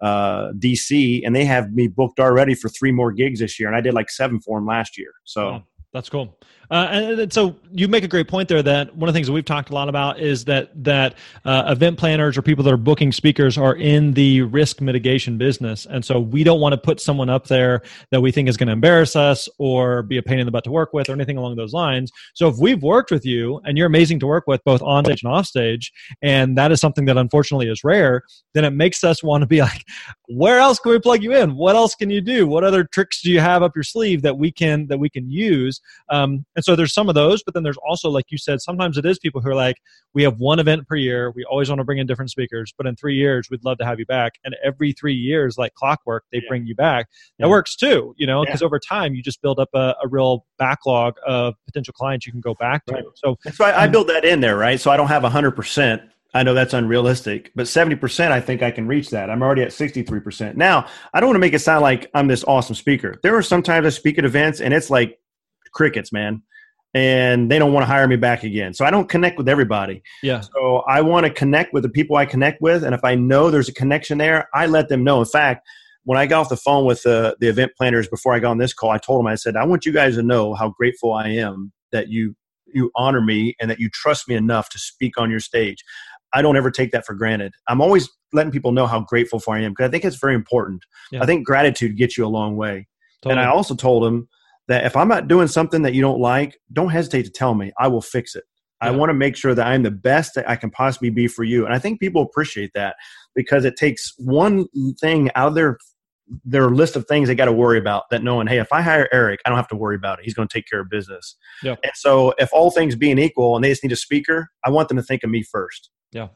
uh, 0.00 0.52
DC, 0.58 1.22
and 1.24 1.34
they 1.34 1.44
have 1.44 1.72
me 1.72 1.88
booked 1.88 2.20
already 2.20 2.54
for 2.54 2.68
three 2.68 2.92
more 2.92 3.12
gigs 3.12 3.40
this 3.40 3.58
year, 3.58 3.68
and 3.68 3.76
I 3.76 3.80
did 3.80 3.94
like 3.94 4.10
seven 4.10 4.40
for 4.40 4.58
them 4.58 4.66
last 4.66 4.98
year. 4.98 5.12
So. 5.24 5.62
That's 5.92 6.10
cool. 6.10 6.36
Uh, 6.70 6.88
and 6.90 7.32
so 7.32 7.56
you 7.72 7.88
make 7.88 8.04
a 8.04 8.08
great 8.08 8.28
point 8.28 8.48
there 8.48 8.62
that 8.62 8.94
one 8.94 9.08
of 9.08 9.12
the 9.12 9.16
things 9.16 9.26
that 9.26 9.32
we've 9.32 9.44
talked 9.44 9.70
a 9.70 9.74
lot 9.74 9.88
about 9.88 10.18
is 10.20 10.44
that 10.44 10.70
that 10.84 11.14
uh, 11.44 11.64
event 11.68 11.98
planners 11.98 12.36
or 12.36 12.42
people 12.42 12.62
that 12.62 12.72
are 12.72 12.76
booking 12.76 13.10
speakers 13.10 13.56
are 13.56 13.76
in 13.76 14.12
the 14.12 14.42
risk 14.42 14.80
mitigation 14.80 15.38
business, 15.38 15.86
and 15.86 16.04
so 16.04 16.20
we 16.20 16.44
don't 16.44 16.60
want 16.60 16.72
to 16.72 16.78
put 16.78 17.00
someone 17.00 17.30
up 17.30 17.46
there 17.46 17.82
that 18.10 18.20
we 18.20 18.30
think 18.30 18.48
is 18.48 18.56
going 18.56 18.66
to 18.66 18.72
embarrass 18.72 19.16
us 19.16 19.48
or 19.58 20.02
be 20.02 20.18
a 20.18 20.22
pain 20.22 20.38
in 20.38 20.46
the 20.46 20.52
butt 20.52 20.64
to 20.64 20.70
work 20.70 20.92
with 20.92 21.08
or 21.08 21.12
anything 21.12 21.36
along 21.36 21.56
those 21.56 21.72
lines. 21.72 22.10
So 22.34 22.48
if 22.48 22.56
we've 22.58 22.82
worked 22.82 23.10
with 23.10 23.24
you 23.24 23.60
and 23.64 23.78
you're 23.78 23.86
amazing 23.86 24.20
to 24.20 24.26
work 24.26 24.44
with 24.46 24.62
both 24.64 24.82
on 24.82 25.04
stage 25.04 25.22
and 25.22 25.32
off 25.32 25.46
stage, 25.46 25.92
and 26.22 26.56
that 26.58 26.72
is 26.72 26.80
something 26.80 27.04
that 27.06 27.16
unfortunately 27.16 27.68
is 27.68 27.82
rare, 27.84 28.22
then 28.54 28.64
it 28.64 28.70
makes 28.70 29.04
us 29.04 29.22
want 29.22 29.42
to 29.42 29.46
be 29.46 29.60
like, 29.60 29.84
where 30.28 30.58
else 30.58 30.78
can 30.78 30.92
we 30.92 30.98
plug 30.98 31.22
you 31.22 31.34
in? 31.34 31.56
What 31.56 31.76
else 31.76 31.94
can 31.94 32.10
you 32.10 32.20
do? 32.20 32.46
What 32.46 32.64
other 32.64 32.84
tricks 32.84 33.22
do 33.22 33.30
you 33.30 33.40
have 33.40 33.62
up 33.62 33.74
your 33.74 33.82
sleeve 33.82 34.22
that 34.22 34.36
we 34.36 34.52
can 34.52 34.86
that 34.88 34.98
we 34.98 35.08
can 35.08 35.30
use? 35.30 35.80
Um, 36.10 36.44
and 36.58 36.64
so 36.64 36.74
there's 36.74 36.92
some 36.92 37.08
of 37.08 37.14
those, 37.14 37.44
but 37.44 37.54
then 37.54 37.62
there's 37.62 37.76
also, 37.86 38.10
like 38.10 38.32
you 38.32 38.36
said, 38.36 38.60
sometimes 38.60 38.98
it 38.98 39.06
is 39.06 39.16
people 39.20 39.40
who 39.40 39.48
are 39.48 39.54
like, 39.54 39.76
we 40.12 40.24
have 40.24 40.38
one 40.38 40.58
event 40.58 40.88
per 40.88 40.96
year. 40.96 41.30
We 41.30 41.44
always 41.44 41.68
want 41.68 41.78
to 41.78 41.84
bring 41.84 41.98
in 41.98 42.06
different 42.08 42.32
speakers, 42.32 42.74
but 42.76 42.84
in 42.84 42.96
three 42.96 43.14
years, 43.14 43.48
we'd 43.48 43.64
love 43.64 43.78
to 43.78 43.84
have 43.84 44.00
you 44.00 44.06
back. 44.06 44.32
And 44.42 44.56
every 44.64 44.90
three 44.90 45.14
years, 45.14 45.56
like 45.56 45.72
clockwork, 45.74 46.24
they 46.32 46.38
yeah. 46.38 46.48
bring 46.48 46.66
you 46.66 46.74
back. 46.74 47.06
That 47.38 47.46
yeah. 47.46 47.50
works 47.50 47.76
too, 47.76 48.12
you 48.18 48.26
know, 48.26 48.44
because 48.44 48.60
yeah. 48.60 48.66
over 48.66 48.80
time 48.80 49.14
you 49.14 49.22
just 49.22 49.40
build 49.40 49.60
up 49.60 49.68
a, 49.72 49.94
a, 50.02 50.08
real 50.08 50.46
backlog 50.58 51.14
of 51.24 51.54
potential 51.64 51.94
clients 51.94 52.26
you 52.26 52.32
can 52.32 52.40
go 52.40 52.54
back 52.54 52.84
to. 52.86 52.94
Right. 52.94 53.04
So 53.14 53.38
that's 53.44 53.60
why 53.60 53.70
I 53.70 53.84
um, 53.84 53.92
build 53.92 54.08
that 54.08 54.24
in 54.24 54.40
there, 54.40 54.56
right? 54.56 54.80
So 54.80 54.90
I 54.90 54.96
don't 54.96 55.06
have 55.06 55.22
100%. 55.22 56.08
I 56.34 56.42
know 56.42 56.54
that's 56.54 56.74
unrealistic, 56.74 57.52
but 57.54 57.66
70%, 57.66 58.32
I 58.32 58.40
think 58.40 58.64
I 58.64 58.72
can 58.72 58.88
reach 58.88 59.10
that. 59.10 59.30
I'm 59.30 59.44
already 59.44 59.62
at 59.62 59.68
63%. 59.68 60.56
Now, 60.56 60.88
I 61.14 61.20
don't 61.20 61.28
want 61.28 61.36
to 61.36 61.40
make 61.40 61.54
it 61.54 61.60
sound 61.60 61.82
like 61.82 62.10
I'm 62.14 62.26
this 62.26 62.42
awesome 62.42 62.74
speaker. 62.74 63.14
There 63.22 63.36
are 63.36 63.42
sometimes 63.42 63.86
I 63.86 63.90
speak 63.90 64.18
at 64.18 64.24
events 64.24 64.60
and 64.60 64.74
it's 64.74 64.90
like 64.90 65.20
crickets, 65.78 66.12
man 66.12 66.42
and 66.94 67.50
they 67.50 67.58
don't 67.58 67.72
want 67.72 67.82
to 67.82 67.86
hire 67.86 68.08
me 68.08 68.16
back 68.16 68.42
again. 68.42 68.72
So 68.72 68.84
I 68.84 68.90
don't 68.90 69.08
connect 69.08 69.36
with 69.36 69.48
everybody. 69.48 70.02
Yeah. 70.22 70.40
So 70.40 70.84
I 70.88 71.02
want 71.02 71.26
to 71.26 71.32
connect 71.32 71.72
with 71.74 71.82
the 71.82 71.88
people 71.88 72.16
I 72.16 72.24
connect 72.24 72.62
with, 72.62 72.82
and 72.82 72.94
if 72.94 73.04
I 73.04 73.14
know 73.14 73.50
there's 73.50 73.68
a 73.68 73.74
connection 73.74 74.18
there, 74.18 74.48
I 74.54 74.66
let 74.66 74.88
them 74.88 75.04
know. 75.04 75.20
In 75.20 75.26
fact, 75.26 75.66
when 76.04 76.18
I 76.18 76.26
got 76.26 76.40
off 76.40 76.48
the 76.48 76.56
phone 76.56 76.86
with 76.86 77.02
the 77.02 77.36
the 77.40 77.48
event 77.48 77.72
planners 77.76 78.08
before 78.08 78.34
I 78.34 78.38
got 78.38 78.52
on 78.52 78.58
this 78.58 78.72
call, 78.72 78.90
I 78.90 78.98
told 78.98 79.20
them 79.20 79.26
I 79.26 79.34
said 79.34 79.56
I 79.56 79.64
want 79.64 79.84
you 79.84 79.92
guys 79.92 80.16
to 80.16 80.22
know 80.22 80.54
how 80.54 80.70
grateful 80.70 81.12
I 81.12 81.28
am 81.28 81.72
that 81.92 82.08
you 82.08 82.34
you 82.66 82.90
honor 82.96 83.20
me 83.20 83.54
and 83.60 83.70
that 83.70 83.78
you 83.78 83.88
trust 83.90 84.28
me 84.28 84.34
enough 84.34 84.68
to 84.70 84.78
speak 84.78 85.18
on 85.18 85.30
your 85.30 85.40
stage. 85.40 85.84
I 86.34 86.42
don't 86.42 86.56
ever 86.56 86.70
take 86.70 86.90
that 86.92 87.06
for 87.06 87.14
granted. 87.14 87.52
I'm 87.68 87.80
always 87.80 88.08
letting 88.32 88.52
people 88.52 88.72
know 88.72 88.86
how 88.86 89.00
grateful 89.00 89.38
for 89.38 89.54
I 89.54 89.60
am 89.60 89.72
because 89.72 89.88
I 89.88 89.90
think 89.90 90.04
it's 90.04 90.18
very 90.18 90.34
important. 90.34 90.84
Yeah. 91.10 91.22
I 91.22 91.26
think 91.26 91.46
gratitude 91.46 91.96
gets 91.96 92.18
you 92.18 92.26
a 92.26 92.28
long 92.28 92.56
way. 92.56 92.86
Totally. 93.22 93.40
And 93.40 93.48
I 93.48 93.50
also 93.50 93.74
told 93.74 94.02
them 94.02 94.28
that 94.68 94.84
if 94.84 94.96
I'm 94.96 95.08
not 95.08 95.28
doing 95.28 95.48
something 95.48 95.82
that 95.82 95.94
you 95.94 96.02
don't 96.02 96.20
like, 96.20 96.58
don't 96.72 96.90
hesitate 96.90 97.24
to 97.24 97.30
tell 97.30 97.54
me. 97.54 97.72
I 97.78 97.88
will 97.88 98.02
fix 98.02 98.34
it. 98.34 98.44
Yeah. 98.82 98.88
I 98.88 98.90
want 98.92 99.10
to 99.10 99.14
make 99.14 99.34
sure 99.34 99.54
that 99.54 99.66
I'm 99.66 99.82
the 99.82 99.90
best 99.90 100.34
that 100.36 100.48
I 100.48 100.56
can 100.56 100.70
possibly 100.70 101.10
be 101.10 101.26
for 101.26 101.42
you. 101.42 101.64
And 101.64 101.74
I 101.74 101.78
think 101.78 102.00
people 102.00 102.22
appreciate 102.22 102.70
that 102.74 102.96
because 103.34 103.64
it 103.64 103.76
takes 103.76 104.12
one 104.18 104.66
thing 105.00 105.30
out 105.34 105.48
of 105.48 105.54
their 105.54 105.78
their 106.44 106.68
list 106.70 106.94
of 106.94 107.06
things 107.06 107.28
they 107.28 107.34
got 107.34 107.46
to 107.46 107.52
worry 107.52 107.78
about 107.78 108.04
that 108.10 108.22
knowing, 108.22 108.46
hey, 108.46 108.58
if 108.58 108.70
I 108.70 108.82
hire 108.82 109.08
Erick, 109.12 109.40
I 109.44 109.48
don't 109.48 109.56
have 109.56 109.68
to 109.68 109.76
worry 109.76 109.96
about 109.96 110.18
it. 110.18 110.26
He's 110.26 110.34
going 110.34 110.46
to 110.46 110.52
take 110.52 110.68
care 110.68 110.80
of 110.80 110.90
business. 110.90 111.36
Yeah. 111.62 111.76
And 111.82 111.92
so 111.94 112.34
if 112.38 112.50
all 112.52 112.70
things 112.70 112.96
being 112.96 113.18
equal 113.18 113.56
and 113.56 113.64
they 113.64 113.70
just 113.70 113.82
need 113.82 113.92
a 113.92 113.96
speaker, 113.96 114.50
I 114.64 114.70
want 114.70 114.88
them 114.88 114.98
to 114.98 115.02
think 115.02 115.22
of 115.24 115.30
me 115.30 115.42
first. 115.42 115.90
Yeah. 116.12 116.28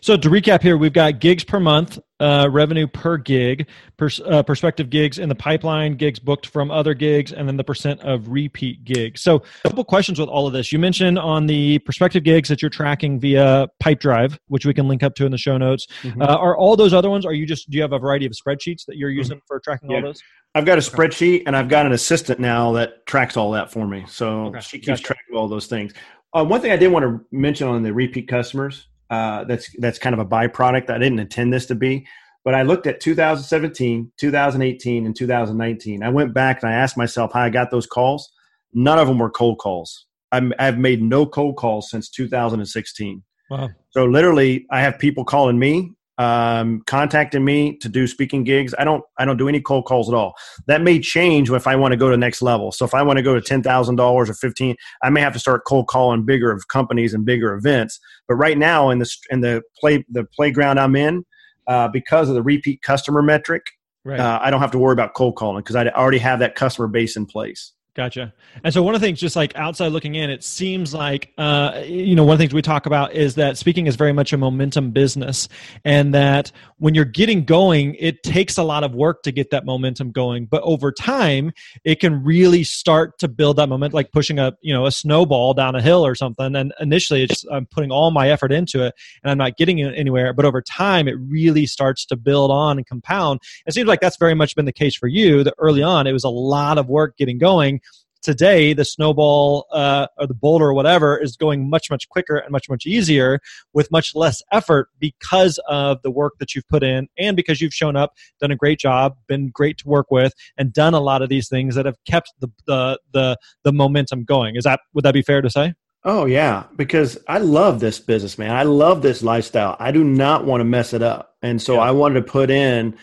So 0.00 0.16
to 0.16 0.28
recap 0.28 0.62
here, 0.62 0.76
we've 0.76 0.92
got 0.92 1.20
gigs 1.20 1.44
per 1.44 1.60
month, 1.60 1.98
uh, 2.20 2.48
revenue 2.50 2.86
per 2.86 3.16
gig, 3.16 3.68
pers- 3.96 4.20
uh, 4.20 4.42
prospective 4.42 4.90
gigs 4.90 5.18
in 5.18 5.28
the 5.28 5.34
pipeline, 5.34 5.96
gigs 5.96 6.18
booked 6.18 6.46
from 6.46 6.70
other 6.70 6.94
gigs, 6.94 7.32
and 7.32 7.48
then 7.48 7.56
the 7.56 7.64
percent 7.64 8.00
of 8.00 8.28
repeat 8.28 8.84
gigs. 8.84 9.20
So 9.22 9.36
a 9.64 9.68
couple 9.68 9.84
questions 9.84 10.18
with 10.18 10.28
all 10.28 10.46
of 10.46 10.52
this. 10.52 10.72
You 10.72 10.78
mentioned 10.78 11.18
on 11.18 11.46
the 11.46 11.78
prospective 11.80 12.24
gigs 12.24 12.48
that 12.48 12.62
you're 12.62 12.70
tracking 12.70 13.20
via 13.20 13.68
Pipedrive, 13.82 14.38
which 14.48 14.66
we 14.66 14.74
can 14.74 14.88
link 14.88 15.02
up 15.02 15.14
to 15.16 15.26
in 15.26 15.32
the 15.32 15.38
show 15.38 15.56
notes. 15.56 15.86
Mm-hmm. 16.02 16.22
Uh, 16.22 16.26
are 16.26 16.56
all 16.56 16.76
those 16.76 16.92
other 16.92 17.10
ones? 17.10 17.24
Are 17.24 17.32
you 17.32 17.46
just 17.46 17.70
do 17.70 17.76
you 17.76 17.82
have 17.82 17.92
a 17.92 17.98
variety 17.98 18.26
of 18.26 18.32
spreadsheets 18.32 18.84
that 18.86 18.96
you're 18.96 19.10
using 19.10 19.38
mm-hmm. 19.38 19.46
for 19.46 19.60
tracking 19.60 19.90
yeah. 19.90 19.96
all 19.96 20.02
those? 20.02 20.22
I've 20.54 20.64
got 20.64 20.78
a 20.78 20.80
spreadsheet 20.80 21.44
and 21.46 21.56
I've 21.56 21.68
got 21.68 21.86
an 21.86 21.92
assistant 21.92 22.40
now 22.40 22.72
that 22.72 23.06
tracks 23.06 23.36
all 23.36 23.52
that 23.52 23.70
for 23.70 23.86
me. 23.86 24.04
So 24.08 24.46
okay. 24.46 24.60
she 24.60 24.78
keeps 24.78 24.86
gotcha. 24.88 25.02
track 25.02 25.20
of 25.30 25.36
all 25.36 25.46
those 25.46 25.66
things. 25.66 25.92
Uh, 26.34 26.44
one 26.44 26.60
thing 26.60 26.72
I 26.72 26.76
did 26.76 26.88
want 26.88 27.04
to 27.04 27.24
mention 27.30 27.68
on 27.68 27.82
the 27.82 27.92
repeat 27.92 28.28
customers 28.28 28.88
uh, 29.10 29.44
that's 29.44 29.70
that's 29.78 29.98
kind 29.98 30.14
of 30.14 30.18
a 30.18 30.26
byproduct. 30.26 30.90
I 30.90 30.98
didn't 30.98 31.18
intend 31.18 31.52
this 31.52 31.66
to 31.66 31.74
be, 31.74 32.06
but 32.44 32.54
I 32.54 32.62
looked 32.62 32.86
at 32.86 33.00
2017, 33.00 34.12
2018, 34.18 35.06
and 35.06 35.16
2019. 35.16 36.02
I 36.02 36.08
went 36.08 36.34
back 36.34 36.62
and 36.62 36.70
I 36.70 36.74
asked 36.74 36.96
myself 36.96 37.32
how 37.32 37.40
I 37.40 37.50
got 37.50 37.70
those 37.70 37.86
calls. 37.86 38.30
None 38.74 38.98
of 38.98 39.08
them 39.08 39.18
were 39.18 39.30
cold 39.30 39.58
calls. 39.58 40.06
i 40.32 40.42
have 40.58 40.78
made 40.78 41.02
no 41.02 41.26
cold 41.26 41.56
calls 41.56 41.90
since 41.90 42.10
2016. 42.10 43.22
Wow. 43.50 43.70
So 43.90 44.04
literally, 44.04 44.66
I 44.70 44.80
have 44.80 44.98
people 44.98 45.24
calling 45.24 45.58
me 45.58 45.92
um, 46.18 46.82
contacting 46.86 47.44
me 47.44 47.76
to 47.76 47.88
do 47.88 48.06
speaking 48.06 48.44
gigs. 48.44 48.74
I 48.78 48.84
don't 48.84 49.04
I 49.18 49.24
don't 49.24 49.36
do 49.36 49.48
any 49.48 49.60
cold 49.60 49.86
calls 49.86 50.08
at 50.08 50.14
all. 50.14 50.34
That 50.66 50.82
may 50.82 50.98
change 50.98 51.50
if 51.50 51.66
I 51.66 51.76
want 51.76 51.92
to 51.92 51.96
go 51.96 52.10
to 52.10 52.16
next 52.16 52.42
level. 52.42 52.72
So 52.72 52.84
if 52.84 52.92
I 52.92 53.02
want 53.02 53.18
to 53.18 53.22
go 53.22 53.34
to 53.34 53.40
ten 53.40 53.62
thousand 53.62 53.96
dollars 53.96 54.28
or 54.28 54.34
fifteen, 54.34 54.76
I 55.02 55.10
may 55.10 55.20
have 55.20 55.32
to 55.32 55.38
start 55.38 55.64
cold 55.64 55.86
calling 55.86 56.24
bigger 56.24 56.50
of 56.50 56.68
companies 56.68 57.14
and 57.14 57.24
bigger 57.24 57.54
events. 57.54 58.00
But 58.26 58.34
right 58.34 58.58
now 58.58 58.90
in 58.90 58.98
the 58.98 59.16
in 59.30 59.40
the 59.40 59.62
play 59.80 60.04
the 60.10 60.24
playground 60.24 60.78
I'm 60.78 60.96
in, 60.96 61.24
uh, 61.68 61.88
because 61.88 62.28
of 62.28 62.34
the 62.34 62.42
repeat 62.42 62.82
customer 62.82 63.22
metric, 63.22 63.64
right. 64.04 64.18
uh, 64.18 64.40
I 64.42 64.50
don't 64.50 64.60
have 64.60 64.72
to 64.72 64.78
worry 64.78 64.94
about 64.94 65.14
cold 65.14 65.36
calling 65.36 65.62
because 65.62 65.76
I 65.76 65.86
already 65.88 66.18
have 66.18 66.40
that 66.40 66.56
customer 66.56 66.88
base 66.88 67.16
in 67.16 67.26
place. 67.26 67.72
Gotcha. 67.98 68.32
And 68.62 68.72
so 68.72 68.80
one 68.80 68.94
of 68.94 69.00
the 69.00 69.06
things, 69.08 69.18
just 69.18 69.34
like 69.34 69.56
outside 69.56 69.88
looking 69.88 70.14
in, 70.14 70.30
it 70.30 70.44
seems 70.44 70.94
like, 70.94 71.32
uh, 71.36 71.82
you 71.84 72.14
know, 72.14 72.22
one 72.22 72.34
of 72.34 72.38
the 72.38 72.44
things 72.44 72.54
we 72.54 72.62
talk 72.62 72.86
about 72.86 73.12
is 73.12 73.34
that 73.34 73.58
speaking 73.58 73.88
is 73.88 73.96
very 73.96 74.12
much 74.12 74.32
a 74.32 74.36
momentum 74.36 74.92
business, 74.92 75.48
and 75.84 76.14
that 76.14 76.52
when 76.76 76.94
you're 76.94 77.04
getting 77.04 77.44
going, 77.44 77.96
it 77.96 78.22
takes 78.22 78.56
a 78.56 78.62
lot 78.62 78.84
of 78.84 78.94
work 78.94 79.24
to 79.24 79.32
get 79.32 79.50
that 79.50 79.66
momentum 79.66 80.12
going. 80.12 80.46
But 80.46 80.62
over 80.62 80.92
time, 80.92 81.50
it 81.82 81.98
can 81.98 82.22
really 82.22 82.62
start 82.62 83.18
to 83.18 83.26
build 83.26 83.56
that 83.56 83.68
momentum, 83.68 83.96
like 83.96 84.12
pushing 84.12 84.38
a, 84.38 84.52
you 84.60 84.72
know, 84.72 84.86
a 84.86 84.92
snowball 84.92 85.52
down 85.52 85.74
a 85.74 85.82
hill 85.82 86.06
or 86.06 86.14
something. 86.14 86.54
And 86.54 86.72
initially, 86.78 87.24
it's 87.24 87.44
I'm 87.50 87.66
putting 87.66 87.90
all 87.90 88.12
my 88.12 88.30
effort 88.30 88.52
into 88.52 88.84
it, 88.84 88.94
and 89.24 89.30
I'm 89.32 89.38
not 89.38 89.56
getting 89.56 89.80
it 89.80 89.92
anywhere. 89.96 90.32
But 90.32 90.44
over 90.44 90.62
time, 90.62 91.08
it 91.08 91.16
really 91.18 91.66
starts 91.66 92.06
to 92.06 92.16
build 92.16 92.52
on 92.52 92.78
and 92.78 92.86
compound. 92.86 93.40
It 93.66 93.74
seems 93.74 93.88
like 93.88 94.00
that's 94.00 94.18
very 94.18 94.34
much 94.34 94.54
been 94.54 94.66
the 94.66 94.72
case 94.72 94.94
for 94.94 95.08
you. 95.08 95.42
That 95.42 95.54
early 95.58 95.82
on, 95.82 96.06
it 96.06 96.12
was 96.12 96.22
a 96.22 96.28
lot 96.28 96.78
of 96.78 96.88
work 96.88 97.16
getting 97.16 97.38
going 97.38 97.80
today 98.22 98.72
the 98.72 98.84
snowball 98.84 99.66
uh, 99.72 100.06
or 100.16 100.26
the 100.26 100.34
boulder 100.34 100.66
or 100.66 100.74
whatever 100.74 101.16
is 101.16 101.36
going 101.36 101.68
much 101.68 101.90
much 101.90 102.08
quicker 102.08 102.36
and 102.36 102.50
much 102.50 102.68
much 102.68 102.86
easier 102.86 103.40
with 103.72 103.90
much 103.90 104.14
less 104.14 104.42
effort 104.52 104.88
because 104.98 105.58
of 105.68 106.00
the 106.02 106.10
work 106.10 106.34
that 106.38 106.54
you've 106.54 106.68
put 106.68 106.82
in 106.82 107.08
and 107.18 107.36
because 107.36 107.60
you've 107.60 107.74
shown 107.74 107.96
up 107.96 108.14
done 108.40 108.50
a 108.50 108.56
great 108.56 108.78
job 108.78 109.16
been 109.26 109.50
great 109.50 109.78
to 109.78 109.88
work 109.88 110.10
with 110.10 110.32
and 110.56 110.72
done 110.72 110.94
a 110.94 111.00
lot 111.00 111.22
of 111.22 111.28
these 111.28 111.48
things 111.48 111.74
that 111.74 111.86
have 111.86 111.96
kept 112.06 112.32
the 112.40 112.48
the 112.66 112.98
the, 113.12 113.36
the 113.64 113.72
momentum 113.72 114.24
going 114.24 114.56
is 114.56 114.64
that 114.64 114.80
would 114.94 115.04
that 115.04 115.14
be 115.14 115.22
fair 115.22 115.40
to 115.40 115.50
say 115.50 115.74
Oh 116.04 116.26
yeah, 116.26 116.64
because 116.76 117.18
I 117.26 117.38
love 117.38 117.80
this 117.80 117.98
business, 117.98 118.38
man. 118.38 118.52
I 118.52 118.62
love 118.62 119.02
this 119.02 119.20
lifestyle. 119.22 119.76
I 119.80 119.90
do 119.90 120.04
not 120.04 120.44
want 120.44 120.60
to 120.60 120.64
mess 120.64 120.92
it 120.92 121.02
up, 121.02 121.36
and 121.42 121.60
so 121.60 121.74
yeah. 121.74 121.80
I 121.80 121.90
wanted 121.90 122.24
to 122.24 122.32
put 122.32 122.50
in 122.50 122.96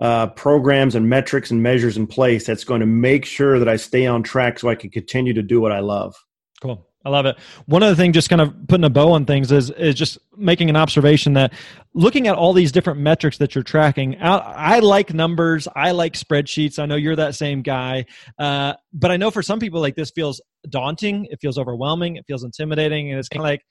uh, 0.00 0.28
programs 0.28 0.94
and 0.94 1.08
metrics 1.08 1.50
and 1.50 1.62
measures 1.62 1.96
in 1.96 2.06
place 2.06 2.46
that's 2.46 2.64
going 2.64 2.80
to 2.80 2.86
make 2.86 3.24
sure 3.24 3.58
that 3.58 3.68
I 3.68 3.76
stay 3.76 4.06
on 4.06 4.22
track 4.22 4.58
so 4.58 4.68
I 4.68 4.74
can 4.74 4.90
continue 4.90 5.32
to 5.32 5.42
do 5.42 5.60
what 5.60 5.72
I 5.72 5.80
love. 5.80 6.14
Cool. 6.60 6.86
I 7.06 7.08
love 7.08 7.24
it. 7.24 7.38
One 7.66 7.84
other 7.84 7.94
thing, 7.94 8.12
just 8.12 8.28
kind 8.28 8.42
of 8.42 8.52
putting 8.66 8.82
a 8.82 8.90
bow 8.90 9.12
on 9.12 9.26
things, 9.26 9.52
is 9.52 9.70
is 9.70 9.94
just 9.94 10.18
making 10.36 10.68
an 10.68 10.74
observation 10.74 11.34
that 11.34 11.52
looking 11.94 12.26
at 12.26 12.34
all 12.34 12.52
these 12.52 12.72
different 12.72 12.98
metrics 12.98 13.38
that 13.38 13.54
you're 13.54 13.62
tracking. 13.62 14.20
I, 14.20 14.38
I 14.38 14.78
like 14.80 15.14
numbers. 15.14 15.68
I 15.76 15.92
like 15.92 16.14
spreadsheets. 16.14 16.80
I 16.80 16.86
know 16.86 16.96
you're 16.96 17.14
that 17.14 17.36
same 17.36 17.62
guy, 17.62 18.06
uh, 18.40 18.72
but 18.92 19.12
I 19.12 19.16
know 19.16 19.30
for 19.30 19.40
some 19.40 19.60
people, 19.60 19.80
like 19.80 19.94
this 19.94 20.10
feels 20.10 20.40
daunting. 20.68 21.28
It 21.30 21.38
feels 21.40 21.58
overwhelming. 21.58 22.16
It 22.16 22.24
feels 22.26 22.42
intimidating, 22.42 23.12
and 23.12 23.20
it's 23.20 23.28
kind 23.28 23.40
of 23.40 23.44
like, 23.44 23.62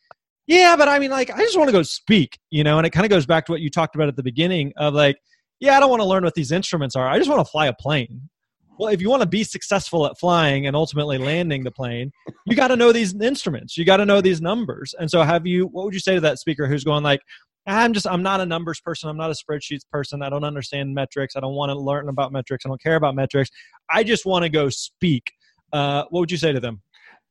yeah, 0.48 0.78
but 0.78 0.88
I 0.88 0.98
mean, 0.98 1.12
like, 1.12 1.30
I 1.30 1.40
just 1.40 1.58
want 1.58 1.68
to 1.68 1.74
go 1.74 1.84
speak, 1.84 2.40
you 2.52 2.64
know. 2.64 2.78
And 2.78 2.88
it 2.88 2.92
kind 2.92 3.06
of 3.06 3.10
goes 3.10 3.26
back 3.26 3.48
to 3.48 3.52
what 3.52 3.60
you 3.60 3.70
talked 3.70 3.96
about 3.96 4.08
at 4.08 4.16
the 4.16 4.24
beginning 4.24 4.72
of 4.78 4.94
like 4.94 5.18
yeah, 5.60 5.78
I 5.78 5.80
don't 5.80 5.90
want 5.90 6.02
to 6.02 6.08
learn 6.08 6.24
what 6.24 6.34
these 6.34 6.52
instruments 6.52 6.96
are. 6.96 7.08
I 7.08 7.18
just 7.18 7.30
want 7.30 7.46
to 7.46 7.50
fly 7.50 7.68
a 7.68 7.74
plane. 7.74 8.30
Well, 8.78 8.90
if 8.90 9.02
you 9.02 9.10
want 9.10 9.22
to 9.22 9.28
be 9.28 9.44
successful 9.44 10.06
at 10.06 10.20
flying 10.20 10.68
and 10.68 10.76
ultimately 10.76 11.18
landing 11.18 11.64
the 11.64 11.72
plane, 11.72 12.12
you 12.46 12.58
got 12.58 12.68
to 12.70 12.76
know 12.76 12.92
these 12.92 13.16
instruments. 13.16 13.78
You 13.78 13.86
got 13.86 13.98
to 13.98 14.06
know 14.06 14.20
these 14.20 14.42
numbers. 14.42 14.94
And 15.00 15.10
so, 15.10 15.22
have 15.22 15.48
you? 15.48 15.68
What 15.68 15.86
would 15.86 15.94
you 15.94 16.00
say 16.02 16.16
to 16.16 16.22
that 16.22 16.40
speaker 16.40 16.68
who's 16.68 16.84
going 16.84 17.04
like, 17.04 17.22
I'm 17.68 17.94
just 17.94 18.06
I'm 18.06 18.22
not 18.22 18.42
a 18.42 18.46
numbers 18.46 18.80
person. 18.82 19.10
I'm 19.10 19.18
not 19.18 19.32
a 19.32 19.34
spreadsheets 19.34 19.88
person. 19.90 20.22
I 20.22 20.30
don't 20.30 20.44
understand 20.44 20.94
metrics. 20.94 21.36
I 21.36 21.40
don't 21.40 21.56
want 21.56 21.70
to 21.70 21.80
learn 21.80 22.10
about 22.10 22.32
metrics. 22.32 22.66
I 22.66 22.70
don't 22.70 22.82
care 22.82 22.96
about 22.96 23.16
metrics. 23.16 23.50
I 23.90 24.04
just 24.04 24.26
want 24.26 24.44
to 24.44 24.50
go 24.50 24.70
speak. 24.70 25.32
Uh, 25.74 26.04
what 26.10 26.20
would 26.20 26.32
you 26.32 26.38
say 26.38 26.52
to 26.52 26.60
them? 26.60 26.82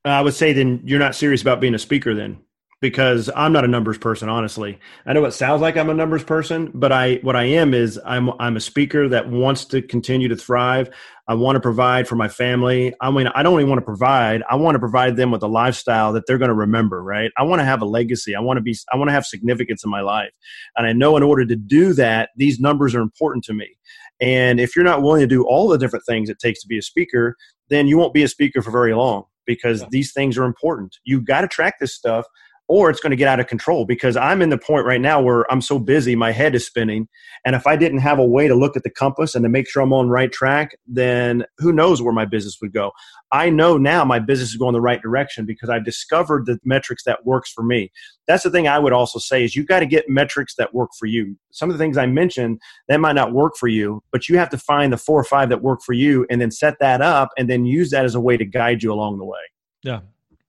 I 0.04 0.20
would 0.20 0.34
say 0.34 0.52
then 0.52 0.82
you're 0.84 0.98
not 0.98 1.14
serious 1.14 1.40
about 1.40 1.60
being 1.60 1.74
a 1.74 1.78
speaker 1.78 2.14
then 2.14 2.38
because 2.85 3.30
I'm 3.35 3.51
not 3.51 3.64
a 3.64 3.68
numbers 3.68 3.97
person, 3.97 4.28
honestly. 4.28 4.78
I 5.07 5.14
know 5.14 5.24
it 5.24 5.32
sounds 5.32 5.62
like 5.62 5.78
I'm 5.78 5.89
a 5.89 5.95
numbers 5.95 6.22
person, 6.22 6.70
but 6.74 6.93
I 6.93 7.14
what 7.22 7.35
I 7.35 7.45
am 7.45 7.72
is 7.72 7.99
I'm 8.05 8.28
I'm 8.39 8.59
a 8.59 8.61
speaker 8.61 9.09
that 9.09 9.30
wants 9.30 9.64
to 9.66 9.80
continue 9.80 10.28
to 10.28 10.37
thrive. 10.37 10.91
I 11.26 11.32
want 11.32 11.57
to 11.57 11.61
provide 11.61 12.07
for 12.07 12.16
my 12.16 12.28
family. 12.28 12.93
I 13.01 13.11
mean, 13.11 13.28
I 13.28 13.43
don't 13.43 13.59
even 13.59 13.70
want 13.70 13.78
to 13.78 13.87
provide. 13.87 14.43
I 14.51 14.57
want 14.57 14.74
to 14.74 14.78
provide 14.78 15.16
them 15.16 15.30
with 15.30 15.43
a 15.43 15.47
lifestyle 15.47 16.12
that 16.12 16.24
they're 16.26 16.37
going 16.37 16.51
to 16.51 16.55
remember, 16.55 17.03
right? 17.03 17.30
I 17.39 17.45
want 17.45 17.61
to 17.61 17.64
have 17.64 17.80
a 17.80 17.87
legacy. 17.87 18.37
I 18.37 18.41
want 18.41 18.59
to 18.59 18.61
be 18.61 18.76
I 18.93 18.99
want 18.99 19.09
to 19.09 19.14
have 19.14 19.24
significance 19.24 19.82
in 19.82 19.91
my 19.91 20.03
life. 20.03 20.32
And 20.76 20.87
I 20.87 20.93
know 20.93 21.16
in 21.16 21.22
order 21.22 21.47
to 21.47 21.57
do 21.57 21.95
that, 21.95 22.28
these 22.37 22.61
numbers 22.61 22.95
are 22.95 23.01
important 23.01 23.45
to 23.45 23.55
me. 23.55 23.78
And 24.20 24.61
if 24.61 24.76
you're 24.76 24.85
not 24.85 25.01
willing 25.01 25.22
to 25.22 25.26
do 25.26 25.47
all 25.47 25.68
the 25.68 25.78
different 25.78 26.05
things 26.07 26.28
it 26.28 26.39
takes 26.39 26.61
to 26.61 26.68
be 26.68 26.76
a 26.76 26.82
speaker, 26.82 27.35
then 27.70 27.87
you 27.87 27.97
won't 27.97 28.12
be 28.12 28.24
a 28.24 28.28
speaker 28.28 28.61
for 28.61 28.70
very 28.70 28.95
long 28.95 29.24
because 29.47 29.80
yeah. 29.80 29.89
these 29.91 30.12
things 30.12 30.37
are 30.37 30.45
important. 30.45 30.99
You've 31.05 31.24
got 31.24 31.41
to 31.41 31.49
track 31.49 31.76
this 31.80 31.95
stuff 31.95 32.26
or 32.66 32.88
it's 32.88 33.00
going 33.00 33.10
to 33.10 33.16
get 33.16 33.28
out 33.28 33.40
of 33.40 33.46
control 33.46 33.84
because 33.84 34.16
I'm 34.16 34.40
in 34.40 34.48
the 34.48 34.58
point 34.58 34.86
right 34.86 35.00
now 35.00 35.20
where 35.20 35.50
I'm 35.52 35.60
so 35.60 35.78
busy, 35.78 36.16
my 36.16 36.32
head 36.32 36.54
is 36.54 36.64
spinning. 36.64 37.08
And 37.44 37.54
if 37.54 37.66
I 37.66 37.76
didn't 37.76 37.98
have 37.98 38.18
a 38.18 38.24
way 38.24 38.48
to 38.48 38.54
look 38.54 38.74
at 38.74 38.84
the 38.84 38.90
compass 38.90 39.34
and 39.34 39.44
to 39.44 39.50
make 39.50 39.68
sure 39.68 39.82
I'm 39.82 39.92
on 39.92 40.06
the 40.06 40.12
right 40.12 40.32
track, 40.32 40.76
then 40.86 41.44
who 41.58 41.72
knows 41.72 42.00
where 42.00 42.12
my 42.14 42.24
business 42.24 42.58
would 42.62 42.72
go. 42.72 42.92
I 43.32 43.50
know 43.50 43.76
now 43.76 44.04
my 44.04 44.18
business 44.18 44.50
is 44.50 44.56
going 44.56 44.72
the 44.72 44.80
right 44.80 45.02
direction 45.02 45.44
because 45.44 45.68
I've 45.68 45.84
discovered 45.84 46.46
the 46.46 46.58
metrics 46.64 47.04
that 47.04 47.26
works 47.26 47.52
for 47.52 47.62
me. 47.62 47.90
That's 48.26 48.44
the 48.44 48.50
thing 48.50 48.66
I 48.66 48.78
would 48.78 48.94
also 48.94 49.18
say 49.18 49.44
is 49.44 49.54
you've 49.54 49.66
got 49.66 49.80
to 49.80 49.86
get 49.86 50.08
metrics 50.08 50.54
that 50.56 50.72
work 50.72 50.90
for 50.98 51.04
you. 51.04 51.36
Some 51.50 51.68
of 51.68 51.76
the 51.76 51.82
things 51.82 51.98
I 51.98 52.06
mentioned 52.06 52.60
that 52.88 53.00
might 53.00 53.12
not 53.12 53.32
work 53.32 53.56
for 53.58 53.68
you, 53.68 54.02
but 54.10 54.28
you 54.28 54.38
have 54.38 54.48
to 54.50 54.58
find 54.58 54.90
the 54.90 54.96
four 54.96 55.20
or 55.20 55.24
five 55.24 55.50
that 55.50 55.62
work 55.62 55.82
for 55.84 55.92
you 55.92 56.26
and 56.30 56.40
then 56.40 56.50
set 56.50 56.78
that 56.80 57.02
up 57.02 57.28
and 57.36 57.50
then 57.50 57.66
use 57.66 57.90
that 57.90 58.06
as 58.06 58.14
a 58.14 58.20
way 58.20 58.38
to 58.38 58.44
guide 58.46 58.82
you 58.82 58.90
along 58.90 59.18
the 59.18 59.26
way. 59.26 59.40
Yeah, 59.82 60.00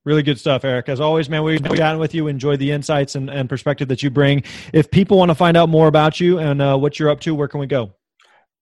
Really 0.06 0.22
good 0.22 0.39
stuff, 0.39 0.64
Erick. 0.64 0.88
As 0.88 0.99
always, 1.01 1.30
man, 1.30 1.43
we've 1.43 1.62
been 1.62 1.76
chatting 1.76 1.99
with 1.99 2.14
you. 2.14 2.28
Enjoy 2.28 2.56
the 2.56 2.72
insights 2.72 3.16
and, 3.16 3.28
and 3.28 3.49
perspective 3.49 3.88
that 3.88 4.03
you 4.03 4.12
bring. 4.12 4.43
If 4.72 4.91
people 4.91 5.18
want 5.18 5.30
to 5.30 5.36
find 5.36 5.58
out 5.58 5.68
more 5.68 5.88
about 5.88 6.20
you 6.20 6.38
and 6.38 6.62
uh, 6.62 6.78
what 6.78 6.99
you're 6.99 7.10
up 7.10 7.22
to, 7.22 7.34
where 7.34 7.47
can 7.47 7.60
we 7.60 7.66
go? 7.66 7.91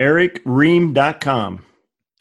ErickRheam.com. 0.01 1.65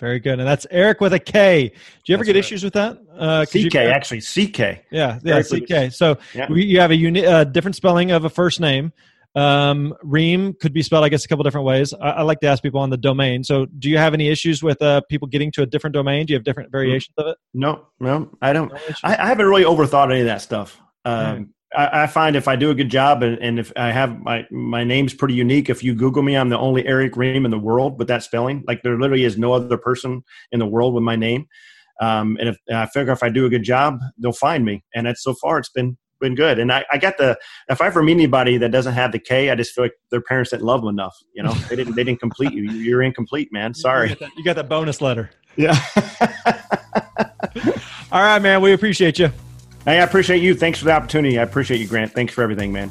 Very 0.01 0.19
good. 0.19 0.41
And 0.41 0.49
that's 0.49 0.67
Eric 0.73 1.01
with 1.01 1.13
a 1.13 1.21
K. 1.21 1.69
Do 1.69 1.75
you 2.07 2.15
ever 2.15 2.25
that's 2.25 2.27
get 2.27 2.35
right. 2.35 2.39
issues 2.41 2.65
with 2.65 2.73
that? 2.73 2.99
Uh, 3.17 3.45
CK, 3.45 3.75
you, 3.75 3.81
actually, 3.81 4.21
CK. 4.21 4.59
Yeah, 4.91 5.21
yeah, 5.23 5.35
Eric 5.37 5.47
CK. 5.47 5.93
So 5.95 6.19
yeah. 6.35 6.49
we, 6.51 6.65
you 6.65 6.81
have 6.81 6.91
a 6.91 6.97
uni- 6.97 7.25
uh, 7.25 7.45
different 7.45 7.77
spelling 7.77 8.11
of 8.11 8.25
a 8.25 8.29
first 8.29 8.59
name. 8.59 8.93
Um, 9.35 9.95
Rheam 10.03 10.55
could 10.61 10.75
be 10.75 10.83
spelled, 10.83 11.05
I 11.05 11.09
guess, 11.09 11.25
a 11.25 11.29
couple 11.29 11.43
different 11.43 11.67
ways. 11.67 11.95
I, 11.95 12.11
I, 12.11 12.23
like 12.23 12.41
to 12.41 12.49
ask 12.49 12.63
people 12.63 12.81
on 12.81 12.91
the 12.91 12.99
domain. 12.99 13.45
So, 13.45 13.65
do 13.79 13.89
you 13.89 13.97
have 13.97 14.13
any 14.13 14.29
issues 14.29 14.63
with 14.63 14.83
uh, 14.83 15.01
people 15.09 15.27
getting 15.27 15.51
to 15.53 15.63
a 15.63 15.67
different 15.67 15.95
domain? 15.95 16.27
Do 16.27 16.33
you 16.33 16.37
have 16.37 16.45
different 16.45 16.69
mm. 16.69 16.73
variations 16.73 17.15
of 17.17 17.29
it? 17.29 17.39
No, 17.55 17.87
no, 17.99 18.31
I 18.43 18.53
don't. 18.53 18.71
No 18.71 18.79
I, 19.03 19.17
I, 19.17 19.29
haven't 19.29 19.47
really 19.47 19.65
overthought 19.65 20.11
any 20.11 20.21
of 20.21 20.27
that 20.27 20.43
stuff. 20.43 20.79
Um, 21.07 21.55
I, 21.75 22.03
I, 22.03 22.07
find 22.09 22.37
if 22.37 22.47
I 22.47 22.57
do 22.57 22.71
a 22.71 22.75
good 22.75 22.91
job 22.91 23.23
and, 23.23 23.39
and, 23.39 23.59
if 23.59 23.73
I 23.75 23.91
have 23.91 24.21
my 24.21 24.47
my 24.51 24.85
name's 24.85 25.15
pretty 25.15 25.35
unique. 25.35 25.71
If 25.71 25.83
you 25.83 25.95
Google 25.95 26.23
me, 26.23 26.37
I'm 26.37 26.51
the 26.51 26.59
only 26.59 26.87
Erick 26.87 27.17
Rheam 27.17 27.47
in 27.47 27.51
the 27.51 27.59
world 27.59 27.99
with 27.99 28.09
that 28.09 28.23
spelling. 28.23 28.63
Like 28.67 28.83
there 28.83 28.99
literally 28.99 29.25
is 29.25 29.39
no 29.39 29.55
other 29.55 29.79
person 29.79 30.23
in 30.51 30.59
the 30.59 30.67
world 30.67 30.93
with 30.93 31.05
my 31.05 31.17
name. 31.17 31.47
Um, 32.03 32.37
and 32.39 32.51
if 32.51 32.57
and 32.69 32.77
I 32.77 32.87
figure 32.87 33.13
if 33.13 33.23
I 33.23 33.31
do 33.31 33.47
a 33.47 33.51
good 33.51 33.63
job, 33.63 33.99
they'll 34.19 34.33
find 34.33 34.65
me. 34.65 34.85
And 34.95 35.07
it's 35.07 35.23
so 35.23 35.35
far 35.35 35.59
it's 35.59 35.71
been 35.71 35.97
been 36.23 36.35
good. 36.35 36.59
And 36.59 36.73
I, 36.73 36.87
I 36.91 36.97
got 36.97 37.19
the 37.19 37.39
if 37.69 37.83
I 37.83 37.87
ever 37.89 38.03
meet 38.03 38.13
anybody 38.13 38.57
that 38.57 38.71
doesn't 38.71 38.95
have 38.95 39.13
the 39.13 39.19
K, 39.19 39.51
I 39.51 39.55
just 39.55 39.75
feel 39.75 39.85
like 39.85 39.93
their 40.11 40.23
parents 40.23 40.53
didn't 40.53 40.65
love 40.65 40.81
them 40.81 40.89
enough. 40.89 41.15
You 41.35 41.43
know, 41.43 41.53
they 41.53 41.77
didn't 41.77 41.95
they 41.95 42.05
didn't 42.05 42.21
complete 42.21 42.55
you. 42.55 42.63
You're 42.63 43.03
incomplete, 43.03 43.53
man. 43.53 43.75
Sorry. 43.75 44.09
You 44.09 44.15
got 44.15 44.21
that, 44.21 44.31
you 44.39 44.45
got 44.45 44.57
that 44.57 44.69
bonus 44.71 45.03
letter. 45.03 45.31
Yeah. 45.57 45.79
All 48.13 48.23
right, 48.23 48.41
man. 48.41 48.63
We 48.63 48.73
appreciate 48.73 49.19
you. 49.19 49.29
Hey, 49.85 49.99
I 49.99 50.05
appreciate 50.05 50.43
you. 50.43 50.55
Thanks 50.55 50.79
for 50.79 50.87
the 50.87 50.93
opportunity. 50.93 51.39
I 51.39 51.43
appreciate 51.43 51.81
you, 51.81 51.87
Grant. 51.87 52.13
Thanks 52.13 52.33
for 52.33 52.43
everything, 52.43 52.73
man. 52.73 52.91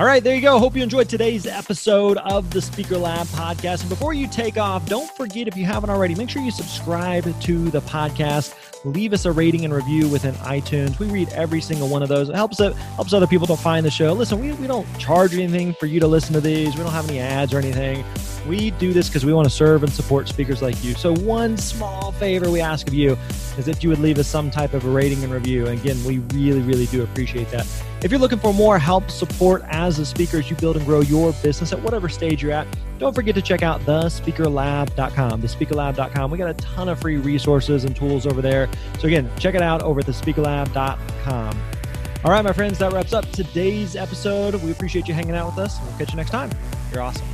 All 0.00 0.06
right, 0.06 0.24
there 0.24 0.34
you 0.34 0.40
go. 0.40 0.58
Hope 0.58 0.74
you 0.74 0.82
enjoyed 0.82 1.10
today's 1.10 1.46
episode 1.46 2.16
of 2.16 2.50
the 2.52 2.62
Speaker 2.62 2.96
Lab 2.96 3.26
podcast. 3.26 3.82
And 3.82 3.90
before 3.90 4.14
you 4.14 4.26
take 4.28 4.56
off, 4.56 4.86
don't 4.86 5.14
forget 5.14 5.46
if 5.46 5.58
you 5.58 5.66
haven't 5.66 5.90
already, 5.90 6.14
make 6.14 6.30
sure 6.30 6.40
you 6.40 6.50
subscribe 6.50 7.24
to 7.42 7.68
the 7.68 7.82
podcast 7.82 8.54
leave 8.84 9.12
us 9.12 9.24
a 9.24 9.32
rating 9.32 9.64
and 9.64 9.74
review 9.74 10.08
within 10.08 10.34
iTunes. 10.36 10.98
We 10.98 11.06
read 11.06 11.28
every 11.30 11.60
single 11.60 11.88
one 11.88 12.02
of 12.02 12.08
those. 12.08 12.28
It 12.28 12.34
helps 12.34 12.60
it 12.60 12.74
helps 12.74 13.12
other 13.12 13.26
people 13.26 13.46
to 13.48 13.56
find 13.56 13.84
the 13.84 13.90
show. 13.90 14.12
Listen, 14.12 14.40
we, 14.40 14.52
we 14.52 14.66
don't 14.66 14.86
charge 14.98 15.34
anything 15.34 15.74
for 15.74 15.86
you 15.86 16.00
to 16.00 16.06
listen 16.06 16.32
to 16.34 16.40
these. 16.40 16.74
We 16.76 16.82
don't 16.82 16.92
have 16.92 17.08
any 17.08 17.18
ads 17.18 17.52
or 17.52 17.58
anything. 17.58 18.04
We 18.46 18.70
do 18.72 18.92
this 18.92 19.08
because 19.08 19.24
we 19.24 19.32
want 19.32 19.46
to 19.46 19.54
serve 19.54 19.82
and 19.82 19.92
support 19.92 20.28
speakers 20.28 20.62
like 20.62 20.82
you. 20.82 20.94
So 20.94 21.14
one 21.16 21.56
small 21.56 22.12
favor 22.12 22.50
we 22.50 22.60
ask 22.60 22.88
of 22.88 22.94
you 22.94 23.16
is 23.58 23.68
if 23.68 23.82
you 23.82 23.88
would 23.90 23.98
leave 23.98 24.18
us 24.18 24.26
some 24.26 24.50
type 24.50 24.72
of 24.72 24.84
a 24.84 24.90
rating 24.90 25.22
and 25.22 25.32
review. 25.32 25.66
And 25.66 25.78
again, 25.78 26.02
we 26.04 26.18
really, 26.34 26.60
really 26.60 26.86
do 26.86 27.02
appreciate 27.02 27.50
that. 27.50 27.66
If 28.02 28.10
you're 28.10 28.20
looking 28.20 28.38
for 28.38 28.54
more 28.54 28.78
help, 28.78 29.10
support 29.10 29.62
as 29.68 29.98
a 29.98 30.06
speaker 30.06 30.38
as 30.38 30.48
you 30.48 30.56
build 30.56 30.76
and 30.76 30.86
grow 30.86 31.00
your 31.00 31.32
business 31.42 31.72
at 31.72 31.80
whatever 31.82 32.08
stage 32.08 32.42
you're 32.42 32.52
at, 32.52 32.66
don't 32.98 33.14
forget 33.14 33.34
to 33.34 33.42
check 33.42 33.62
out 33.62 33.80
thespeakerlab.com. 33.82 35.42
Thespeakerlab.com. 35.42 36.30
We 36.30 36.38
got 36.38 36.50
a 36.50 36.54
ton 36.54 36.88
of 36.88 37.00
free 37.00 37.16
resources 37.18 37.84
and 37.84 37.94
tools 37.94 38.26
over 38.26 38.40
there. 38.40 38.68
So 38.98 39.06
again, 39.06 39.30
check 39.38 39.54
it 39.54 39.62
out 39.62 39.82
over 39.82 40.00
at 40.00 40.06
thespeakerlab.com. 40.06 41.62
All 42.22 42.30
right, 42.30 42.44
my 42.44 42.52
friends, 42.52 42.78
that 42.78 42.92
wraps 42.92 43.14
up 43.14 43.30
today's 43.30 43.96
episode. 43.96 44.54
We 44.62 44.70
appreciate 44.72 45.08
you 45.08 45.14
hanging 45.14 45.34
out 45.34 45.46
with 45.46 45.58
us. 45.58 45.78
We'll 45.82 45.96
catch 45.98 46.10
you 46.10 46.16
next 46.16 46.30
time. 46.30 46.50
You're 46.92 47.02
awesome. 47.02 47.26